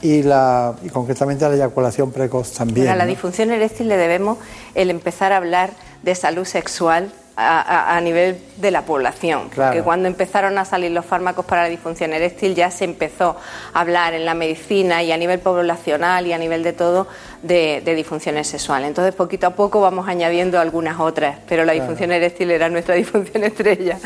y 0.00 0.22
la 0.22 0.74
y 0.82 0.88
concretamente 0.88 1.48
la 1.48 1.54
eyaculación 1.54 2.12
precoz 2.12 2.52
también. 2.52 2.88
a 2.88 2.96
la 2.96 3.06
disfunción 3.06 3.50
eréctil 3.50 3.88
le 3.88 3.96
debemos 3.96 4.38
el 4.74 4.90
empezar 4.90 5.32
a 5.32 5.38
hablar 5.38 5.70
de 6.02 6.14
salud 6.14 6.44
sexual 6.44 7.12
a, 7.36 8.00
nivel 8.02 8.38
de 8.58 8.70
la 8.70 8.84
población. 8.84 9.50
Porque 9.54 9.82
cuando 9.82 10.08
empezaron 10.08 10.58
a 10.58 10.64
salir 10.64 10.90
los 10.90 11.04
fármacos 11.04 11.44
para 11.44 11.62
la 11.62 11.68
disfunción 11.68 12.12
eréctil 12.12 12.54
ya 12.54 12.70
se 12.70 12.84
empezó 12.84 13.36
a 13.72 13.80
hablar 13.80 14.14
en 14.14 14.24
la 14.24 14.34
medicina 14.34 15.02
y 15.02 15.12
a 15.12 15.16
nivel 15.16 15.40
poblacional 15.40 16.26
y 16.26 16.32
a 16.32 16.38
nivel 16.38 16.62
de 16.62 16.72
todo 16.72 17.06
de, 17.42 17.82
disfunciones 17.96 18.48
sexuales. 18.48 18.88
Entonces, 18.88 19.14
poquito 19.14 19.46
a 19.46 19.50
poco 19.50 19.80
vamos 19.80 20.08
añadiendo 20.08 20.60
algunas 20.60 21.00
otras, 21.00 21.38
pero 21.48 21.64
la 21.64 21.72
disfunción 21.72 22.12
eréctil 22.12 22.50
era 22.50 22.68
nuestra 22.68 22.94
disfunción 22.96 23.44
estrella. 23.44 23.98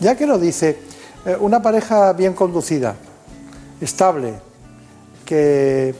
Ya 0.00 0.16
que 0.16 0.26
lo 0.26 0.38
dice, 0.38 0.78
eh, 1.26 1.36
una 1.38 1.62
pareja 1.62 2.12
bien 2.12 2.34
conducida, 2.34 2.96
estable, 3.80 4.34
que 5.24 5.94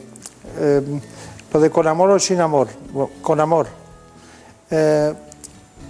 eh, 0.58 0.82
lo 1.52 1.60
de 1.60 1.70
con 1.70 1.86
amor 1.86 2.10
o 2.10 2.18
sin 2.18 2.40
amor, 2.40 2.68
con 3.22 3.40
amor. 3.40 3.68
Eh, 4.70 5.14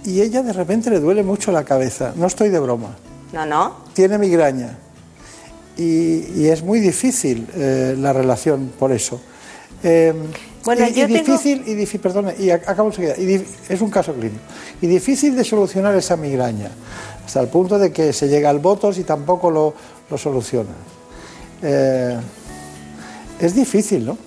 y 0.05 0.21
ella 0.21 0.43
de 0.43 0.53
repente 0.53 0.89
le 0.89 0.99
duele 0.99 1.23
mucho 1.23 1.51
la 1.51 1.63
cabeza. 1.63 2.13
No 2.15 2.27
estoy 2.27 2.49
de 2.49 2.59
broma. 2.59 2.95
No, 3.33 3.45
no. 3.45 3.75
Tiene 3.93 4.17
migraña. 4.17 4.77
Y, 5.77 6.47
es 6.47 6.63
muy 6.63 6.79
difícil 6.79 7.47
eh, 7.55 7.95
la 7.97 8.13
relación 8.13 8.71
por 8.79 8.91
eso. 8.91 9.19
Em, 9.83 10.15
bueno, 10.63 10.87
y, 10.87 10.93
yo 10.93 11.07
difícil, 11.07 11.63
y 11.65 11.73
difícil, 11.73 11.99
perdona, 11.99 12.33
y 12.33 12.49
acabo 12.49 12.89
enseguida, 12.89 13.15
y 13.17 13.45
es 13.67 13.81
un 13.81 13.89
caso 13.89 14.13
clínico. 14.13 14.39
Y 14.81 14.87
difícil 14.87 15.35
de 15.35 15.43
solucionar 15.43 15.95
esa 15.95 16.15
migraña, 16.15 16.71
hasta 17.25 17.41
el 17.41 17.49
punto 17.49 17.77
de 17.77 17.91
que 17.91 18.13
se 18.13 18.29
llega 18.29 18.49
al 18.49 18.59
votos 18.59 18.97
y 18.97 19.03
tampoco 19.03 19.51
lo, 19.51 19.73
lo 20.09 20.17
soluciona. 20.17 20.71
Eh, 21.61 22.17
es 23.39 23.53
difícil, 23.53 24.05
¿no? 24.05 24.17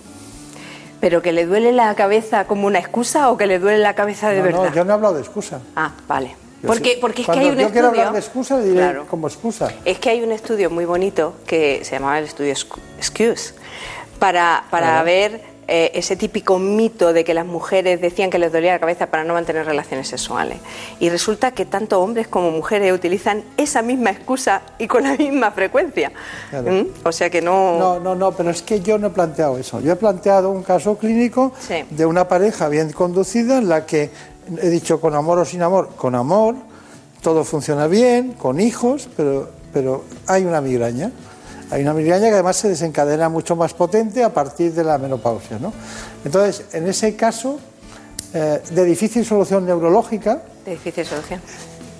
¿Pero 1.01 1.23
que 1.23 1.33
le 1.33 1.47
duele 1.47 1.73
la 1.73 1.95
cabeza 1.95 2.47
como 2.47 2.67
una 2.67 2.79
excusa 2.79 3.31
o 3.31 3.37
que 3.37 3.47
le 3.47 3.59
duele 3.59 3.79
la 3.79 3.95
cabeza 3.95 4.31
de 4.31 4.43
verdad? 4.43 4.69
No, 4.71 4.75
yo 4.75 4.85
no 4.85 4.91
he 4.91 4.95
hablado 4.95 5.15
de 5.15 5.21
excusa. 5.21 5.61
Ah, 5.77 5.93
vale. 6.09 6.35
Porque, 6.67 6.99
porque 7.01 7.23
es 7.23 7.29
que 7.29 7.39
hay 7.39 7.51
un 7.51 7.55
yo 7.55 7.61
estudio. 7.61 7.73
quiero 7.73 7.89
hablar 7.89 8.13
de 8.13 8.19
excusa, 8.19 8.61
diré 8.61 9.01
como 9.09 9.29
excusa. 9.29 9.73
Es 9.85 9.99
que 10.01 10.11
hay 10.11 10.23
un 10.23 10.33
estudio 10.33 10.71
muy 10.71 10.85
bonito 10.87 11.35
que 11.47 11.85
se 11.85 11.93
llamaba 11.93 12.19
el 12.19 12.25
estudio 12.25 12.53
Excuse 12.53 13.55
para, 14.19 14.65
para 14.71 15.01
ver 15.05 15.41
eh, 15.71 15.91
ese 15.93 16.17
típico 16.17 16.59
mito 16.59 17.13
de 17.13 17.25
que 17.25 17.35
las 17.35 17.45
mujeres 17.45 18.01
decían 18.01 18.31
que 18.31 18.39
les 18.39 18.51
dolía 18.51 18.73
la 18.73 18.79
cabeza 18.79 19.09
para 19.09 19.23
no 19.23 19.35
mantener 19.35 19.67
relaciones 19.67 20.09
sexuales. 20.09 20.59
Y 20.99 21.11
resulta 21.11 21.51
que 21.51 21.67
tanto 21.67 22.01
hombres 22.01 22.27
como 22.27 22.51
mujeres 22.51 22.91
utilizan 22.91 23.45
esa 23.59 23.83
misma 23.83 24.09
excusa 24.11 24.63
y 24.79 24.87
con 24.87 25.03
la 25.03 25.15
misma 25.15 25.51
frecuencia. 25.51 26.11
¿Mm? 26.53 27.07
O 27.07 27.13
sea 27.13 27.29
que 27.29 27.43
no... 27.43 27.79
No, 27.79 28.01
no, 28.01 28.15
no, 28.15 28.33
pero 28.33 28.49
es 28.49 28.63
que 28.63 28.81
yo 28.81 28.97
no 28.97 29.09
he 29.09 29.11
planteado 29.11 29.59
eso. 29.59 29.79
Yo 29.81 29.93
he 29.93 29.97
planteado 29.97 30.49
un 30.51 30.63
caso 30.63 30.97
clínico 30.97 31.53
de 31.91 32.07
una 32.07 32.27
pareja 32.27 32.69
bien 32.69 32.91
conducida 32.93 33.59
en 33.59 33.69
la 33.69 33.85
que 33.85 34.11
he 34.63 34.71
dicho 34.71 35.03
con 35.03 35.15
amor 35.15 35.41
o 35.41 35.45
sin 35.45 35.61
amor, 35.61 35.91
con 35.97 36.15
amor, 36.15 36.55
todo 37.21 37.45
funciona 37.45 37.87
bien, 37.89 38.33
con 38.33 38.59
hijos, 38.59 39.07
pero, 39.15 39.51
pero 39.73 40.05
hay 40.27 40.47
una 40.47 40.63
migraña. 40.63 41.13
Hay 41.71 41.83
una 41.83 41.93
migraña 41.93 42.29
que 42.29 42.35
además 42.35 42.57
se 42.57 42.69
desencadena 42.69 43.29
mucho 43.29 43.55
más 43.57 43.75
potente 43.75 44.25
a 44.25 44.33
partir 44.33 44.73
de 44.73 44.85
la 44.85 44.97
menopausia. 44.99 45.59
¿no? 45.59 45.73
Entonces, 46.25 46.65
en 46.73 46.87
ese 46.89 47.15
caso, 47.15 47.59
eh, 48.33 48.63
de 48.71 48.85
difícil 48.85 49.25
solución 49.25 49.67
neurológica. 49.67 50.43
De 50.65 50.73
difícil 50.73 51.05
solución. 51.05 51.41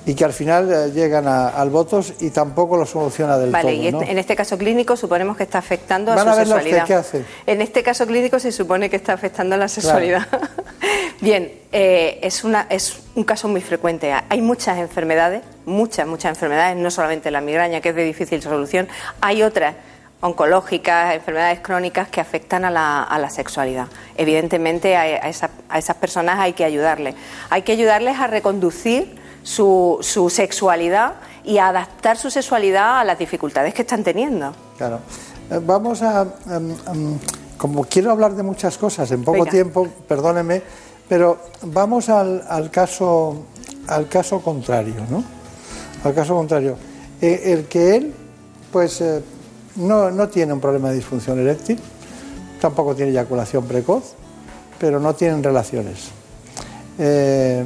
Y 0.07 0.15
que 0.15 0.25
al 0.25 0.33
final 0.33 0.71
eh, 0.73 0.91
llegan 0.93 1.29
al 1.29 1.71
votos 1.71 2.15
y 2.21 2.31
tampoco 2.31 2.77
lo 2.77 2.87
soluciona 2.87 3.37
del 3.37 3.51
todo. 3.51 3.63
Vale, 3.63 3.75
y 3.75 3.89
este, 3.89 4.11
en 4.11 4.19
este 4.19 4.37
caso 4.37 4.57
clínico 4.57 4.97
suponemos 4.97 5.37
que 5.37 5.43
está 5.43 5.59
afectando 5.59 6.13
a 6.13 6.15
Van 6.15 6.25
su 6.25 6.31
a 6.31 6.35
sexualidad. 6.37 6.87
¿qué 6.87 6.95
hace? 6.95 7.25
En 7.47 7.61
este 7.61 7.83
caso 7.83 8.07
clínico 8.07 8.39
se 8.39 8.53
supone 8.53 8.89
que 8.89 8.97
está 8.97 9.13
afectando 9.13 9.55
a 9.55 9.59
la 9.59 9.69
sexualidad. 9.69 10.27
Bien, 11.21 11.53
eh, 11.73 12.21
es, 12.23 12.45
una, 12.45 12.67
es 12.71 13.01
un 13.15 13.25
caso 13.25 13.49
muy 13.49 13.61
frecuente. 13.61 14.15
Hay 14.29 14.41
muchas 14.41 14.79
enfermedades, 14.79 15.43
muchas, 15.67 16.07
muchas 16.07 16.31
enfermedades, 16.31 16.77
no 16.77 16.91
solamente 16.91 17.31
la 17.31 17.41
migraña, 17.41 17.81
que 17.81 17.91
es 17.91 17.95
de 17.97 18.05
difícil 18.05 18.41
solución, 18.41 18.89
hay 19.21 19.43
otras 19.43 19.75
oncológicas, 20.21 21.15
enfermedades 21.15 21.61
crónicas 21.61 22.09
que 22.09 22.21
afectan 22.21 22.65
a 22.65 22.71
la, 22.71 23.03
a 23.03 23.19
la 23.19 23.31
sexualidad. 23.31 23.87
Evidentemente 24.17 24.97
a, 24.97 25.03
a, 25.03 25.79
esas 25.79 25.97
personas 25.97 26.39
hay 26.39 26.53
que 26.55 26.65
ayudarles. 26.65 27.15
Hay 27.51 27.63
que 27.63 27.73
ayudarles 27.73 28.19
a 28.19 28.27
reconducir 28.27 29.17
su, 29.49 29.97
su, 30.03 30.29
sexualidad 30.29 31.15
y 31.43 31.57
a 31.57 31.69
adaptar 31.69 32.19
su 32.19 32.31
sexualidad 32.31 33.01
a 33.01 33.05
las 33.05 33.19
dificultades 33.19 33.73
que 33.73 33.81
están 33.81 34.05
teniendo. 34.05 34.53
Claro. 34.77 35.01
Eh, 35.51 35.59
vamos 35.65 36.03
a... 36.03 36.27
Em, 36.51 36.71
em, 36.71 37.19
como 37.57 37.85
quiero 37.85 38.13
hablar 38.13 38.35
de 38.35 38.43
muchas 38.43 38.77
cosas 38.77 39.11
en 39.11 39.25
poco 39.25 39.47
tiempo, 39.47 39.89
perdóneme, 40.07 40.63
pero 41.09 41.39
vamos 41.63 42.09
al, 42.09 42.45
al, 42.49 42.71
caso, 42.71 43.47
al 43.89 44.09
caso 44.09 44.41
contrario, 44.41 45.05
¿no? 45.11 45.25
Al 46.05 46.15
caso 46.15 46.37
contrario. 46.37 46.77
Eh, 47.21 47.41
el 47.47 47.65
que 47.65 47.97
él, 47.97 48.15
pues, 48.71 49.01
eh, 49.01 49.23
no, 49.77 50.11
no, 50.11 50.29
tiene 50.29 50.53
un 50.53 50.61
problema 50.61 50.91
de 50.91 50.97
disfunción 50.97 51.41
eréctil, 51.41 51.81
tampoco 52.61 52.95
tiene 52.95 53.11
eyaculación 53.11 53.65
precoz, 53.65 54.15
pero 54.79 55.01
no 55.01 55.15
tienen 55.15 55.43
relaciones. 55.43 56.11
Eh, 56.99 57.65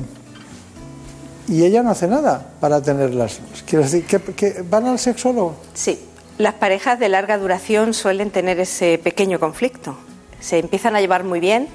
y 1.49 1.64
ella 1.64 1.82
no 1.82 1.90
hace 1.90 2.07
nada 2.07 2.47
para 2.61 2.80
tenerlas. 2.80 3.40
Quiero 3.66 3.84
decir, 3.84 4.05
¿que, 4.07 4.62
van 4.68 4.86
al 4.86 4.99
sexólogo? 4.99 5.57
Sí. 5.74 5.99
Las 6.38 6.55
parejas 6.55 6.99
de 6.99 7.09
larga 7.09 7.36
duración 7.38 7.95
suelen 7.95 8.30
tener 8.30 8.59
ese 8.59 8.99
pequeño 8.99 9.38
conflicto. 9.38 9.97
Se 10.40 10.59
empiezan 10.59 10.97
a 10.97 11.01
llevar 11.01 11.24
muy 11.24 11.40
bien, 11.40 11.68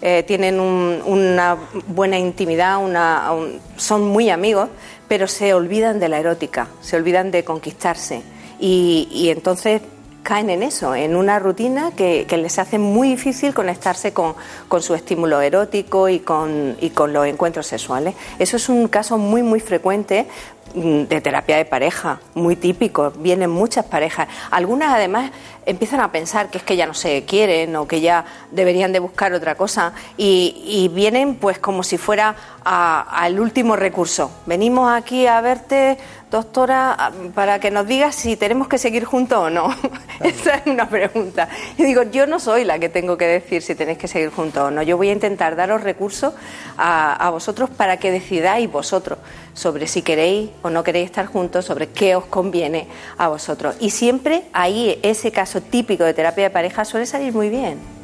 eh, 0.00 0.22
tienen 0.26 0.60
una 0.60 1.56
buena 1.88 2.18
intimidad, 2.18 2.82
una, 2.82 3.30
son 3.76 4.06
muy 4.06 4.30
amigos, 4.30 4.68
pero 5.08 5.26
se 5.26 5.54
olvidan 5.54 5.98
de 5.98 6.08
la 6.08 6.20
erótica, 6.20 6.68
se 6.80 6.96
olvidan 6.96 7.30
de 7.30 7.44
conquistarse. 7.44 8.22
Y 8.58 9.28
entonces 9.28 9.82
caen 10.26 10.50
en 10.50 10.64
eso, 10.64 10.96
en 10.96 11.14
una 11.14 11.38
rutina 11.38 11.92
que, 11.96 12.26
les 12.36 12.58
hace 12.58 12.80
muy 12.80 13.10
difícil 13.10 13.54
conectarse 13.54 14.12
con, 14.12 14.34
con 14.66 14.82
su 14.82 14.96
estímulo 14.96 15.40
erótico 15.40 16.08
y 16.08 16.18
con, 16.18 16.76
y 16.80 16.90
con 16.90 17.12
los 17.12 17.28
encuentros 17.28 17.68
sexuales. 17.68 18.16
Eso 18.40 18.56
es 18.56 18.68
un 18.68 18.88
caso 18.88 19.18
muy, 19.18 19.44
muy 19.44 19.60
frecuente 19.60 20.26
mm, 20.74 21.02
de 21.04 21.20
terapia 21.20 21.56
de 21.56 21.64
pareja, 21.64 22.18
muy 22.34 22.56
típico. 22.56 23.12
Vienen 23.12 23.50
muchas 23.50 23.84
parejas. 23.84 24.26
Algunas 24.50 24.92
además 24.92 25.30
empiezan 25.64 26.00
a 26.00 26.10
pensar 26.10 26.50
que 26.50 26.58
es 26.58 26.64
que 26.64 26.76
ya 26.76 26.86
no 26.86 26.94
se 26.94 27.24
quieren 27.24 27.76
o 27.76 27.86
que 27.86 28.00
ya 28.00 28.24
deberían 28.50 28.92
de 28.92 28.98
buscar 28.98 29.32
otra 29.32 29.54
cosa 29.54 29.92
y, 30.16 30.60
y 30.66 30.88
vienen 30.88 31.36
pues 31.36 31.60
como 31.60 31.84
si 31.84 31.98
fuera 31.98 32.34
al 32.64 33.38
último 33.38 33.76
recurso. 33.76 34.32
Venimos 34.44 34.90
aquí 34.90 35.28
a 35.28 35.40
verte, 35.40 35.98
doctora, 36.36 37.12
para 37.34 37.58
que 37.58 37.70
nos 37.70 37.86
digas 37.86 38.14
si 38.14 38.36
tenemos 38.36 38.68
que 38.68 38.78
seguir 38.78 39.04
juntos 39.04 39.38
o 39.38 39.50
no. 39.50 39.74
Esa 40.20 40.56
es 40.56 40.66
una 40.66 40.88
pregunta. 40.88 41.48
Yo 41.78 41.84
digo, 41.84 42.02
yo 42.04 42.26
no 42.26 42.38
soy 42.38 42.64
la 42.64 42.78
que 42.78 42.88
tengo 42.88 43.16
que 43.16 43.26
decir 43.26 43.62
si 43.62 43.74
tenéis 43.74 43.98
que 43.98 44.08
seguir 44.08 44.30
juntos 44.30 44.62
o 44.64 44.70
no. 44.70 44.82
Yo 44.82 44.96
voy 44.96 45.08
a 45.08 45.12
intentar 45.12 45.56
daros 45.56 45.82
recursos 45.82 46.34
a, 46.76 47.14
a 47.14 47.30
vosotros 47.30 47.70
para 47.70 47.96
que 47.96 48.10
decidáis 48.10 48.70
vosotros 48.70 49.18
sobre 49.54 49.86
si 49.86 50.02
queréis 50.02 50.50
o 50.62 50.70
no 50.70 50.84
queréis 50.84 51.06
estar 51.06 51.26
juntos, 51.26 51.64
sobre 51.64 51.88
qué 51.88 52.14
os 52.14 52.26
conviene 52.26 52.86
a 53.16 53.28
vosotros. 53.28 53.76
Y 53.80 53.90
siempre 53.90 54.44
ahí 54.52 55.00
ese 55.02 55.32
caso 55.32 55.60
típico 55.62 56.04
de 56.04 56.14
terapia 56.14 56.44
de 56.44 56.50
pareja 56.50 56.84
suele 56.84 57.06
salir 57.06 57.32
muy 57.32 57.48
bien. 57.48 57.95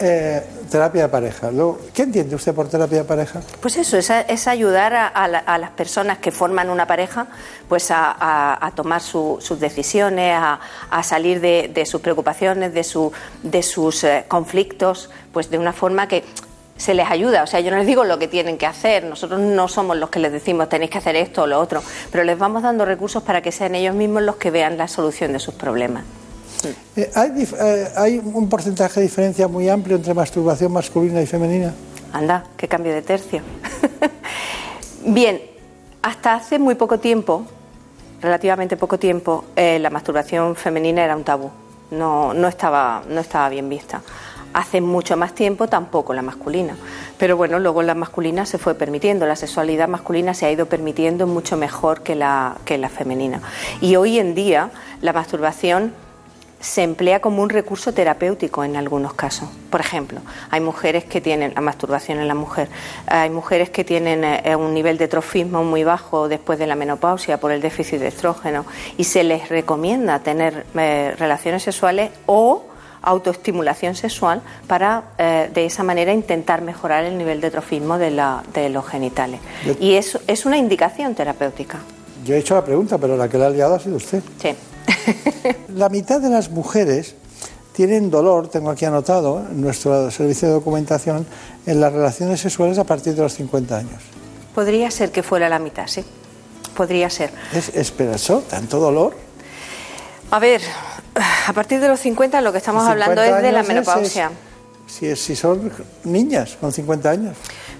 Eh, 0.00 0.42
terapia 0.70 1.02
de 1.02 1.08
pareja. 1.08 1.50
¿Qué 1.94 2.02
entiende 2.02 2.34
usted 2.34 2.54
por 2.54 2.68
terapia 2.68 2.98
de 2.98 3.04
pareja? 3.04 3.40
Pues 3.60 3.76
eso, 3.76 3.96
es, 3.96 4.48
ayudar 4.48 4.94
a, 4.94 5.28
las 5.58 5.70
personas 5.70 6.18
que 6.18 6.30
forman 6.30 6.68
una 6.68 6.86
pareja 6.86 7.26
pues 7.68 7.88
a, 7.90 8.72
tomar 8.74 9.00
sus 9.00 9.60
decisiones, 9.60 10.36
a, 10.38 11.02
salir 11.02 11.40
de, 11.40 11.86
sus 11.86 12.00
preocupaciones, 12.00 12.74
de, 12.74 13.10
de 13.42 13.62
sus 13.62 14.04
eh, 14.04 14.24
conflictos, 14.28 15.10
pues 15.32 15.50
de 15.50 15.58
una 15.58 15.72
forma 15.72 16.06
que 16.06 16.24
se 16.76 16.94
les 16.94 17.10
ayuda. 17.10 17.42
O 17.42 17.46
sea, 17.46 17.60
yo 17.60 17.70
no 17.70 17.78
les 17.78 17.86
digo 17.86 18.04
lo 18.04 18.18
que 18.18 18.28
tienen 18.28 18.58
que 18.58 18.66
hacer, 18.66 19.04
nosotros 19.04 19.40
no 19.40 19.68
somos 19.68 19.96
los 19.96 20.10
que 20.10 20.20
les 20.20 20.32
decimos 20.32 20.68
tenéis 20.68 20.90
que 20.90 20.98
hacer 20.98 21.16
esto 21.16 21.42
o 21.42 21.46
lo 21.46 21.58
otro, 21.60 21.82
pero 22.10 22.24
les 22.24 22.38
vamos 22.38 22.62
dando 22.62 22.84
recursos 22.84 23.22
para 23.22 23.42
que 23.42 23.52
sean 23.52 23.74
ellos 23.74 23.94
mismos 23.94 24.22
los 24.22 24.36
que 24.36 24.50
vean 24.50 24.76
la 24.76 24.88
solución 24.88 25.32
de 25.32 25.38
sus 25.38 25.54
problemas. 25.54 26.04
Eh, 26.96 27.10
¿hay, 27.14 27.48
eh, 27.60 27.88
¿Hay 27.96 28.18
un 28.18 28.48
porcentaje 28.48 29.00
de 29.00 29.06
diferencia 29.06 29.48
muy 29.48 29.68
amplio 29.68 29.96
entre 29.96 30.14
masturbación 30.14 30.72
masculina 30.72 31.22
y 31.22 31.26
femenina? 31.26 31.72
Anda, 32.12 32.44
qué 32.56 32.66
cambio 32.68 32.92
de 32.92 33.02
tercio. 33.02 33.42
Bien, 35.04 35.40
hasta 36.02 36.34
hace 36.34 36.58
muy 36.58 36.74
poco 36.74 36.98
tiempo, 36.98 37.44
relativamente 38.20 38.76
poco 38.76 38.98
tiempo, 38.98 39.44
eh, 39.56 39.78
la 39.78 39.90
masturbación 39.90 40.56
femenina 40.56 41.04
era 41.04 41.16
un 41.16 41.24
tabú. 41.24 41.50
no, 41.90 42.34
no, 42.34 42.48
estaba, 42.48 43.02
no 43.08 43.20
estaba 43.20 43.48
bien 43.48 43.68
vista. 43.68 44.02
Hace 44.52 44.80
mucho 44.80 45.16
más 45.16 45.34
tiempo 45.34 45.68
tampoco 45.68 46.12
la 46.14 46.22
masculina. 46.22 46.76
Pero 47.18 47.36
bueno, 47.36 47.58
luego 47.58 47.82
la 47.82 47.94
masculina 47.94 48.46
se 48.46 48.58
fue 48.58 48.74
permitiendo, 48.74 49.26
la 49.26 49.36
sexualidad 49.36 49.88
masculina 49.88 50.34
se 50.34 50.46
ha 50.46 50.50
ido 50.50 50.66
permitiendo 50.66 51.26
mucho 51.26 51.56
mejor 51.56 52.02
que 52.02 52.14
la, 52.14 52.56
que 52.64 52.78
la 52.78 52.88
femenina. 52.88 53.40
Y 53.80 53.96
hoy 53.96 54.18
en 54.18 54.34
día 54.34 54.70
la 55.00 55.12
masturbación 55.12 55.92
se 56.60 56.82
emplea 56.82 57.20
como 57.20 57.42
un 57.42 57.50
recurso 57.50 57.92
terapéutico 57.92 58.64
en 58.64 58.76
algunos 58.76 59.14
casos. 59.14 59.48
Por 59.70 59.80
ejemplo, 59.80 60.20
hay 60.50 60.60
mujeres 60.60 61.04
que 61.04 61.20
tienen 61.20 61.52
la 61.54 61.60
masturbación 61.60 62.18
en 62.18 62.28
la 62.28 62.34
mujer, 62.34 62.68
hay 63.06 63.30
mujeres 63.30 63.70
que 63.70 63.84
tienen 63.84 64.24
eh, 64.24 64.56
un 64.56 64.74
nivel 64.74 64.98
de 64.98 65.08
trofismo 65.08 65.62
muy 65.64 65.84
bajo 65.84 66.28
después 66.28 66.58
de 66.58 66.66
la 66.66 66.74
menopausia 66.74 67.38
por 67.38 67.52
el 67.52 67.60
déficit 67.60 68.00
de 68.00 68.08
estrógeno 68.08 68.66
y 68.96 69.04
se 69.04 69.22
les 69.22 69.48
recomienda 69.48 70.18
tener 70.20 70.66
eh, 70.74 71.14
relaciones 71.18 71.62
sexuales 71.62 72.10
o 72.26 72.64
autoestimulación 73.02 73.94
sexual 73.94 74.42
para 74.66 75.04
eh, 75.18 75.50
de 75.52 75.66
esa 75.66 75.84
manera 75.84 76.12
intentar 76.12 76.62
mejorar 76.62 77.04
el 77.04 77.16
nivel 77.16 77.40
de 77.40 77.50
trofismo 77.50 77.96
de, 77.98 78.10
la, 78.10 78.42
de 78.52 78.68
los 78.68 78.86
genitales. 78.86 79.40
Y 79.80 79.94
eso 79.94 80.20
es 80.26 80.44
una 80.46 80.56
indicación 80.56 81.14
terapéutica. 81.14 81.78
Yo 82.24 82.34
he 82.34 82.38
hecho 82.38 82.54
la 82.54 82.64
pregunta, 82.64 82.98
pero 82.98 83.16
la 83.16 83.28
que 83.28 83.38
la 83.38 83.46
ha 83.46 83.50
liado 83.50 83.76
ha 83.76 83.78
sido 83.78 83.96
usted. 83.96 84.22
Sí. 84.40 84.54
La 85.74 85.88
mitad 85.88 86.20
de 86.20 86.30
las 86.30 86.50
mujeres 86.50 87.14
tienen 87.72 88.10
dolor, 88.10 88.48
tengo 88.48 88.70
aquí 88.70 88.84
anotado 88.84 89.46
en 89.50 89.60
nuestro 89.60 90.10
servicio 90.10 90.48
de 90.48 90.54
documentación, 90.54 91.26
en 91.64 91.80
las 91.80 91.92
relaciones 91.92 92.40
sexuales 92.40 92.78
a 92.78 92.84
partir 92.84 93.14
de 93.14 93.22
los 93.22 93.34
50 93.34 93.76
años. 93.76 94.02
Podría 94.54 94.90
ser 94.90 95.12
que 95.12 95.22
fuera 95.22 95.48
la 95.48 95.60
mitad, 95.60 95.86
sí. 95.86 96.04
Podría 96.76 97.08
ser. 97.08 97.30
¿Es, 97.52 97.68
espera, 97.70 98.16
eso? 98.16 98.42
¿Tanto 98.50 98.78
dolor? 98.80 99.14
A 100.30 100.38
ver, 100.38 100.60
a 101.46 101.52
partir 101.52 101.80
de 101.80 101.88
los 101.88 102.00
50 102.00 102.40
lo 102.40 102.52
que 102.52 102.58
estamos 102.58 102.84
hablando 102.84 103.22
es 103.22 103.42
de 103.42 103.52
la 103.52 103.62
menopausia. 103.62 104.30
si, 104.86 105.14
si 105.14 105.36
son 105.36 105.70
niñas 106.04 106.56
con 106.60 106.72
50 106.72 107.10
años. 107.10 107.36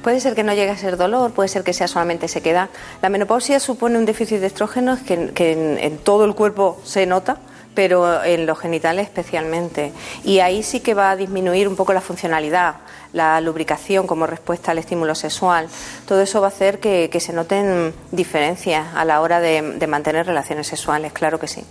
Puede 0.09 0.20
ser 0.20 0.34
que 0.34 0.42
no 0.42 0.54
llegue 0.54 0.70
a 0.70 0.76
ser 0.78 0.96
dolor, 0.96 1.32
puede 1.32 1.50
ser 1.50 1.62
que 1.64 1.74
sea 1.74 1.86
solamente 1.86 2.28
sequedad. 2.28 2.70
La 3.02 3.11
menopausia 3.11 3.61
supone 3.61 3.98
un 3.98 4.06
déficit 4.06 4.40
de 4.40 4.46
estrógenos 4.46 5.00
que, 5.00 5.76
en, 5.82 5.98
todo 5.98 6.24
el 6.24 6.34
cuerpo 6.34 6.80
se 6.82 7.04
nota, 7.04 7.36
pero 7.74 8.24
en 8.24 8.46
los 8.46 8.59
genitales 8.59 9.06
especialmente. 9.06 9.92
Y 10.24 10.38
ahí 10.38 10.62
sí 10.62 10.80
que 10.80 10.94
va 10.94 11.11
a 11.11 11.16
disminuir 11.16 11.68
un 11.68 11.76
poco 11.76 11.92
la 11.92 12.00
funcionalidad, 12.00 12.76
la 13.12 13.38
lubricación 13.42 14.06
como 14.06 14.26
respuesta 14.26 14.70
al 14.70 14.78
estímulo 14.78 15.14
sexual. 15.14 15.68
Todo 16.06 16.22
eso 16.22 16.40
va 16.40 16.46
a 16.46 16.52
hacer 16.52 16.78
que, 16.80 17.20
se 17.20 17.34
noten 17.34 17.92
diferencias 18.11 18.86
a 18.94 19.04
la 19.04 19.20
hora 19.20 19.40
de, 19.40 19.86
mantener 19.86 20.24
relaciones 20.24 20.68
sexuales, 20.68 21.12
claro 21.12 21.38
que 21.38 21.48
sí. 21.48 21.64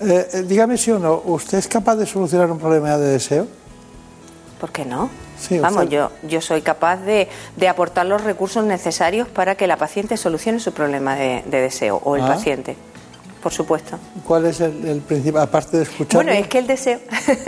Eh, 0.00 0.28
eh, 0.32 0.42
dígame 0.46 0.78
si 0.78 0.92
o 0.92 1.00
no, 1.00 1.22
¿usted 1.24 1.58
es 1.58 1.66
capaz 1.66 1.96
de 1.96 2.06
solucionar 2.06 2.48
un 2.52 2.60
problema 2.60 2.96
de 2.96 3.14
deseo? 3.14 3.48
¿Por 4.60 4.70
qué 4.70 4.84
no? 4.84 5.10
Vamos, 5.60 5.88
yo, 5.88 6.10
yo 6.22 6.40
soy 6.40 6.62
capaz 6.62 6.96
de, 6.96 7.28
de, 7.56 7.68
aportar 7.68 8.06
los 8.06 8.22
recursos 8.22 8.64
necesarios 8.64 9.28
para 9.28 9.54
que 9.54 9.66
la 9.66 9.76
paciente 9.76 10.16
solucione 10.16 10.60
su 10.60 10.72
problema 10.72 11.14
de, 11.14 11.42
deseo 11.46 12.00
o 12.04 12.16
el 12.16 12.22
ah. 12.22 12.28
paciente. 12.28 12.76
Por 13.42 13.52
supuesto. 13.52 13.98
¿Cuál 14.26 14.46
es 14.46 14.60
el, 14.60 15.00
principal, 15.06 15.42
aparte 15.42 15.76
de 15.76 15.84
escuchar? 15.84 16.24
Bueno, 16.24 16.32
es 16.32 16.48
que 16.48 16.58
el 16.58 16.66
deseo, 16.66 16.98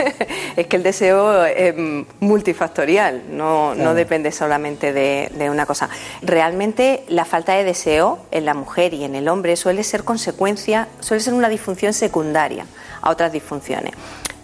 es 0.55 0.67
que 0.67 0.77
el 0.77 0.83
deseo 0.83 1.45
es 1.45 1.75
multifactorial, 2.21 3.23
no, 3.29 3.75
no 3.75 3.93
depende 3.93 4.31
solamente 4.31 4.93
de, 4.93 5.29
de, 5.37 5.49
una 5.49 5.65
cosa. 5.65 5.89
Realmente 6.21 7.03
la 7.09 7.25
falta 7.25 7.53
de 7.55 7.65
deseo 7.65 8.19
en 8.31 8.45
la 8.45 8.53
mujer 8.53 8.93
y 8.93 9.03
en 9.03 9.15
el 9.15 9.27
hombre 9.27 9.57
suele 9.57 9.83
ser 9.83 10.05
consecuencia, 10.05 10.87
suele 11.01 11.21
ser 11.21 11.33
una 11.33 11.49
disfunción 11.49 11.91
secundaria 11.91 12.65
a 13.01 13.09
otras 13.09 13.33
disfunciones. 13.33 13.91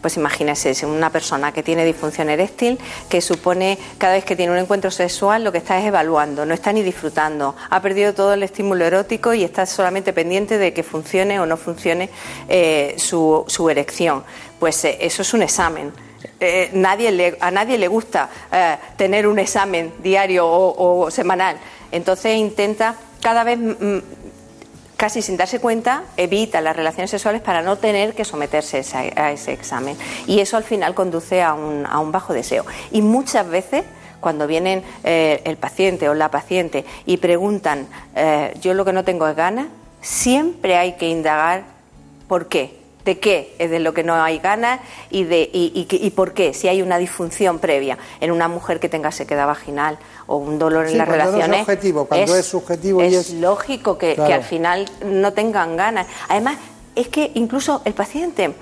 Pues 0.08 0.16
imagínese, 0.16 0.86
una 0.86 1.10
persona 1.10 1.51
que 1.51 1.64
tiene 1.64 1.84
disfunción 1.84 2.30
eréctil, 2.30 2.80
que 3.10 3.20
supone 3.20 3.78
cada 3.97 4.14
vez 4.14 4.24
que 4.24 4.38
tiene 4.38 4.53
un 4.53 4.58
encuentro 4.58 4.89
sexual 4.89 5.43
lo 5.43 5.51
que 5.51 5.58
está 5.58 5.78
es 5.78 5.86
evaluando, 5.86 6.45
no 6.45 6.53
está 6.53 6.72
ni 6.72 6.82
disfrutando, 6.82 7.58
ha 7.70 7.82
perdido 7.82 8.14
todo 8.14 8.34
el 8.34 8.41
estímulo 8.41 8.86
erótico 8.86 9.34
y 9.34 9.43
está 9.43 9.66
solamente 9.66 10.14
pendiente 10.14 10.58
de 10.58 10.72
que 10.72 10.82
funcione 10.82 11.41
o 11.41 11.45
no 11.45 11.58
funcione 11.58 12.10
eh, 12.47 12.95
su, 12.97 13.68
erección. 13.70 14.24
Pues 14.62 14.86
eh, 14.86 14.97
eso 15.01 15.24
es 15.24 15.34
un 15.34 15.43
examen. 15.43 15.91
Eh, 16.39 16.70
nadie 16.72 17.36
a 17.41 17.51
nadie 17.51 17.78
le 17.78 17.89
gusta 17.89 18.30
tener 18.95 19.28
un 19.28 19.39
examen 19.39 19.91
diario 20.01 20.47
o, 20.47 21.01
o 21.01 21.12
semanal. 21.12 21.58
Entonces 21.91 22.38
intenta 22.38 22.95
cada 23.22 23.43
vez 23.43 23.60
casi 24.98 25.22
sin 25.22 25.38
darse 25.38 25.60
cuenta, 25.60 26.04
evita 26.18 26.60
las 26.60 26.76
relaciones 26.76 27.12
sexuales 27.12 27.41
para 27.41 27.62
no 27.62 27.78
tener 27.78 28.14
que 28.16 28.26
someterse 28.26 28.82
a 29.16 29.32
ese 29.32 29.54
examen. 29.54 29.95
Y 30.26 30.39
eso 30.39 30.58
al 30.58 30.64
final 30.64 30.95
conduce 30.95 31.41
a 31.41 31.54
un, 31.54 31.86
a 31.86 32.00
un 32.00 32.12
bajo 32.12 32.34
deseo. 32.34 32.66
Y 32.91 33.02
muchas 33.02 33.48
veces 33.48 33.86
cuando 34.20 34.48
vienen 34.48 34.84
eh, 35.04 35.41
el 35.45 35.58
paciente 35.58 36.10
o 36.10 36.14
la 36.14 36.30
paciente 36.30 36.84
y 37.06 37.18
preguntan, 37.18 37.88
eh, 38.16 38.54
yo 38.60 38.74
lo 38.74 38.84
que 38.84 38.93
no 38.93 39.04
tengo 39.04 39.28
es 39.28 39.36
ganas, 39.36 39.68
siempre 40.02 40.76
hay 40.76 40.93
que 40.93 41.08
indagar 41.08 41.64
por 42.28 42.48
qué 42.48 42.76
de 43.08 43.20
qué 43.20 43.55
es 43.58 43.72
de 43.72 43.80
lo 43.80 43.93
que 43.93 44.03
no 44.03 44.14
hay 44.14 44.38
ganas 44.39 44.82
y, 45.10 45.24
de, 45.24 45.49
y, 45.51 45.88
y, 45.89 46.10
por 46.12 46.34
qué, 46.34 46.53
si 46.53 46.68
hay 46.68 46.82
una 46.82 46.97
disfunción 46.97 47.58
previa 47.58 47.97
en 48.20 48.32
una 48.32 48.49
mujer 48.49 48.82
que 48.82 48.89
tenga 48.89 49.14
sequedad 49.14 49.47
vaginal 49.47 49.97
o 50.28 50.36
un 50.36 50.60
dolor 50.60 50.88
en 50.88 50.97
las 50.97 51.08
relaciones. 51.08 51.62
es 51.62 51.66
subjetivo, 51.66 52.05
cuando 52.05 52.36
es, 52.36 52.45
subjetivo 52.45 53.01
es, 53.01 53.14
y 53.14 53.16
es 53.16 53.34
lógico 53.36 53.97
que, 53.97 54.12
al 54.22 54.43
final 54.43 54.86
no 55.05 55.32
tengan 55.32 55.78
ganas. 55.78 56.05
Además, 56.28 56.58
es 56.95 57.08
que 57.08 57.32
incluso 57.36 57.82
el 57.86 57.93
paciente 57.93 58.53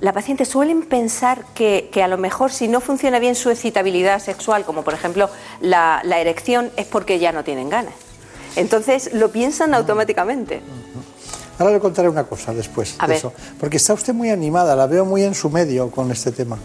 la 0.00 0.12
paciente 0.12 0.44
suelen 0.44 0.82
pensar 0.82 1.44
que, 1.54 1.88
que, 1.92 2.02
a 2.02 2.08
lo 2.08 2.18
mejor 2.18 2.50
si 2.50 2.66
no 2.66 2.80
funciona 2.80 3.20
bien 3.20 3.36
su 3.36 3.50
excitabilidad 3.50 4.18
sexual, 4.18 4.64
como 4.64 4.82
por 4.82 4.94
ejemplo 4.94 5.30
la, 5.60 6.02
la 6.04 6.18
erección, 6.18 6.72
es 6.76 6.86
porque 6.86 7.20
ya 7.20 7.30
no 7.30 7.44
tienen 7.44 7.70
ganas. 7.70 7.94
Entonces 8.56 9.14
lo 9.14 9.30
piensan 9.30 9.74
automáticamente. 9.74 10.60
Ahora 11.58 11.72
le 11.72 11.80
contaré 11.80 12.08
una 12.08 12.24
cosa 12.24 12.52
después 12.54 12.96
de 13.06 13.14
eso. 13.14 13.32
Porque 13.60 13.76
está 13.76 13.94
usted 13.94 14.14
muy 14.14 14.30
animada, 14.30 14.74
la 14.74 14.86
veo 14.86 15.04
muy 15.04 15.22
en 15.22 15.34
su 15.34 15.50
medio 15.50 15.90
con 15.90 16.10
este 16.10 16.32
tema. 16.32 16.58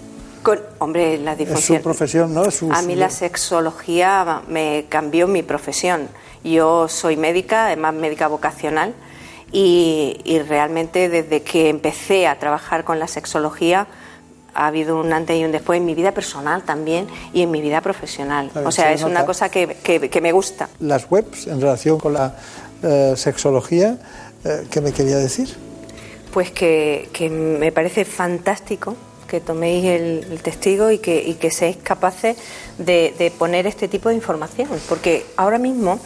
Con, 0.44 0.60
hombre, 0.80 1.18
la 1.18 1.36
difusión. 1.36 1.78
Es 1.78 1.82
su 1.82 1.84
profesión, 1.84 2.34
¿no? 2.34 2.44
a 2.72 2.82
mí 2.82 2.96
la 2.96 3.10
sexología 3.10 4.42
me 4.48 4.86
cambió 4.90 5.28
mi 5.28 5.44
profesión. 5.44 6.08
Yo 6.44 6.88
soy 6.88 7.18
médica, 7.18 7.68
además 7.68 7.94
médica 7.94 8.28
vocacional, 8.28 8.94
y, 9.52 10.42
realmente 10.48 11.10
desde 11.10 11.42
que 11.42 11.70
empecé 11.70 12.28
a 12.28 12.38
trabajar 12.38 12.84
con 12.84 13.00
la 13.00 13.08
sexología 13.08 13.88
ha 14.54 14.68
habido 14.68 15.00
un 15.00 15.14
antes 15.14 15.40
y 15.40 15.46
un 15.46 15.52
después 15.52 15.78
en 15.78 15.86
mi 15.86 15.94
vida 15.94 16.12
personal 16.14 16.64
también 16.64 17.08
y 17.32 17.44
en 17.44 17.52
mi 17.52 17.62
vida 17.62 17.82
profesional. 17.82 18.50
o 18.66 18.72
sea, 18.72 18.92
es 18.92 19.04
una 19.04 19.26
cosa 19.26 19.50
que, 19.50 20.20
me 20.22 20.32
gusta. 20.32 20.68
Las 20.80 21.10
webs 21.10 21.48
en 21.48 21.62
relación 21.62 22.00
con 22.00 22.14
la 22.14 22.36
eh, 22.82 23.14
sexología 23.16 23.98
eh, 24.44 24.68
¿Qué 24.70 24.82
me 24.82 24.92
quería 24.92 25.18
decir? 25.18 25.56
Pues 26.34 26.52
que, 26.52 27.10
me 27.32 27.72
parece 27.72 28.06
fantástico 28.06 28.96
que 29.28 29.42
toméis 29.42 29.86
el, 29.86 30.40
testigo 30.42 30.92
y 30.92 31.00
que, 31.00 31.22
y 31.22 31.34
que 31.36 31.52
seáis 31.52 31.78
capaces 31.78 32.38
de, 32.78 33.34
poner 33.38 33.68
este 33.68 33.88
tipo 33.88 34.10
de 34.10 34.16
información, 34.16 34.70
porque 34.88 35.26
ahora 35.36 35.58
mismo 35.58 36.00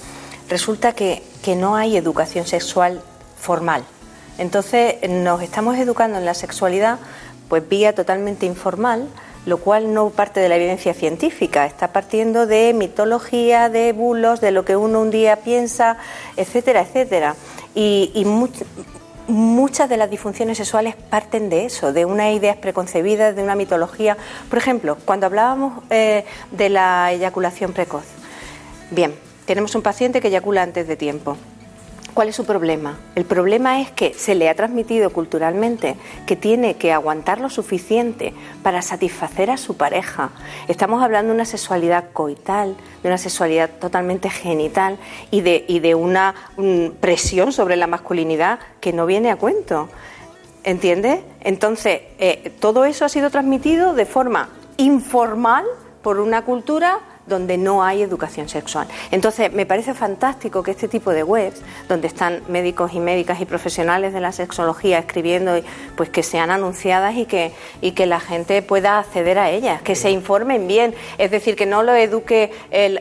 resulta 0.50 0.94
que, 0.94 1.22
que 1.44 1.56
no 1.56 1.76
hay 1.76 1.98
educación 1.98 2.48
sexual 2.48 3.02
formal. 3.40 3.84
Entonces 4.38 4.96
nos 5.08 5.42
estamos 5.42 5.78
educando 5.78 6.18
en 6.18 6.26
la 6.26 6.34
sexualidad 6.34 7.00
pues 7.48 7.68
vía 7.68 7.94
totalmente 7.94 8.46
informal, 8.46 9.08
lo 9.46 9.58
cual 9.58 9.94
no 9.94 10.10
parte 10.10 10.40
de 10.40 10.50
la 10.50 10.56
evidencia 10.56 10.94
científica, 10.94 11.66
está 11.66 11.92
partiendo 11.92 12.48
de 12.48 12.74
mitología, 12.74 13.70
de 13.70 13.92
bulos, 13.92 14.40
de 14.40 14.52
lo 14.52 14.64
que 14.66 14.78
uno 14.78 15.02
un 15.02 15.12
día 15.12 15.38
piensa, 15.38 15.98
etcétera, 16.38 16.82
etcétera 16.82 17.36
y, 17.76 18.26
muchas 19.28 19.88
de 19.88 19.95
las 19.95 20.09
disfunciones 20.09 20.57
sexuales 20.57 20.95
parten 20.95 21.49
de 21.49 21.65
eso, 21.65 21.93
de 21.93 22.05
unas 22.05 22.34
ideas 22.34 22.57
preconcebidas, 22.57 23.36
de 23.36 23.43
una 23.43 23.55
mitología. 23.55 24.17
Por 24.49 24.57
ejemplo, 24.57 24.97
cuando 25.05 25.26
hablábamos 25.26 25.84
eh, 25.89 26.26
de 26.51 26.69
la 26.69 27.13
eyaculación 27.13 27.72
precoz, 27.72 28.03
bien, 28.89 29.15
tenemos 29.45 29.74
un 29.76 29.84
paciente 29.84 30.19
que 30.19 30.28
eyacula 30.28 30.63
antes 30.63 30.88
de 30.88 30.97
tiempo. 30.97 31.38
¿Cuál 32.14 32.28
es 32.28 32.36
su 32.36 32.45
problema? 32.45 32.97
El 33.16 33.24
problema 33.24 33.80
es 33.80 33.89
que 33.89 34.14
se 34.14 34.36
le 34.36 34.49
ha 34.49 34.55
transmitido 34.55 35.12
culturalmente 35.12 35.95
que 36.26 36.36
tiene 36.36 36.76
que 36.76 36.91
aguantar 36.91 37.39
lo 37.39 37.49
suficiente 37.49 38.34
para 38.64 38.82
satisfacer 38.82 39.49
a 39.49 39.55
su 39.55 39.78
pareja. 39.78 40.32
Estamos 40.68 41.01
hablando 41.01 41.30
de 41.30 41.36
una 41.36 41.45
sexualidad 41.45 42.12
coital, 42.12 42.76
de 43.01 43.07
una 43.07 43.18
sexualidad 43.18 43.70
totalmente 43.80 44.30
genital 44.30 44.97
y 45.32 45.39
de, 45.39 45.64
y 45.70 45.80
de 45.80 45.95
una 45.95 46.36
presión 46.99 47.53
sobre 47.53 47.78
la 47.78 47.88
masculinidad 47.88 48.59
que 48.82 48.91
no 48.91 49.05
viene 49.05 49.32
a 49.32 49.38
cuento. 49.38 49.88
¿Entiendes? 50.66 51.22
Entonces, 51.39 52.01
eh, 52.20 52.51
todo 52.59 52.84
eso 52.84 53.05
ha 53.05 53.09
sido 53.09 53.30
transmitido 53.30 53.93
de 53.93 54.05
forma 54.05 54.49
informal 54.76 55.66
por 56.01 56.20
una 56.20 56.43
cultura 56.43 56.99
donde 57.28 57.57
no 57.57 57.84
hay 57.84 58.01
educación 58.01 58.49
sexual. 58.49 58.88
Entonces, 59.11 59.51
me 59.53 59.65
parece 59.65 59.93
fantástico 59.93 60.63
que 60.63 60.72
este 60.72 60.88
tipo 60.88 61.11
de 61.11 61.24
webs, 61.24 61.61
donde 61.88 62.07
están 62.07 62.41
médicos 62.47 62.93
y 62.93 62.99
médicas 62.99 63.39
y 63.41 63.45
profesionales 63.45 64.13
de 64.13 64.19
la 64.19 64.32
sexología 64.32 64.99
escribiendo, 64.99 65.53
pues 65.95 66.09
que 66.09 66.24
sean 66.24 66.51
anunciadas 66.51 67.15
y 67.15 67.26
que, 67.26 67.53
y 67.82 67.91
que 67.91 68.05
la 68.05 68.19
gente 68.19 68.61
pueda 68.61 68.99
acceder 68.99 69.38
a 69.39 69.49
ellas, 69.49 69.82
que 69.82 69.95
se 69.95 70.11
informen 70.11 70.67
bien. 70.67 70.93
Es 71.17 71.32
decir, 71.32 71.55
que 71.55 71.65
no 71.65 71.84
lo 71.84 71.93
eduque 71.95 72.51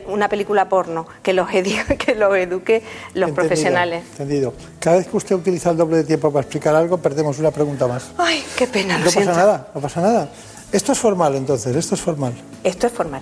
una 0.07 0.29
película 0.29 0.69
porno, 0.69 1.07
que 1.23 1.33
los, 1.33 1.47
que 1.97 2.15
los 2.15 2.35
eduque 2.35 2.83
los 3.13 3.31
profesionales. 3.31 4.03
Entendido. 4.11 4.53
Cada 4.79 4.97
vez 4.97 5.07
que 5.07 5.17
usted 5.17 5.35
utiliza 5.35 5.71
el 5.71 5.77
doble 5.77 5.97
de 5.97 6.03
tiempo 6.03 6.31
para 6.31 6.41
explicar 6.41 6.75
algo, 6.75 6.97
perdemos 6.97 7.39
una 7.39 7.51
pregunta 7.51 7.87
más. 7.87 8.11
Ay, 8.17 8.43
qué 8.55 8.67
pena. 8.67 8.97
no 8.97 9.05
pasa 9.05 9.23
nada, 9.25 9.67
no 9.73 9.81
pasa 9.81 10.01
nada. 10.01 10.29
Esto 10.71 10.93
es 10.93 10.99
formal 10.99 11.35
entonces, 11.35 11.75
esto 11.75 11.95
es 11.95 12.01
formal. 12.01 12.33
Esto 12.63 12.87
es 12.87 12.93
formal. 12.93 13.21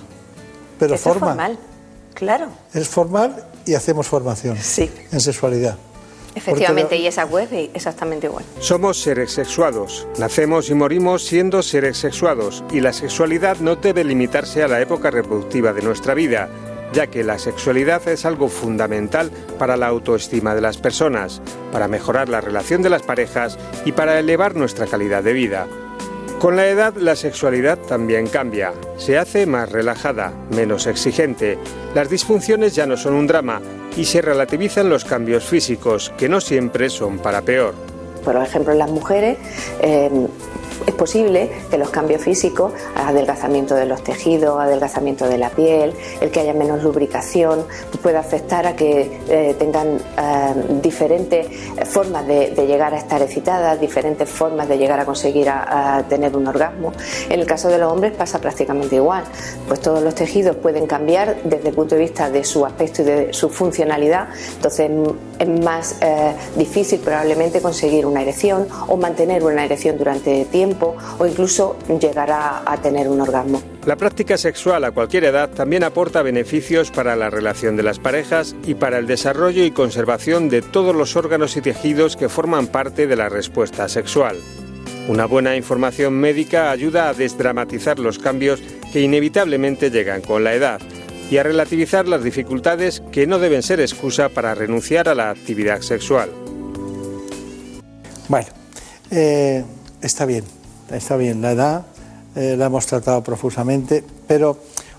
Pero 0.80 0.95
esto. 0.95 1.09
Es 1.11 1.19
formal, 1.19 1.59
claro. 2.13 2.47
Es 2.73 2.88
formal 2.88 3.43
y 3.65 3.75
hacemos 3.75 4.07
formación. 4.07 4.57
Sí. 4.57 4.89
En 5.11 5.19
sexualidad. 5.19 5.77
Efectivamente, 6.36 6.95
y 6.95 7.07
esa 7.07 7.25
web 7.25 7.49
es 7.51 7.69
exactamente 7.73 8.27
igual. 8.27 8.45
Somos 8.59 9.01
seres 9.01 9.32
sexuados. 9.32 10.07
Nacemos 10.17 10.69
y 10.69 10.73
morimos 10.73 11.25
siendo 11.25 11.61
seres 11.61 11.97
sexuados 11.97 12.63
y 12.71 12.80
la 12.80 12.93
sexualidad 12.93 13.57
no 13.57 13.75
debe 13.75 14.03
limitarse 14.03 14.63
a 14.63 14.67
la 14.67 14.80
época 14.80 15.11
reproductiva 15.11 15.73
de 15.73 15.82
nuestra 15.82 16.13
vida, 16.13 16.47
ya 16.93 17.07
que 17.07 17.23
la 17.23 17.39
sexualidad 17.39 18.07
es 18.07 18.25
algo 18.25 18.47
fundamental 18.47 19.32
para 19.57 19.75
la 19.75 19.88
autoestima 19.88 20.55
de 20.55 20.61
las 20.61 20.77
personas, 20.77 21.41
para 21.71 21.88
mejorar 21.88 22.30
la 22.30 22.41
relación 22.41 22.82
de 22.82 22.89
las 22.89 23.01
parejas 23.01 23.57
y 23.86 23.91
para 23.91 24.17
elevar 24.19 24.55
nuestra 24.55 24.88
calidad 24.88 25.23
de 25.23 25.34
vida. 25.34 25.67
Con 26.39 26.55
la 26.55 26.69
edad 26.69 26.95
la 26.95 27.17
sexualidad 27.17 27.77
también 27.77 28.25
cambia, 28.27 28.71
se 28.95 29.17
hace 29.17 29.45
más 29.45 29.69
relajada, 29.69 30.31
menos 30.55 30.87
exigente, 30.87 31.57
las 31.93 32.09
disfunciones 32.09 32.73
ya 32.73 32.85
no 32.85 32.95
son 32.95 33.15
un 33.15 33.27
drama 33.27 33.61
y 33.97 34.05
se 34.05 34.21
relativizan 34.21 34.89
los 34.89 35.03
cambios 35.03 35.43
físicos, 35.43 36.13
que 36.17 36.29
no 36.29 36.39
siempre 36.39 36.89
son 36.89 37.19
para 37.19 37.41
peor. 37.41 37.73
Por 38.23 38.37
ejemplo, 38.37 38.73
las 38.73 38.89
mujeres 38.89 39.37
eh, 39.81 40.09
es 40.86 40.93
posible 40.93 41.49
que 41.69 41.77
los 41.77 41.89
cambios 41.89 42.21
físicos, 42.21 42.73
adelgazamiento 42.95 43.75
de 43.75 43.86
los 43.86 44.03
tejidos, 44.03 44.59
adelgazamiento 44.59 45.27
de 45.27 45.38
la 45.38 45.49
piel, 45.49 45.93
el 46.21 46.32
que 46.32 46.39
haya 46.39 46.53
menos 46.53 46.84
lubricación, 46.84 47.65
pueda 48.01 48.19
afectar 48.19 48.65
a 48.65 48.75
que 48.75 49.19
eh, 49.27 49.55
tengan 49.59 49.97
eh, 49.97 49.99
diferentes 50.82 51.47
formas 51.89 52.25
de, 52.27 52.53
llegar 52.67 52.93
a 52.93 52.97
estar 52.97 53.21
excitadas, 53.21 53.80
diferentes 53.80 54.30
formas 54.30 54.67
de 54.67 54.77
llegar 54.77 54.99
a 54.99 55.05
conseguir 55.05 55.49
a, 55.49 56.03
tener 56.07 56.36
un 56.36 56.47
orgasmo. 56.47 56.93
En 57.30 57.39
el 57.39 57.45
caso 57.45 57.69
de 57.69 57.77
los 57.77 57.91
hombres 57.91 58.13
pasa 58.13 58.39
prácticamente 58.39 58.95
igual, 58.95 59.23
pues 59.67 59.80
todos 59.80 60.01
los 60.01 60.15
tejidos 60.15 60.55
pueden 60.55 60.88
cambiar 60.88 61.38
desde 61.43 61.69
el 61.69 61.75
punto 61.75 61.95
de 61.95 62.01
vista 62.01 62.30
de 62.30 62.43
su 62.43 62.65
aspecto 62.65 63.01
y 63.01 63.05
de 63.05 63.34
su 63.34 63.49
funcionalidad, 63.49 64.30
entonces 64.55 64.89
es 65.39 65.47
más 65.47 65.97
eh, 66.01 66.34
difícil 66.55 66.99
probablemente 66.99 67.61
conseguir 67.61 68.05
una 68.05 68.21
erección 68.21 68.67
o 68.88 68.97
mantener 68.97 69.43
una 69.43 69.65
erección 69.65 69.97
durante 69.97 70.45
tiempo 70.45 70.68
o 71.17 71.26
incluso 71.26 71.78
llegar 71.99 72.30
a, 72.32 72.78
tener 72.82 73.07
un 73.07 73.22
orgasmo. 73.22 73.61
La 73.86 73.95
práctica 73.95 74.38
sexual 74.38 74.84
a 74.84 74.91
cualquier 74.91 75.26
edad 75.26 75.49
también 75.49 75.84
aporta 75.84 76.22
beneficios 76.22 76.91
para 76.91 77.15
la 77.15 77.30
relación 77.30 77.76
de 77.76 77.84
las 77.84 77.99
parejas 77.99 78.55
y 78.65 78.76
para 78.76 78.99
el 78.99 79.07
desarrollo 79.07 79.63
y 79.63 79.72
conservación 79.72 80.49
de 80.49 80.61
todos 80.61 80.95
los 80.95 81.15
órganos 81.15 81.57
y 81.57 81.61
tejidos 81.61 82.15
que 82.15 82.30
forman 82.30 82.67
parte 82.67 83.07
de 83.07 83.15
la 83.15 83.30
respuesta 83.30 83.89
sexual. 83.89 84.38
Una 85.07 85.26
buena 85.26 85.55
información 85.55 86.13
médica 86.13 86.70
ayuda 86.70 87.09
a 87.09 87.13
desdramatizar 87.13 87.97
los 87.97 88.20
cambios 88.20 88.61
que 88.93 89.01
inevitablemente 89.01 89.89
llegan 89.89 90.22
con 90.22 90.43
la 90.43 90.53
edad 90.53 90.80
y 91.32 91.38
a 91.38 91.43
relativizar 91.43 92.07
las 92.07 92.24
dificultades 92.24 93.01
que 93.11 93.28
no 93.28 93.39
deben 93.39 93.63
ser 93.63 93.80
excusa 93.80 94.30
para 94.30 94.55
renunciar 94.55 95.09
a 95.09 95.15
la 95.15 95.30
actividad 95.30 95.82
sexual. 95.82 96.30
Bueno, 98.28 98.47
eh, 99.11 99.63
está 100.01 100.26
bien 100.26 100.59
está 100.91 101.15
bien, 101.15 101.41
la 101.41 101.51
edad 101.51 101.85
eh, 102.35 102.55
la 102.57 102.67
hemos 102.67 102.85
tratado 102.85 103.23
profusamente, 103.23 104.03
pero 104.27 104.57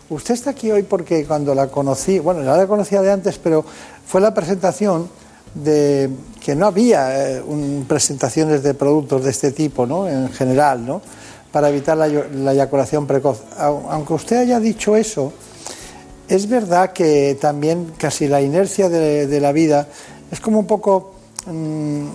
usted 0.08 0.34
está 0.34 0.50
aquí 0.50 0.70
hoy 0.70 0.82
porque 0.82 1.24
cuando 1.24 1.54
la 1.54 1.68
conocí, 1.68 2.18
bueno, 2.18 2.42
ya 2.42 2.56
la 2.56 2.66
conocía 2.66 3.02
de 3.02 3.12
antes, 3.12 3.38
pero 3.38 3.64
fue 4.06 4.20
la 4.20 4.34
presentación 4.34 5.08
de 5.54 6.10
que 6.40 6.54
no 6.54 6.66
había 6.66 7.36
eh, 7.36 7.42
presentaciones 7.88 8.62
de 8.62 8.74
productos 8.74 9.24
de 9.24 9.30
este 9.30 9.52
tipo, 9.52 9.86
¿no? 9.86 10.08
En 10.08 10.30
general, 10.32 10.84
¿no? 10.86 11.02
Para 11.52 11.68
evitar 11.68 11.96
la, 11.96 12.52
eyaculación 12.52 13.06
precoz. 13.06 13.42
Aunque 13.58 14.12
usted 14.12 14.36
haya 14.38 14.60
dicho 14.60 14.96
eso, 14.96 15.32
es 16.28 16.48
verdad 16.48 16.92
que 16.92 17.36
también 17.40 17.92
casi 17.98 18.28
la 18.28 18.40
inercia 18.40 18.88
de, 18.88 19.40
la 19.40 19.50
vida 19.50 19.88
es 20.30 20.40
como 20.40 20.60
un 20.60 20.66
poco 20.66 21.14
mm, 21.46 22.06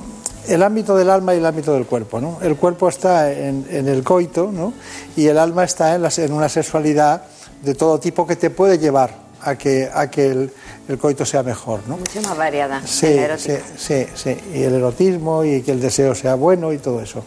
el 0.47 0.63
ámbito 0.63 0.95
del 0.95 1.09
alma 1.09 1.33
y 1.33 1.37
el 1.37 1.45
ámbito 1.45 1.73
del 1.73 1.85
cuerpo. 1.85 2.19
¿no? 2.21 2.39
El 2.41 2.55
cuerpo 2.55 2.89
está 2.89 3.31
en, 3.31 3.65
el 3.69 4.03
coito 4.03 4.51
¿no? 4.51 4.73
y 5.15 5.27
el 5.27 5.37
alma 5.37 5.63
está 5.63 5.95
en, 5.95 6.05
en, 6.05 6.31
una 6.33 6.49
sexualidad 6.49 7.23
de 7.61 7.75
todo 7.75 7.99
tipo 7.99 8.25
que 8.27 8.35
te 8.35 8.49
puede 8.49 8.77
llevar 8.77 9.25
a 9.41 9.55
que, 9.55 9.89
a 9.93 10.09
que 10.09 10.27
el, 10.27 10.51
coito 10.99 11.25
sea 11.25 11.43
mejor. 11.43 11.81
¿no? 11.87 11.97
Mucho 11.97 12.21
más 12.21 12.37
variada. 12.37 12.81
Sí, 12.85 13.17
sí, 13.37 13.53
sí, 13.77 14.05
sí, 14.13 14.37
y 14.53 14.63
el 14.63 14.75
erotismo 14.75 15.43
y 15.43 15.61
que 15.61 15.71
el 15.71 15.81
deseo 15.81 16.15
sea 16.15 16.35
bueno 16.35 16.73
y 16.73 16.77
todo 16.77 17.01
eso. 17.01 17.23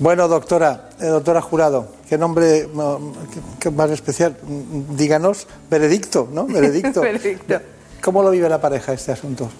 Bueno, 0.00 0.28
doctora, 0.28 0.90
eh, 1.00 1.06
doctora 1.06 1.40
Jurado, 1.40 1.88
qué 2.08 2.16
nombre 2.16 2.68
más 2.68 3.90
especial. 3.90 4.36
Díganos, 4.96 5.48
veredicto, 5.68 6.28
¿no? 6.32 6.46
Veredicto. 6.46 7.00
veredicto. 7.02 7.60
¿Cómo 8.00 8.22
lo 8.22 8.30
vive 8.30 8.48
la 8.48 8.60
pareja 8.60 8.92
este 8.92 9.10
asunto? 9.10 9.50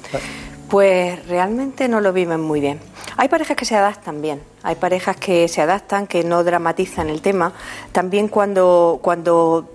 Pues 0.68 1.26
realmente 1.26 1.88
no 1.88 2.00
lo 2.00 2.12
viven 2.12 2.42
muy 2.42 2.60
bien. 2.60 2.78
Hay 3.16 3.28
parejas 3.28 3.56
que 3.56 3.64
se 3.64 3.74
adaptan 3.74 4.20
bien, 4.20 4.42
hay 4.62 4.74
parejas 4.74 5.16
que 5.16 5.48
se 5.48 5.62
adaptan, 5.62 6.06
que 6.06 6.22
no 6.22 6.44
dramatizan 6.44 7.08
el 7.08 7.22
tema. 7.22 7.52
También 7.90 8.28
cuando, 8.28 9.00
cuando 9.02 9.68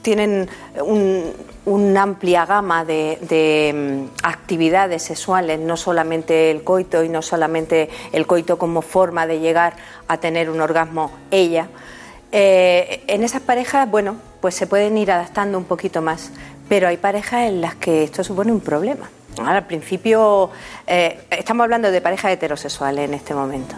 tienen 0.00 0.48
una 1.66 2.02
amplia 2.02 2.46
gama 2.46 2.84
de, 2.86 4.08
mm, 4.10 4.26
actividades 4.26 5.02
sexuales, 5.02 5.60
no 5.60 5.76
solamente 5.76 6.50
el 6.50 6.64
coito 6.64 7.04
y 7.04 7.10
no 7.10 7.20
solamente 7.20 7.90
el 8.12 8.26
coito 8.26 8.56
como 8.56 8.80
forma 8.80 9.26
de 9.26 9.40
llegar 9.40 9.74
a 10.08 10.16
tener 10.16 10.48
un 10.48 10.60
orgasmo 10.62 11.12
ella. 11.30 11.68
Eh, 12.32 13.04
en 13.08 13.24
esas 13.24 13.42
parejas, 13.42 13.90
bueno, 13.90 14.16
pues 14.40 14.54
se 14.54 14.66
pueden 14.66 14.96
ir 14.96 15.12
adaptando 15.12 15.58
un 15.58 15.64
poquito 15.64 16.00
más, 16.00 16.32
pero 16.68 16.88
hay 16.88 16.96
parejas 16.96 17.48
en 17.48 17.60
las 17.60 17.74
que 17.74 18.04
esto 18.04 18.24
supone 18.24 18.50
un 18.50 18.60
problema 18.60 19.10
al 19.46 19.66
principio, 19.66 20.50
eh, 20.86 21.20
estamos 21.30 21.64
hablando 21.64 21.90
de 21.90 22.00
parejas 22.00 22.32
heterosexuales 22.32 23.04
en 23.08 23.14
este 23.14 23.34
momento. 23.34 23.76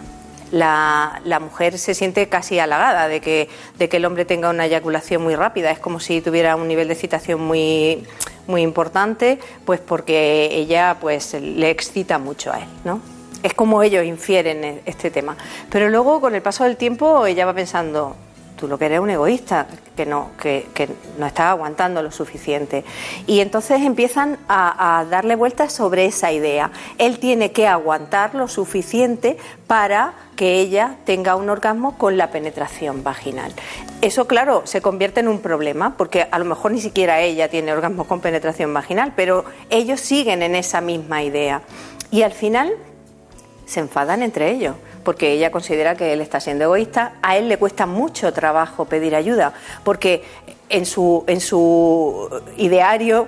La, 0.51 1.21
mujer 1.39 1.77
se 1.77 1.93
siente 1.93 2.27
casi 2.27 2.59
halagada 2.59 3.07
de 3.07 3.21
que, 3.21 3.47
de 3.77 3.87
que 3.87 3.97
el 3.97 4.05
hombre 4.05 4.25
tenga 4.25 4.49
una 4.49 4.65
eyaculación 4.65 5.23
muy 5.23 5.35
rápida. 5.35 5.71
Es 5.71 5.79
como 5.79 5.99
si 5.99 6.21
tuviera 6.21 6.55
un 6.55 6.67
nivel 6.67 6.87
de 6.87 6.93
excitación 6.93 7.41
muy, 7.41 8.05
muy 8.47 8.61
importante, 8.61 9.39
pues 9.65 9.79
porque 9.79 10.49
ella 10.51 10.97
pues 10.99 11.33
le 11.33 11.69
excita 11.69 12.17
mucho 12.17 12.51
a 12.51 12.59
él, 12.59 12.67
¿no? 12.83 13.01
Es 13.43 13.53
como 13.53 13.81
ellos 13.81 14.05
infieren 14.05 14.81
este 14.85 15.09
tema. 15.09 15.35
Pero 15.69 15.89
luego, 15.89 16.21
con 16.21 16.35
el 16.35 16.41
paso 16.41 16.63
del 16.63 16.77
tiempo, 16.77 17.25
ella 17.25 17.45
va 17.45 17.53
pensando, 17.53 18.15
lo 18.67 18.77
que 18.77 18.85
eres 18.85 18.99
un 18.99 19.09
egoísta, 19.09 19.67
que 19.95 20.05
no, 20.05 20.31
que, 20.41 20.67
no 21.17 21.25
estás 21.25 21.47
aguantando 21.47 22.01
lo 22.01 22.11
suficiente. 22.11 22.83
Y 23.27 23.39
entonces 23.39 23.81
empiezan 23.81 24.37
a, 24.47 25.05
darle 25.09 25.35
vueltas 25.35 25.73
sobre 25.73 26.05
esa 26.05 26.31
idea. 26.31 26.71
Él 26.97 27.19
tiene 27.19 27.51
que 27.51 27.67
aguantar 27.67 28.35
lo 28.35 28.47
suficiente 28.47 29.37
para 29.67 30.13
que 30.35 30.59
ella 30.59 30.95
tenga 31.05 31.35
un 31.35 31.49
orgasmo 31.49 31.97
con 31.97 32.17
la 32.17 32.31
penetración 32.31 33.03
vaginal. 33.03 33.53
Eso, 34.01 34.25
claro, 34.27 34.63
se 34.65 34.81
convierte 34.81 35.19
en 35.19 35.27
un 35.27 35.39
problema, 35.39 35.95
porque 35.97 36.27
a 36.31 36.39
lo 36.39 36.45
mejor 36.45 36.71
ni 36.71 36.81
siquiera 36.81 37.21
ella 37.21 37.49
tiene 37.49 37.71
orgasmo 37.71 38.05
con 38.05 38.21
penetración 38.21 38.73
vaginal, 38.73 39.13
pero 39.15 39.45
ellos 39.69 39.99
siguen 40.01 40.41
en 40.41 40.55
esa 40.55 40.81
misma 40.81 41.23
idea. 41.23 41.61
Y 42.11 42.23
al 42.23 42.33
final 42.33 42.73
se 43.65 43.79
enfadan 43.79 44.23
entre 44.23 44.51
ellos 44.51 44.75
porque 45.03 45.31
ella 45.31 45.51
considera 45.51 45.95
que 45.95 46.13
él 46.13 46.21
está 46.21 46.39
siendo 46.39 46.65
egoísta. 46.65 47.13
A 47.21 47.37
él 47.37 47.49
le 47.49 47.57
cuesta 47.57 47.85
mucho 47.85 48.31
trabajo 48.33 48.85
pedir 48.85 49.15
ayuda, 49.15 49.53
porque 49.83 50.23
en 50.69 50.85
su, 50.85 51.23
en 51.27 51.41
su 51.41 52.29
ideario 52.57 53.27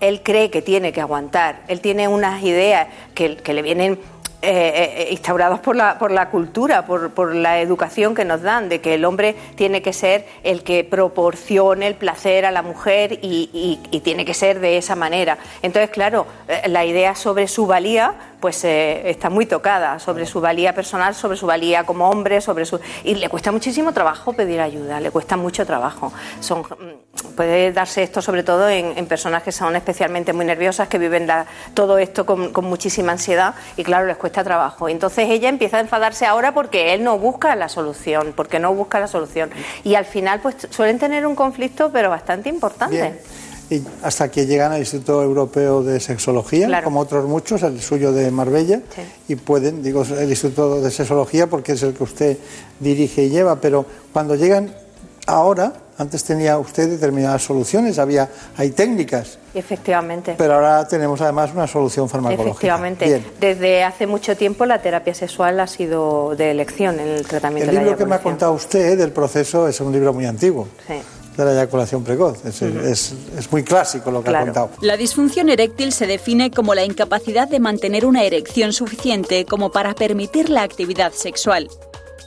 él 0.00 0.22
cree 0.22 0.50
que 0.50 0.62
tiene 0.62 0.92
que 0.92 1.00
aguantar. 1.00 1.62
Él 1.68 1.80
tiene 1.80 2.08
unas 2.08 2.42
ideas 2.42 2.88
que, 3.14 3.36
que 3.36 3.54
le 3.54 3.62
vienen 3.62 3.98
eh, 4.42 5.08
eh, 5.08 5.08
instaurados 5.12 5.60
por 5.60 5.76
la, 5.76 5.98
por 5.98 6.10
la 6.10 6.28
cultura, 6.28 6.84
por, 6.84 7.10
por, 7.12 7.34
la 7.34 7.60
educación 7.60 8.14
que 8.14 8.24
nos 8.24 8.42
dan, 8.42 8.68
de 8.68 8.80
que 8.80 8.94
el 8.94 9.04
hombre 9.04 9.34
tiene 9.54 9.80
que 9.80 9.92
ser 9.92 10.26
el 10.44 10.62
que 10.62 10.84
proporcione 10.84 11.86
el 11.86 11.94
placer 11.94 12.44
a 12.44 12.50
la 12.50 12.62
mujer 12.62 13.18
y, 13.22 13.80
tiene 14.04 14.24
que 14.24 14.34
ser 14.34 14.60
de 14.60 14.76
esa 14.76 14.94
manera. 14.94 15.38
Entonces, 15.62 15.90
claro, 15.90 16.26
eh, 16.48 16.68
la 16.68 16.84
idea 16.84 17.14
sobre 17.14 17.48
su 17.48 17.66
valía 17.66 18.14
pues 18.38 18.62
está 18.64 19.30
muy 19.30 19.46
tocada, 19.46 19.98
sobre 19.98 20.26
su 20.26 20.40
valía 20.40 20.74
personal, 20.74 21.14
sobre 21.14 21.36
su 21.36 21.46
valía 21.46 21.84
como 21.84 22.08
hombre, 22.08 22.40
sobre 22.40 22.66
su... 22.66 22.78
Y 23.02 23.14
le 23.14 23.28
cuesta 23.28 23.50
muchísimo 23.50 23.92
trabajo 23.92 24.34
pedir 24.34 24.60
ayuda, 24.60 25.00
le 25.00 25.10
cuesta 25.10 25.36
mucho 25.36 25.66
trabajo. 25.66 26.12
Son 26.40 26.62
puede 27.36 27.72
darse 27.72 28.02
esto 28.02 28.22
sobre 28.22 28.42
todo 28.42 28.68
en, 28.68 29.06
personas 29.06 29.42
que 29.42 29.52
son 29.52 29.76
especialmente 29.76 30.32
muy 30.32 30.44
nerviosas, 30.44 30.88
que 30.88 30.98
viven 30.98 31.28
todo 31.74 31.98
esto 31.98 32.26
con, 32.26 32.52
muchísima 32.66 33.12
ansiedad 33.12 33.54
y 33.76 33.84
claro, 33.84 34.06
les 34.06 34.16
cuesta 34.16 34.25
trabajo. 34.30 34.88
Entonces 34.88 35.28
ella 35.30 35.48
empieza 35.48 35.78
a 35.78 35.80
enfadarse 35.80 36.26
ahora 36.26 36.54
porque 36.54 36.94
él 36.94 37.04
no 37.04 37.18
busca 37.18 37.54
la 37.56 37.68
solución, 37.68 38.32
porque 38.36 38.58
no 38.58 38.74
busca 38.74 39.00
la 39.00 39.08
solución. 39.08 39.50
Y 39.84 39.94
al 39.94 40.04
final 40.04 40.40
pues 40.40 40.56
suelen 40.70 40.98
tener 40.98 41.26
un 41.26 41.34
conflicto 41.34 41.90
pero 41.92 42.10
bastante 42.10 42.48
importante. 42.48 43.20
Y 43.68 43.82
hasta 44.02 44.30
que 44.30 44.46
llegan 44.46 44.70
al 44.70 44.78
Instituto 44.78 45.22
Europeo 45.22 45.82
de 45.82 45.98
Sexología, 45.98 46.82
como 46.84 47.00
otros 47.00 47.26
muchos, 47.26 47.64
el 47.64 47.80
suyo 47.80 48.12
de 48.12 48.30
Marbella, 48.30 48.80
y 49.26 49.34
pueden, 49.34 49.82
digo, 49.82 50.04
el 50.04 50.30
Instituto 50.30 50.80
de 50.80 50.90
Sexología 50.90 51.48
porque 51.48 51.72
es 51.72 51.82
el 51.82 51.92
que 51.92 52.04
usted 52.04 52.38
dirige 52.78 53.24
y 53.24 53.30
lleva, 53.30 53.60
pero 53.60 53.84
cuando 54.12 54.36
llegan 54.36 54.72
ahora, 55.26 55.72
antes 55.98 56.24
tenía 56.24 56.58
usted 56.58 56.88
determinadas 56.88 57.42
soluciones, 57.42 57.98
había, 57.98 58.28
hay 58.56 58.70
técnicas. 58.70 59.38
Efectivamente. 59.54 60.34
Pero 60.36 60.54
ahora 60.54 60.86
tenemos 60.86 61.20
además 61.20 61.50
una 61.52 61.66
solución 61.66 62.08
farmacológica. 62.08 62.50
Efectivamente. 62.50 63.24
Desde 63.40 63.82
hace 63.84 64.06
mucho 64.06 64.36
tiempo 64.36 64.66
la 64.66 64.80
terapia 64.80 65.14
sexual 65.14 65.58
ha 65.60 65.66
sido 65.66 66.34
de 66.36 66.50
elección 66.50 67.00
en 67.00 67.08
el 67.08 67.26
tratamiento 67.26 67.70
el 67.70 67.78
libro 67.78 67.96
que 67.96 68.06
me 68.06 68.14
ha 68.14 68.22
contado 68.22 68.52
usted 68.52 68.98
del 68.98 69.12
proceso 69.12 69.68
es 69.68 69.80
un 69.80 69.92
libro 69.92 70.12
muy 70.12 70.26
antiguo. 70.26 70.68
de 70.88 71.44
la 71.44 71.52
eyaculación 71.52 72.02
precoz. 72.02 72.44
Es, 72.44 73.12
muy 73.50 73.62
clásico 73.62 74.10
lo 74.10 74.22
que 74.22 74.30
ha 74.30 74.40
contado. 74.40 74.70
La 74.80 74.96
disfunción 74.96 75.50
eréctil 75.50 75.92
se 75.92 76.06
define 76.06 76.50
como 76.50 76.74
la 76.74 76.84
incapacidad 76.84 77.48
de 77.48 77.60
mantener 77.60 78.06
una 78.06 78.24
erección 78.24 78.72
suficiente 78.72 79.44
como 79.44 79.70
para 79.70 79.94
permitir 79.94 80.48
la 80.48 80.62
actividad 80.62 81.12
sexual. 81.12 81.68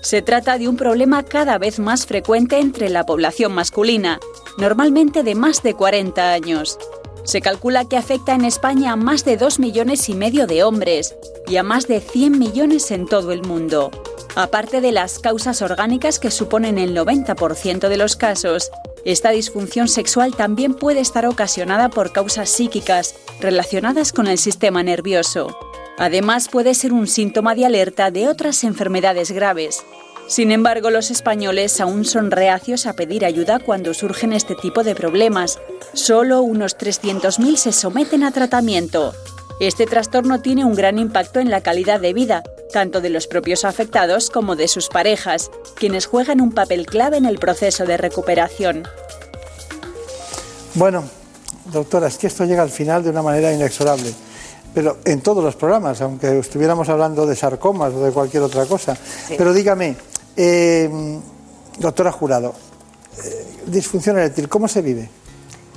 Se 0.01 0.21
trata 0.21 0.57
de 0.57 0.67
un 0.67 0.77
problema 0.77 1.23
cada 1.23 1.57
vez 1.57 1.79
más 1.79 2.05
frecuente 2.05 2.59
entre 2.59 2.89
la 2.89 3.05
población 3.05 3.51
masculina, 3.51 4.19
normalmente 4.57 5.23
de 5.23 5.35
más 5.35 5.61
de 5.61 5.73
40 5.73 6.31
años. 6.31 6.77
Se 7.23 7.41
calcula 7.41 7.85
que 7.85 7.97
afecta 7.97 8.33
en 8.33 8.45
España 8.45 8.93
a 8.93 8.95
más 8.95 9.25
de 9.25 9.37
2 9.37 9.59
millones 9.59 10.09
y 10.09 10.15
medio 10.15 10.47
de 10.47 10.63
hombres 10.63 11.15
y 11.47 11.57
a 11.57 11.63
más 11.63 11.87
de 11.87 11.99
100 11.99 12.39
millones 12.39 12.91
en 12.91 13.05
todo 13.05 13.31
el 13.31 13.43
mundo. 13.43 13.91
Aparte 14.35 14.81
de 14.81 14.91
las 14.91 15.19
causas 15.19 15.61
orgánicas 15.61 16.17
que 16.17 16.31
suponen 16.31 16.77
el 16.77 16.95
90% 16.95 17.89
de 17.89 17.97
los 17.97 18.15
casos, 18.15 18.71
esta 19.05 19.31
disfunción 19.31 19.87
sexual 19.87 20.35
también 20.35 20.73
puede 20.73 20.99
estar 21.01 21.25
ocasionada 21.25 21.89
por 21.89 22.11
causas 22.11 22.49
psíquicas 22.49 23.15
relacionadas 23.39 24.11
con 24.11 24.27
el 24.27 24.37
sistema 24.37 24.83
nervioso. 24.83 25.57
Además, 25.99 26.47
puede 26.47 26.73
ser 26.75 26.93
un 26.93 27.07
síntoma 27.07 27.55
de 27.55 27.65
alerta 27.65 28.09
de 28.09 28.29
otras 28.29 28.63
enfermedades 28.63 29.31
graves. 29.31 29.83
Sin 30.27 30.51
embargo, 30.51 30.91
los 30.91 31.11
españoles 31.11 31.81
aún 31.81 32.05
son 32.05 32.31
reacios 32.31 32.85
a 32.85 32.93
pedir 32.93 33.25
ayuda 33.25 33.59
cuando 33.59 33.93
surgen 33.93 34.31
este 34.31 34.55
tipo 34.55 34.83
de 34.83 34.95
problemas. 34.95 35.59
Solo 35.93 36.41
unos 36.41 36.77
300.000 36.77 37.57
se 37.57 37.73
someten 37.73 38.23
a 38.23 38.31
tratamiento. 38.31 39.13
Este 39.59 39.85
trastorno 39.85 40.39
tiene 40.39 40.63
un 40.63 40.73
gran 40.73 40.99
impacto 40.99 41.41
en 41.41 41.49
la 41.49 41.59
calidad 41.59 41.99
de 41.99 42.13
vida, 42.13 42.43
tanto 42.71 43.01
de 43.01 43.09
los 43.09 43.27
propios 43.27 43.65
afectados 43.65 44.29
como 44.29 44.55
de 44.55 44.69
sus 44.69 44.87
parejas, 44.87 45.51
quienes 45.75 46.05
juegan 46.05 46.39
un 46.39 46.53
papel 46.53 46.85
clave 46.85 47.17
en 47.17 47.25
el 47.25 47.39
proceso 47.39 47.85
de 47.85 47.97
recuperación. 47.97 48.87
Bueno, 50.75 51.03
doctora, 51.73 52.07
es 52.07 52.17
que 52.17 52.27
esto 52.27 52.45
llega 52.45 52.61
al 52.61 52.69
final 52.69 53.03
de 53.03 53.09
una 53.09 53.21
manera 53.21 53.51
inexorable 53.51 54.13
pero 54.73 54.97
en 55.05 55.21
todos 55.21 55.43
los 55.43 55.55
programas, 55.55 56.01
aunque 56.01 56.39
estuviéramos 56.39 56.89
hablando 56.89 57.25
de 57.25 57.35
sarcomas 57.35 57.93
o 57.93 58.03
de 58.03 58.11
cualquier 58.11 58.43
otra 58.43 58.65
cosa. 58.65 58.97
Pero 59.37 59.53
dígame, 59.53 59.95
eh, 60.35 61.19
doctora 61.77 62.11
Jurado, 62.11 62.53
eh, 63.23 63.45
disfunción 63.65 64.17
eréctil, 64.17 64.47
¿cómo 64.47 64.67
se 64.67 64.81
vive? 64.81 65.09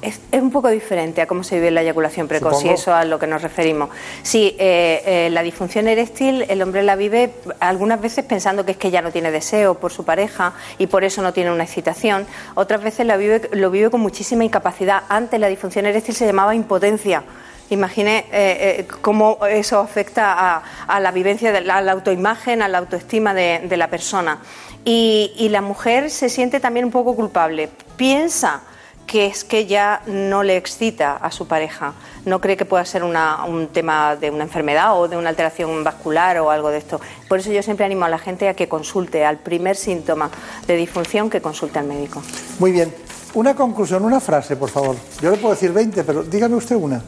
Es, 0.03 0.18
un 0.32 0.51
poco 0.51 0.68
diferente 0.68 1.22
a 1.22 1.28
cómo 1.28 1.45
se 1.45 1.55
vive 1.55 1.70
la 1.70 1.82
eyaculación 1.82 2.26
precoz, 2.26 2.64
y 2.64 2.70
eso 2.70 2.93
a 2.93 3.05
lo 3.05 3.20
que 3.20 3.28
nos 3.28 3.40
referimos. 3.40 3.88
Sí, 4.24 4.57
eh, 4.59 5.28
la 5.30 5.45
disfunción 5.45 5.86
eréctil, 5.86 6.45
el 6.49 6.61
hombre 6.61 6.82
la 6.82 6.97
vive 6.97 7.32
algunas 7.61 8.01
veces 8.01 8.24
pensando 8.24 8.64
que 8.64 8.72
es 8.72 8.76
que 8.76 8.90
ya 8.90 9.01
no 9.01 9.12
tiene 9.12 9.30
deseo 9.30 9.74
por 9.74 9.93
su 9.93 10.05
pareja 10.05 10.55
y 10.78 10.88
por 10.88 11.05
eso 11.05 11.22
no 11.22 11.32
tiene 11.32 11.53
una 11.53 11.62
excitación. 11.62 12.26
Otras 12.57 12.82
veces 12.82 13.07
la 13.07 13.16
vive, 13.16 13.49
lo 13.53 13.70
vive 13.70 13.90
con 13.90 14.01
muchísima 14.01 14.43
incapacidad. 14.43 15.05
Antes 15.09 15.38
la 15.38 15.47
disfunción 15.47 15.86
eréctil 15.86 16.16
se 16.16 16.26
llamaba 16.26 16.57
impotencia 16.57 17.22
Imagine 17.73 18.18
eh, 18.18 18.81
eh, 18.81 18.87
cómo 19.01 19.39
eso 19.47 19.81
afecta 19.81 20.62
a, 20.87 21.01
la 21.01 21.11
vivencia, 21.11 21.53
de 21.53 21.62
la, 21.62 21.79
a 21.79 21.81
la 21.81 21.93
autoimagen, 21.93 22.61
a 22.61 22.68
la 22.68 22.77
autoestima 22.77 23.33
de, 23.33 23.77
la 23.79 23.89
persona. 23.89 24.41
Y, 24.85 25.49
la 25.51 25.62
mujer 25.62 26.11
se 26.11 26.29
siente 26.29 26.61
también 26.61 26.85
un 26.85 26.93
poco 26.93 27.16
culpable. 27.16 27.70
Piensa 27.97 28.61
que 29.07 29.25
es 29.25 29.43
que 29.45 29.64
ya 29.64 30.03
no 30.07 30.43
le 30.43 30.59
excita 30.59 31.16
a 31.16 31.31
su 31.31 31.49
pareja. 31.49 31.95
No 32.27 32.43
cree 32.43 32.59
que 32.59 32.66
pueda 32.66 32.85
ser 32.85 33.05
un 33.05 33.68
tema 33.73 34.16
de 34.16 34.31
una 34.31 34.45
enfermedad 34.45 34.99
o 34.99 35.09
de 35.09 35.16
una 35.16 35.31
alteración 35.31 35.83
vascular 35.83 36.39
o 36.41 36.51
algo 36.51 36.68
de 36.68 36.77
esto. 36.77 37.01
Por 37.27 37.39
eso 37.39 37.51
yo 37.53 37.62
siempre 37.62 37.87
animo 37.87 38.05
a 38.05 38.11
la 38.11 38.18
gente 38.18 38.51
a 38.51 38.55
que 38.55 38.68
consulte 38.68 39.25
al 39.25 39.39
primer 39.39 39.77
síntoma 39.77 40.31
de 40.66 40.77
disfunción, 40.77 41.31
que 41.31 41.41
consulte 41.41 41.79
al 41.79 41.87
médico. 41.87 42.23
Muy 42.59 42.70
bien. 42.70 42.95
Una 43.33 43.55
conclusión, 43.55 44.05
una 44.05 44.20
frase, 44.20 44.57
por 44.57 44.68
favor. 44.68 44.95
Yo 45.23 45.31
le 45.31 45.39
puedo 45.39 45.55
decir 45.55 45.73
20, 45.73 46.05
pero 46.05 46.23
dígame 46.23 46.55
usted 46.55 46.77
una. 46.77 47.03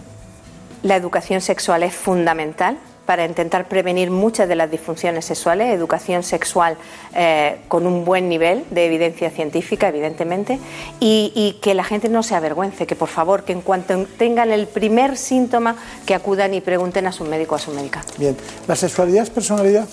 La 0.85 0.97
educación 0.97 1.41
sexual 1.41 1.83
es 1.83 1.95
fundamental 1.95 2.77
para 3.07 3.25
intentar 3.25 3.69
prevenir 3.69 4.11
muchas 4.11 4.47
de 4.47 4.55
las 4.55 4.71
disfunciones 4.71 5.25
sexuales, 5.25 5.73
educación 5.73 6.23
sexual 6.23 6.77
eh, 7.15 7.57
con 7.69 7.87
un 7.87 8.05
buen 8.05 8.29
nivel 8.29 8.65
de 8.71 8.85
evidencia 8.85 9.31
científica, 9.31 9.89
evidentemente, 9.89 10.59
y, 11.01 11.57
que 11.63 11.73
la 11.73 11.85
gente 11.85 12.11
no 12.11 12.23
se 12.23 12.35
avergüence, 12.35 12.87
que 12.87 12.97
por 12.97 13.09
favor, 13.09 13.45
que 13.45 13.53
en 13.53 13.63
cuanto 13.63 14.05
tengan 14.19 14.51
el 14.51 14.67
primer 14.67 15.17
síntoma, 15.17 15.77
que 16.05 16.15
acudan 16.15 16.53
y 16.53 16.61
pregunten 16.61 17.07
a 17.07 17.13
su 17.13 17.25
médico 17.25 17.55
o 17.55 17.57
a 17.57 17.61
su 17.61 17.71
médica. 17.71 18.05
Bien, 18.19 18.37
¿la 18.69 18.77
sexualidad 18.77 19.23
es 19.23 19.31
personalidad? 19.31 19.89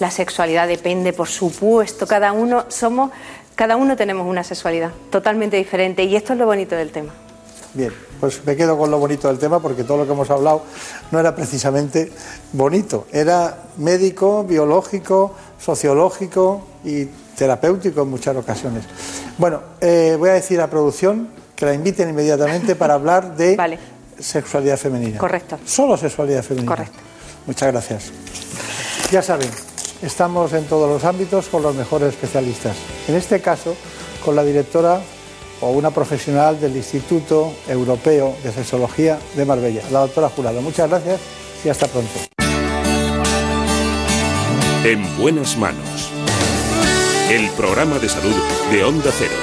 La 0.00 0.10
sexualidad 0.10 0.68
depende, 0.68 1.12
por 1.12 1.28
supuesto, 1.28 2.06
cada 2.06 2.32
uno 2.32 2.64
somos, 2.68 3.10
cada 3.56 3.76
uno 3.76 3.94
tenemos 3.94 4.26
una 4.26 4.42
sexualidad 4.42 4.90
totalmente 5.10 5.58
diferente 5.58 6.04
y 6.04 6.16
esto 6.16 6.32
es 6.32 6.38
lo 6.38 6.46
bonito 6.46 6.76
del 6.76 6.92
tema. 6.92 7.12
Bien, 7.74 7.92
pues 8.20 8.44
me 8.44 8.56
quedo 8.56 8.76
con 8.76 8.90
lo 8.90 8.98
bonito 8.98 9.28
del 9.28 9.38
tema 9.38 9.60
porque 9.60 9.84
todo 9.84 9.98
lo 9.98 10.06
que 10.06 10.12
hemos 10.12 10.30
hablado 10.30 10.62
no 11.10 11.20
era 11.20 11.34
precisamente 11.34 12.12
bonito, 12.52 13.06
era 13.12 13.64
médico, 13.76 14.44
biológico, 14.44 15.34
sociológico 15.58 16.62
y 16.84 17.06
terapéutico 17.36 18.02
en 18.02 18.10
muchas 18.10 18.36
ocasiones. 18.36 18.84
Bueno, 19.38 19.60
eh, 19.80 20.16
voy 20.18 20.30
a 20.30 20.34
decir 20.34 20.60
a 20.60 20.68
producción 20.68 21.28
que 21.54 21.66
la 21.66 21.74
inviten 21.74 22.08
inmediatamente 22.08 22.74
para 22.74 22.94
hablar 22.94 23.36
de 23.36 23.78
sexualidad 24.18 24.76
femenina. 24.76 25.18
Correcto. 25.18 25.58
Solo 25.64 25.96
sexualidad 25.96 26.42
femenina. 26.42 26.70
Correcto. 26.70 26.98
Muchas 27.46 27.72
gracias. 27.72 28.12
Ya 29.10 29.22
saben, 29.22 29.48
estamos 30.02 30.52
en 30.52 30.64
todos 30.66 30.88
los 30.88 31.04
ámbitos 31.04 31.48
con 31.48 31.62
los 31.62 31.74
mejores 31.74 32.10
especialistas. 32.10 32.76
En 33.06 33.14
este 33.14 33.40
caso, 33.40 33.74
con 34.24 34.36
la 34.36 34.44
directora 34.44 35.00
o 35.60 35.70
una 35.70 35.90
profesional 35.90 36.60
del 36.60 36.76
Instituto 36.76 37.52
Europeo 37.68 38.34
de 38.42 38.52
Sexología 38.52 39.18
de 39.34 39.44
Marbella, 39.44 39.82
la 39.90 40.00
doctora 40.00 40.28
Jurado. 40.28 40.60
Muchas 40.62 40.88
gracias 40.88 41.20
y 41.64 41.68
hasta 41.68 41.86
pronto. 41.86 42.10
En 44.84 45.18
buenas 45.18 45.56
manos. 45.56 46.10
El 47.30 47.50
programa 47.50 47.98
de 47.98 48.08
salud 48.08 48.34
de 48.70 48.84
Onda 48.84 49.10
Cero. 49.16 49.34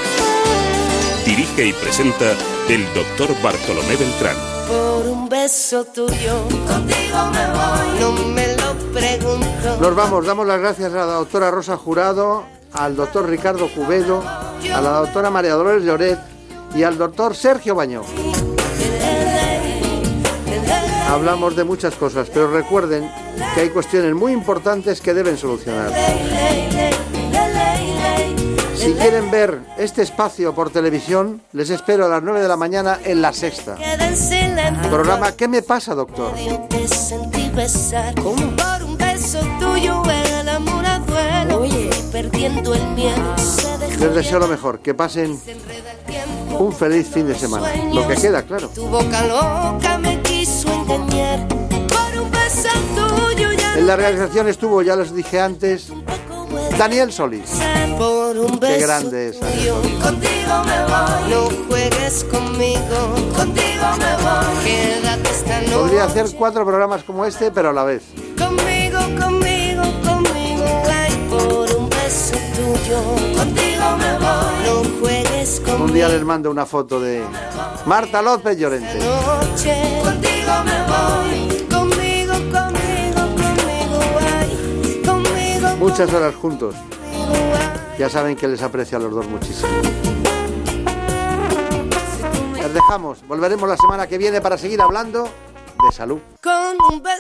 Dirige 1.26 1.68
y 1.68 1.74
presenta 1.74 2.32
el 2.70 2.86
doctor 2.94 3.30
Bartolomé 3.44 3.96
Beltrán. 3.96 4.36
Por 4.68 5.08
un 5.08 5.30
beso 5.30 5.84
tuyo, 5.86 6.48
contigo 6.68 7.18
me 7.32 7.48
voy, 7.48 8.00
no 8.00 8.12
me 8.12 8.48
lo 8.56 8.94
pregunto. 8.94 9.78
Nos 9.80 9.96
vamos, 9.96 10.26
damos 10.26 10.48
las 10.48 10.60
gracias 10.60 10.94
a 10.94 11.06
la 11.06 11.14
doctora 11.14 11.52
Rosa 11.52 11.78
Jurado, 11.78 12.44
al 12.78 12.96
doctor 12.96 13.28
Ricardo 13.30 13.70
Cubedo, 13.70 14.22
a 14.22 14.82
la 14.82 14.92
doctora 15.00 15.30
María 15.30 15.54
Dolores 15.54 15.84
Lloret 15.84 16.20
y 16.76 16.84
al 16.84 16.98
doctor 16.98 17.36
Sergio 17.36 17.76
Bañó. 17.76 18.04
Hablamos 21.10 21.56
de 21.56 21.64
muchas 21.64 21.96
cosas, 21.96 22.30
pero 22.34 22.52
recuerden 22.52 23.10
que 23.54 23.62
hay 23.62 23.70
cuestiones 23.70 24.14
muy 24.14 24.34
importantes 24.34 25.02
que 25.02 25.14
deben 25.14 25.38
solucionar. 25.38 25.92
Si 28.76 28.94
quieren 28.94 29.32
ver 29.32 29.60
este 29.78 30.02
espacio 30.02 30.54
por 30.54 30.70
televisión, 30.70 31.42
les 31.54 31.70
espero 31.70 32.06
a 32.06 32.10
las 32.10 32.22
9 32.22 32.42
de 32.42 32.48
la 32.48 32.58
mañana 32.58 33.00
en 33.04 33.22
La 33.22 33.34
Sexta. 33.34 33.78
Programa 34.90 35.32
¿Qué 35.32 35.48
me 35.48 35.62
pasa, 35.62 35.96
doctor? 35.96 36.34
Les 44.00 44.16
deseo 44.16 44.40
lo 44.40 44.48
mejor, 44.48 44.80
que 44.80 44.94
pasen 44.94 45.40
un 46.60 46.74
feliz 46.74 47.08
fin 47.08 47.28
de 47.28 47.36
semana. 47.36 47.70
Lo 47.94 48.08
que 48.08 48.16
queda, 48.16 48.44
claro. 48.44 48.70
En 53.76 53.88
la 53.88 53.96
realización 53.96 54.48
estuvo, 54.48 54.82
ya 54.82 54.96
les 54.96 55.14
dije 55.14 55.40
antes, 55.40 55.92
Daniel 56.78 57.12
Solís. 57.12 57.50
Por 57.98 58.38
un 58.38 58.60
Qué 58.60 58.78
grande 58.80 59.30
es. 59.30 59.40
Tuyo. 59.40 59.82
Contigo 60.02 60.64
me 60.66 60.84
voy. 60.84 61.30
No 61.30 61.66
juegues 61.68 62.26
conmigo. 62.26 63.16
Contigo 63.36 63.86
me 63.98 64.24
voy. 64.24 64.64
Quédate 64.66 65.30
esta 65.30 65.62
noche. 65.62 65.76
Podría 65.76 66.04
hacer 66.04 66.26
cuatro 66.38 66.66
programas 66.66 67.04
como 67.04 67.26
este, 67.26 67.52
pero 67.52 67.70
a 67.70 67.74
la 67.74 67.84
vez. 67.84 68.04
Conmigo, 68.38 69.00
conmigo. 69.20 69.55
Tuyo. 72.86 73.02
Contigo 73.38 73.98
me 73.98 74.18
voy. 74.18 74.66
No 74.66 75.00
juegues 75.00 75.60
conmigo. 75.60 75.86
Un 75.86 75.94
día 75.94 76.10
les 76.10 76.24
mando 76.24 76.52
una 76.52 76.66
foto 76.66 77.00
de 77.00 77.24
Marta 77.86 78.22
López 78.22 78.58
Llorente. 78.58 79.00
noche. 79.00 80.02
Contigo 80.04 80.52
me 80.64 80.82
voy. 80.84 81.68
Conmigo, 81.70 82.34
conmigo, 82.34 83.22
conmigo. 83.36 84.00
Ay, 84.40 85.02
conmigo. 85.06 85.76
Muchas 85.78 86.14
horas 86.14 86.36
juntos. 86.36 86.76
Ya 87.98 88.10
saben 88.10 88.36
que 88.36 88.48
les 88.48 88.62
aprecio 88.62 88.98
a 88.98 89.02
los 89.02 89.12
dos 89.14 89.28
muchísimo. 89.28 89.70
Les 92.56 92.74
dejamos. 92.74 93.26
Volveremos 93.28 93.70
la 93.70 93.78
semana 93.78 94.08
que 94.08 94.18
viene 94.18 94.42
para 94.42 94.58
seguir 94.58 94.82
hablando 94.82 95.24
de 95.24 95.96
salud. 95.96 96.20
Con 96.42 96.76
un 96.92 97.02
beso. 97.02 97.14